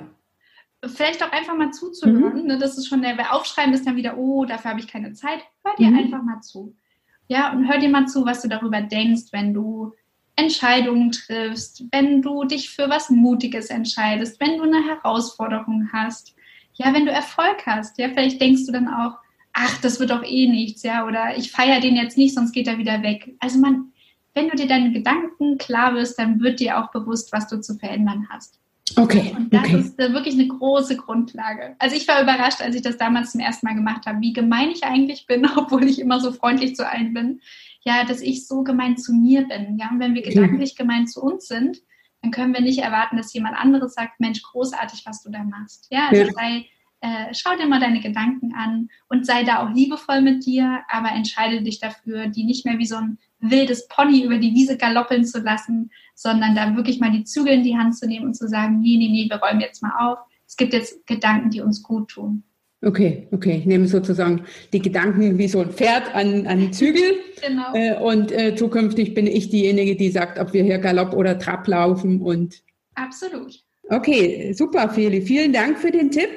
Vielleicht 0.84 1.20
auch 1.24 1.32
einfach 1.32 1.56
mal 1.56 1.72
zuzuhören. 1.72 2.42
Mhm. 2.42 2.46
Ne? 2.46 2.58
Das 2.58 2.78
ist 2.78 2.86
schon 2.86 3.02
der, 3.02 3.34
Aufschreiben 3.34 3.74
ist 3.74 3.84
dann 3.88 3.96
wieder, 3.96 4.16
oh, 4.16 4.44
dafür 4.44 4.70
habe 4.70 4.80
ich 4.80 4.86
keine 4.86 5.14
Zeit. 5.14 5.40
Hör 5.64 5.74
dir 5.74 5.90
mhm. 5.90 5.98
einfach 5.98 6.22
mal 6.22 6.40
zu. 6.42 6.76
Ja, 7.28 7.52
und 7.52 7.68
hör 7.68 7.78
dir 7.78 7.88
mal 7.88 8.06
zu, 8.06 8.24
was 8.26 8.42
du 8.42 8.48
darüber 8.48 8.80
denkst, 8.80 9.32
wenn 9.32 9.54
du 9.54 9.92
Entscheidungen 10.36 11.12
triffst, 11.12 11.84
wenn 11.92 12.22
du 12.22 12.44
dich 12.44 12.70
für 12.70 12.88
was 12.88 13.10
Mutiges 13.10 13.66
entscheidest, 13.70 14.40
wenn 14.40 14.58
du 14.58 14.64
eine 14.64 14.82
Herausforderung 14.84 15.90
hast, 15.92 16.34
ja, 16.74 16.92
wenn 16.94 17.06
du 17.06 17.12
Erfolg 17.12 17.66
hast, 17.66 17.98
ja, 17.98 18.08
vielleicht 18.08 18.40
denkst 18.40 18.66
du 18.66 18.72
dann 18.72 18.88
auch, 18.88 19.18
ach, 19.52 19.80
das 19.82 20.00
wird 20.00 20.10
doch 20.10 20.24
eh 20.24 20.48
nichts, 20.48 20.82
ja, 20.82 21.06
oder 21.06 21.36
ich 21.36 21.52
feiere 21.52 21.80
den 21.80 21.96
jetzt 21.96 22.16
nicht, 22.16 22.34
sonst 22.34 22.52
geht 22.52 22.66
er 22.66 22.78
wieder 22.78 23.02
weg. 23.02 23.34
Also 23.40 23.58
man, 23.58 23.92
wenn 24.34 24.48
du 24.48 24.56
dir 24.56 24.66
deine 24.66 24.92
Gedanken 24.92 25.58
klar 25.58 25.94
wirst, 25.94 26.18
dann 26.18 26.40
wird 26.40 26.60
dir 26.60 26.78
auch 26.78 26.90
bewusst, 26.90 27.32
was 27.32 27.48
du 27.48 27.60
zu 27.60 27.74
verändern 27.78 28.26
hast. 28.30 28.61
Okay. 28.96 29.32
Und 29.36 29.52
das 29.54 29.64
okay. 29.64 29.78
ist 29.78 29.98
wirklich 29.98 30.34
eine 30.34 30.48
große 30.48 30.96
Grundlage. 30.96 31.76
Also 31.78 31.96
ich 31.96 32.06
war 32.08 32.22
überrascht, 32.22 32.60
als 32.60 32.76
ich 32.76 32.82
das 32.82 32.96
damals 32.96 33.32
zum 33.32 33.40
ersten 33.40 33.66
Mal 33.66 33.74
gemacht 33.74 34.06
habe, 34.06 34.20
wie 34.20 34.32
gemein 34.32 34.70
ich 34.70 34.84
eigentlich 34.84 35.26
bin, 35.26 35.46
obwohl 35.56 35.84
ich 35.84 36.00
immer 36.00 36.20
so 36.20 36.32
freundlich 36.32 36.76
zu 36.76 36.88
allen 36.88 37.14
bin. 37.14 37.40
Ja, 37.84 38.04
dass 38.04 38.20
ich 38.20 38.46
so 38.46 38.62
gemein 38.62 38.96
zu 38.96 39.12
mir 39.12 39.42
bin. 39.48 39.78
Ja, 39.78 39.90
und 39.90 39.98
wenn 39.98 40.14
wir 40.14 40.22
gedanklich 40.22 40.76
gemein 40.76 41.06
zu 41.06 41.20
uns 41.22 41.48
sind, 41.48 41.78
dann 42.20 42.30
können 42.30 42.54
wir 42.54 42.60
nicht 42.60 42.78
erwarten, 42.78 43.16
dass 43.16 43.32
jemand 43.32 43.56
anderes 43.56 43.94
sagt, 43.94 44.20
Mensch, 44.20 44.42
großartig, 44.42 45.02
was 45.04 45.22
du 45.22 45.30
da 45.30 45.42
machst. 45.42 45.88
Ja, 45.90 46.08
also 46.08 46.22
ja. 46.22 46.32
sei 46.32 46.66
äh, 47.02 47.34
schau 47.34 47.56
dir 47.56 47.66
mal 47.66 47.80
deine 47.80 48.00
Gedanken 48.00 48.54
an 48.54 48.88
und 49.08 49.26
sei 49.26 49.42
da 49.42 49.64
auch 49.64 49.74
liebevoll 49.74 50.20
mit 50.20 50.46
dir, 50.46 50.82
aber 50.88 51.10
entscheide 51.10 51.60
dich 51.60 51.80
dafür, 51.80 52.28
die 52.28 52.44
nicht 52.44 52.64
mehr 52.64 52.78
wie 52.78 52.86
so 52.86 52.94
ein 52.94 53.18
wildes 53.42 53.86
Pony 53.88 54.22
über 54.24 54.38
die 54.38 54.54
Wiese 54.54 54.76
galoppeln 54.76 55.24
zu 55.24 55.40
lassen, 55.40 55.90
sondern 56.14 56.54
da 56.54 56.74
wirklich 56.76 57.00
mal 57.00 57.10
die 57.10 57.24
Zügel 57.24 57.54
in 57.54 57.62
die 57.62 57.76
Hand 57.76 57.96
zu 57.96 58.06
nehmen 58.06 58.26
und 58.26 58.34
zu 58.34 58.48
sagen, 58.48 58.80
nee, 58.80 58.96
nee, 58.96 59.08
nee, 59.08 59.28
wir 59.28 59.36
räumen 59.36 59.60
jetzt 59.60 59.82
mal 59.82 59.92
auf. 59.98 60.18
Es 60.46 60.56
gibt 60.56 60.72
jetzt 60.72 61.06
Gedanken, 61.06 61.50
die 61.50 61.60
uns 61.60 61.82
gut 61.82 62.08
tun. 62.08 62.44
Okay, 62.84 63.28
okay. 63.30 63.58
Ich 63.58 63.66
nehme 63.66 63.86
sozusagen 63.86 64.44
die 64.72 64.80
Gedanken 64.80 65.38
wie 65.38 65.46
so 65.46 65.60
ein 65.60 65.70
Pferd 65.70 66.14
an, 66.14 66.46
an 66.46 66.72
Zügel. 66.72 67.18
Genau. 67.46 67.74
Äh, 67.74 67.96
und 68.00 68.32
äh, 68.32 68.56
zukünftig 68.56 69.14
bin 69.14 69.26
ich 69.26 69.50
diejenige, 69.50 69.94
die 69.94 70.10
sagt, 70.10 70.38
ob 70.38 70.52
wir 70.52 70.64
hier 70.64 70.78
Galopp 70.78 71.14
oder 71.14 71.38
Trab 71.38 71.68
laufen 71.68 72.20
und. 72.20 72.62
Absolut. 72.94 73.62
Okay, 73.88 74.52
super, 74.52 74.88
Feli. 74.88 75.22
Vielen 75.22 75.52
Dank 75.52 75.78
für 75.78 75.90
den 75.90 76.10
Tipp. 76.10 76.28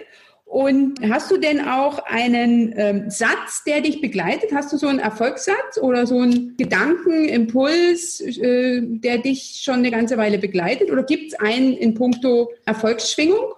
Und 0.45 0.99
hast 1.09 1.31
du 1.31 1.37
denn 1.37 1.67
auch 1.67 1.99
einen 2.05 2.73
ähm, 2.77 3.09
Satz, 3.09 3.63
der 3.65 3.81
dich 3.81 3.99
begleitet? 3.99 4.51
Hast 4.53 4.71
du 4.71 4.77
so 4.77 4.87
einen 4.87 4.99
Erfolgssatz 4.99 5.79
oder 5.81 6.05
so 6.05 6.19
einen 6.19 6.55
Gedankenimpuls, 6.55 8.21
äh, 8.21 8.81
der 8.83 9.17
dich 9.17 9.61
schon 9.63 9.75
eine 9.75 9.91
ganze 9.91 10.17
Weile 10.17 10.37
begleitet? 10.37 10.91
Oder 10.91 11.03
gibt 11.03 11.33
es 11.33 11.39
einen 11.39 11.73
in 11.73 11.95
puncto 11.95 12.51
Erfolgsschwingung? 12.65 13.53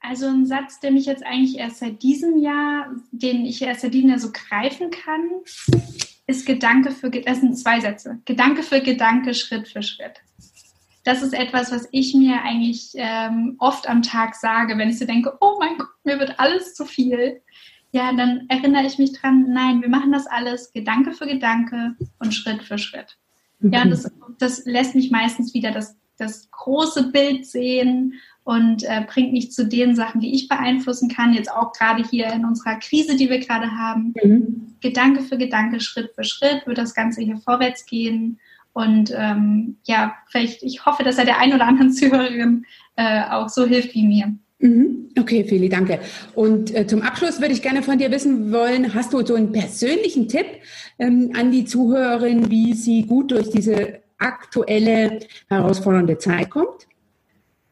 Also 0.00 0.26
ein 0.26 0.46
Satz, 0.46 0.80
der 0.80 0.90
mich 0.90 1.06
jetzt 1.06 1.22
eigentlich 1.22 1.58
erst 1.58 1.78
seit 1.78 2.02
diesem 2.02 2.38
Jahr, 2.38 2.90
den 3.12 3.44
ich 3.44 3.62
erst 3.62 3.82
seit 3.82 3.94
diesem 3.94 4.08
Jahr 4.08 4.18
so 4.18 4.30
greifen 4.32 4.90
kann, 4.90 5.30
ist 6.26 6.46
Gedanke 6.46 6.90
für, 6.90 7.10
das 7.10 7.40
sind 7.40 7.56
zwei 7.56 7.78
Sätze. 7.78 8.18
Gedanke 8.24 8.62
für 8.62 8.80
Gedanke, 8.80 9.34
Schritt 9.34 9.68
für 9.68 9.82
Schritt 9.82 10.22
das 11.04 11.22
ist 11.22 11.34
etwas, 11.34 11.72
was 11.72 11.88
ich 11.90 12.14
mir 12.14 12.42
eigentlich 12.42 12.92
ähm, 12.94 13.56
oft 13.58 13.88
am 13.88 14.02
Tag 14.02 14.34
sage, 14.34 14.78
wenn 14.78 14.88
ich 14.88 14.98
so 14.98 15.04
denke, 15.04 15.36
oh 15.40 15.56
mein 15.58 15.76
Gott, 15.78 15.88
mir 16.04 16.18
wird 16.18 16.38
alles 16.38 16.74
zu 16.74 16.84
viel. 16.84 17.42
Ja, 17.90 18.12
dann 18.12 18.46
erinnere 18.48 18.86
ich 18.86 18.98
mich 18.98 19.12
dran, 19.12 19.52
nein, 19.52 19.82
wir 19.82 19.88
machen 19.88 20.12
das 20.12 20.26
alles 20.26 20.72
Gedanke 20.72 21.12
für 21.12 21.26
Gedanke 21.26 21.96
und 22.18 22.32
Schritt 22.32 22.62
für 22.62 22.78
Schritt. 22.78 23.18
Ja, 23.60 23.84
das, 23.84 24.10
das 24.38 24.64
lässt 24.64 24.94
mich 24.94 25.10
meistens 25.10 25.54
wieder 25.54 25.70
das, 25.70 25.96
das 26.16 26.50
große 26.50 27.12
Bild 27.12 27.46
sehen 27.46 28.14
und 28.44 28.82
äh, 28.84 29.04
bringt 29.06 29.32
mich 29.32 29.52
zu 29.52 29.66
den 29.66 29.94
Sachen, 29.94 30.20
die 30.20 30.34
ich 30.34 30.48
beeinflussen 30.48 31.08
kann. 31.08 31.32
Jetzt 31.32 31.50
auch 31.50 31.72
gerade 31.72 32.02
hier 32.02 32.32
in 32.32 32.44
unserer 32.44 32.76
Krise, 32.76 33.16
die 33.16 33.30
wir 33.30 33.38
gerade 33.38 33.70
haben. 33.70 34.14
Mhm. 34.22 34.76
Gedanke 34.80 35.22
für 35.22 35.38
Gedanke, 35.38 35.80
Schritt 35.80 36.12
für 36.14 36.24
Schritt 36.24 36.66
wird 36.66 36.78
das 36.78 36.94
Ganze 36.94 37.22
hier 37.22 37.36
vorwärts 37.36 37.86
gehen. 37.86 38.40
Und 38.72 39.12
ähm, 39.14 39.76
ja, 39.84 40.14
vielleicht, 40.28 40.62
ich 40.62 40.86
hoffe, 40.86 41.02
dass 41.02 41.18
er 41.18 41.24
der 41.24 41.38
ein 41.38 41.52
oder 41.52 41.66
anderen 41.66 41.92
Zuhörerin 41.92 42.64
äh, 42.96 43.22
auch 43.30 43.48
so 43.48 43.66
hilft 43.66 43.94
wie 43.94 44.06
mir. 44.06 44.34
Mhm. 44.62 45.10
Okay, 45.18 45.44
Feli, 45.44 45.68
danke. 45.68 46.00
Und 46.34 46.74
äh, 46.74 46.86
zum 46.86 47.02
Abschluss 47.02 47.40
würde 47.40 47.52
ich 47.52 47.62
gerne 47.62 47.82
von 47.82 47.98
dir 47.98 48.10
wissen 48.10 48.52
wollen, 48.52 48.94
hast 48.94 49.12
du 49.12 49.26
so 49.26 49.34
einen 49.34 49.52
persönlichen 49.52 50.28
Tipp 50.28 50.46
ähm, 50.98 51.32
an 51.34 51.50
die 51.50 51.64
Zuhörerin, 51.64 52.48
wie 52.48 52.72
sie 52.74 53.02
gut 53.04 53.32
durch 53.32 53.50
diese 53.50 54.00
aktuelle 54.18 55.18
herausfordernde 55.48 56.16
Zeit 56.18 56.50
kommt? 56.50 56.86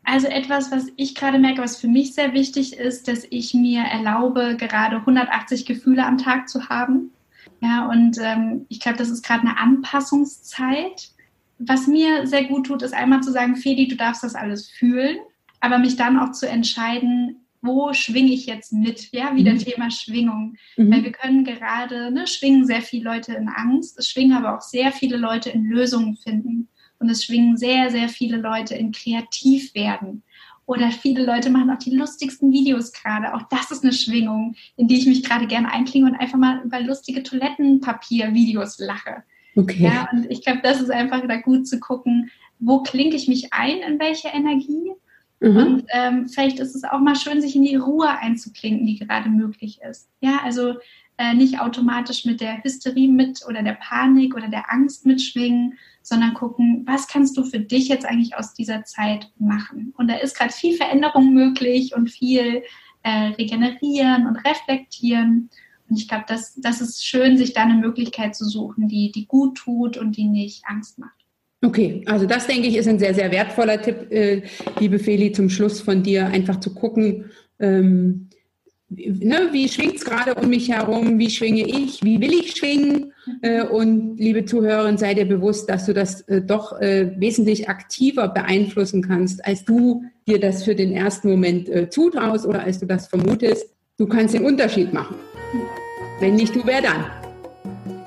Also 0.02 0.26
etwas, 0.26 0.72
was 0.72 0.86
ich 0.96 1.14
gerade 1.14 1.38
merke, 1.38 1.62
was 1.62 1.76
für 1.76 1.86
mich 1.86 2.14
sehr 2.14 2.32
wichtig 2.34 2.76
ist, 2.76 3.06
dass 3.06 3.24
ich 3.30 3.54
mir 3.54 3.82
erlaube, 3.82 4.56
gerade 4.58 4.96
180 4.96 5.66
Gefühle 5.66 6.04
am 6.04 6.18
Tag 6.18 6.48
zu 6.48 6.68
haben. 6.68 7.12
Ja, 7.60 7.86
und 7.86 8.18
ähm, 8.18 8.66
ich 8.68 8.80
glaube, 8.80 8.98
das 8.98 9.10
ist 9.10 9.24
gerade 9.24 9.42
eine 9.42 9.58
Anpassungszeit. 9.58 11.10
Was 11.58 11.86
mir 11.86 12.26
sehr 12.26 12.44
gut 12.44 12.66
tut, 12.66 12.82
ist 12.82 12.94
einmal 12.94 13.22
zu 13.22 13.32
sagen, 13.32 13.56
Fedi, 13.56 13.86
du 13.86 13.96
darfst 13.96 14.22
das 14.22 14.34
alles 14.34 14.68
fühlen, 14.68 15.18
aber 15.60 15.78
mich 15.78 15.96
dann 15.96 16.18
auch 16.18 16.32
zu 16.32 16.48
entscheiden, 16.48 17.36
wo 17.62 17.92
schwinge 17.92 18.32
ich 18.32 18.46
jetzt 18.46 18.72
mit? 18.72 19.12
Ja, 19.12 19.36
wieder 19.36 19.52
mhm. 19.52 19.58
Thema 19.58 19.90
Schwingung. 19.90 20.56
Mhm. 20.76 20.90
Weil 20.90 21.04
wir 21.04 21.12
können 21.12 21.44
gerade, 21.44 22.10
ne, 22.10 22.26
schwingen 22.26 22.64
sehr 22.64 22.80
viele 22.80 23.04
Leute 23.04 23.34
in 23.34 23.48
Angst, 23.48 23.98
es 23.98 24.08
schwingen 24.08 24.36
aber 24.36 24.56
auch 24.56 24.62
sehr 24.62 24.92
viele 24.92 25.18
Leute 25.18 25.50
in 25.50 25.64
Lösungen 25.64 26.16
finden. 26.16 26.68
Und 26.98 27.08
es 27.08 27.24
schwingen 27.24 27.56
sehr, 27.56 27.90
sehr 27.90 28.08
viele 28.08 28.36
Leute 28.36 28.74
in 28.74 28.92
kreativ 28.92 29.74
werden. 29.74 30.22
Oder 30.70 30.92
viele 30.92 31.26
Leute 31.26 31.50
machen 31.50 31.68
auch 31.68 31.78
die 31.78 31.96
lustigsten 31.96 32.52
Videos 32.52 32.92
gerade. 32.92 33.34
Auch 33.34 33.42
das 33.50 33.72
ist 33.72 33.82
eine 33.82 33.92
Schwingung, 33.92 34.54
in 34.76 34.86
die 34.86 34.98
ich 34.98 35.06
mich 35.06 35.24
gerade 35.24 35.48
gerne 35.48 35.72
einklinge 35.72 36.06
und 36.06 36.14
einfach 36.14 36.38
mal 36.38 36.62
über 36.64 36.78
lustige 36.78 37.24
Toilettenpapier-Videos 37.24 38.78
lache. 38.78 39.24
Okay. 39.56 39.82
Ja, 39.82 40.08
und 40.12 40.30
ich 40.30 40.44
glaube, 40.44 40.60
das 40.62 40.80
ist 40.80 40.92
einfach 40.92 41.26
da 41.26 41.38
gut 41.38 41.66
zu 41.66 41.80
gucken, 41.80 42.30
wo 42.60 42.84
klinke 42.84 43.16
ich 43.16 43.26
mich 43.26 43.52
ein, 43.52 43.78
in 43.78 43.98
welche 43.98 44.28
Energie. 44.28 44.92
Mhm. 45.40 45.56
Und 45.56 45.84
ähm, 45.88 46.28
vielleicht 46.28 46.60
ist 46.60 46.76
es 46.76 46.84
auch 46.84 47.00
mal 47.00 47.16
schön, 47.16 47.40
sich 47.40 47.56
in 47.56 47.64
die 47.64 47.74
Ruhe 47.74 48.08
einzuklinken, 48.08 48.86
die 48.86 48.96
gerade 48.96 49.28
möglich 49.28 49.80
ist. 49.82 50.08
Ja, 50.20 50.38
also 50.44 50.74
äh, 51.18 51.34
nicht 51.34 51.58
automatisch 51.58 52.24
mit 52.24 52.40
der 52.40 52.62
Hysterie 52.62 53.08
mit 53.08 53.44
oder 53.48 53.64
der 53.64 53.72
Panik 53.72 54.36
oder 54.36 54.46
der 54.46 54.70
Angst 54.70 55.04
mitschwingen, 55.04 55.78
sondern 56.10 56.34
gucken, 56.34 56.82
was 56.86 57.06
kannst 57.06 57.36
du 57.36 57.44
für 57.44 57.60
dich 57.60 57.88
jetzt 57.88 58.04
eigentlich 58.04 58.36
aus 58.36 58.52
dieser 58.52 58.84
Zeit 58.84 59.30
machen? 59.38 59.94
Und 59.96 60.08
da 60.10 60.16
ist 60.16 60.36
gerade 60.36 60.52
viel 60.52 60.76
Veränderung 60.76 61.32
möglich 61.32 61.94
und 61.94 62.10
viel 62.10 62.64
äh, 63.04 63.26
regenerieren 63.38 64.26
und 64.26 64.36
reflektieren. 64.36 65.50
Und 65.88 65.96
ich 65.96 66.08
glaube, 66.08 66.24
das, 66.26 66.56
das 66.56 66.80
ist 66.80 67.06
schön, 67.06 67.38
sich 67.38 67.52
da 67.52 67.62
eine 67.62 67.74
Möglichkeit 67.74 68.34
zu 68.34 68.44
suchen, 68.44 68.88
die, 68.88 69.12
die 69.12 69.26
gut 69.26 69.56
tut 69.56 69.96
und 69.96 70.16
die 70.16 70.26
nicht 70.26 70.64
Angst 70.66 70.98
macht. 70.98 71.14
Okay, 71.62 72.02
also 72.06 72.26
das 72.26 72.48
denke 72.48 72.66
ich 72.66 72.76
ist 72.76 72.88
ein 72.88 72.98
sehr, 72.98 73.14
sehr 73.14 73.30
wertvoller 73.30 73.80
Tipp, 73.80 74.10
äh, 74.10 74.42
liebe 74.80 74.98
Feli, 74.98 75.30
zum 75.30 75.48
Schluss 75.48 75.80
von 75.80 76.02
dir, 76.02 76.26
einfach 76.26 76.58
zu 76.58 76.74
gucken, 76.74 77.30
ähm, 77.60 78.30
ne, 78.90 79.48
wie 79.52 79.68
schwingt 79.68 79.96
es 79.96 80.04
gerade 80.04 80.34
um 80.34 80.48
mich 80.48 80.70
herum, 80.70 81.18
wie 81.18 81.30
schwinge 81.30 81.66
ich, 81.66 82.02
wie 82.02 82.20
will 82.20 82.32
ich 82.34 82.56
schwingen. 82.56 83.12
Äh, 83.42 83.62
und 83.62 84.16
liebe 84.18 84.44
Zuhörerin, 84.44 84.98
sei 84.98 85.14
dir 85.14 85.26
bewusst, 85.26 85.70
dass 85.70 85.86
du 85.86 85.94
das 85.94 86.22
äh, 86.22 86.40
doch 86.42 86.80
äh, 86.80 87.12
wesentlich 87.16 87.68
aktiver 87.68 88.28
beeinflussen 88.28 89.02
kannst, 89.02 89.44
als 89.44 89.64
du 89.64 90.04
dir 90.26 90.40
das 90.40 90.64
für 90.64 90.74
den 90.74 90.92
ersten 90.92 91.30
Moment 91.30 91.92
zutraust 91.92 92.46
oder 92.46 92.62
als 92.62 92.78
du 92.78 92.86
das 92.86 93.08
vermutest. 93.08 93.66
Du 93.98 94.06
kannst 94.06 94.34
den 94.34 94.44
Unterschied 94.44 94.92
machen. 94.92 95.16
Wenn 96.20 96.36
nicht 96.36 96.54
du, 96.54 96.62
wer 96.64 96.82
dann? 96.82 97.04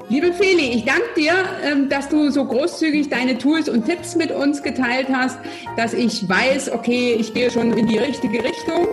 Liebe 0.10 0.32
Feli, 0.32 0.76
ich 0.76 0.86
danke 0.86 1.08
dir, 1.18 1.34
ähm, 1.66 1.90
dass 1.90 2.10
du 2.10 2.30
so 2.30 2.46
großzügig 2.46 3.10
deine 3.10 3.38
Tools 3.38 3.68
und 3.68 3.86
Tipps 3.86 4.16
mit 4.16 4.32
uns 4.32 4.62
geteilt 4.62 5.08
hast, 5.12 5.40
dass 5.76 5.94
ich 5.94 6.28
weiß, 6.28 6.72
okay, 6.72 7.16
ich 7.20 7.34
gehe 7.34 7.50
schon 7.50 7.74
in 7.74 7.88
die 7.88 7.98
richtige 7.98 8.44
Richtung. 8.44 8.90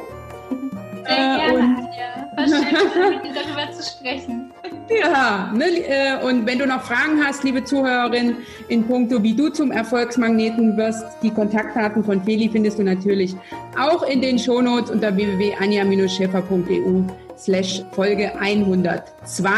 Sehr 1.10 1.36
gerne, 1.36 1.76
Anja. 1.76 2.30
War 2.36 2.46
schön, 2.46 3.10
mit 3.10 3.24
dir 3.24 3.42
darüber 3.42 3.72
zu 3.72 3.82
sprechen. 3.82 4.52
Ja, 4.88 5.52
ne, 5.54 5.64
äh, 5.64 6.24
und 6.24 6.46
wenn 6.46 6.58
du 6.58 6.66
noch 6.66 6.82
Fragen 6.82 7.24
hast, 7.24 7.44
liebe 7.44 7.62
Zuhörerin, 7.64 8.36
in 8.68 8.86
puncto, 8.86 9.22
wie 9.22 9.34
du 9.34 9.50
zum 9.50 9.70
Erfolgsmagneten 9.70 10.76
wirst, 10.76 11.04
die 11.22 11.30
Kontaktdaten 11.30 12.02
von 12.04 12.22
Feli 12.22 12.48
findest 12.48 12.78
du 12.78 12.82
natürlich 12.82 13.36
auch 13.78 14.02
in 14.02 14.20
den 14.20 14.38
Shownotes 14.38 14.90
unter 14.90 15.14
www.anja-schäfer.eu 15.14 17.02
slash 17.38 17.82
Folge 17.92 18.32
102. 18.38 19.48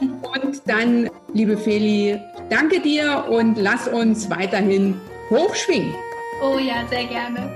Und 0.00 0.62
dann, 0.66 1.10
liebe 1.34 1.56
Feli, 1.56 2.20
danke 2.48 2.80
dir 2.80 3.24
und 3.28 3.56
lass 3.56 3.88
uns 3.88 4.30
weiterhin 4.30 5.00
hochschwingen. 5.30 5.94
Oh 6.42 6.58
ja, 6.58 6.86
sehr 6.88 7.04
gerne. 7.04 7.50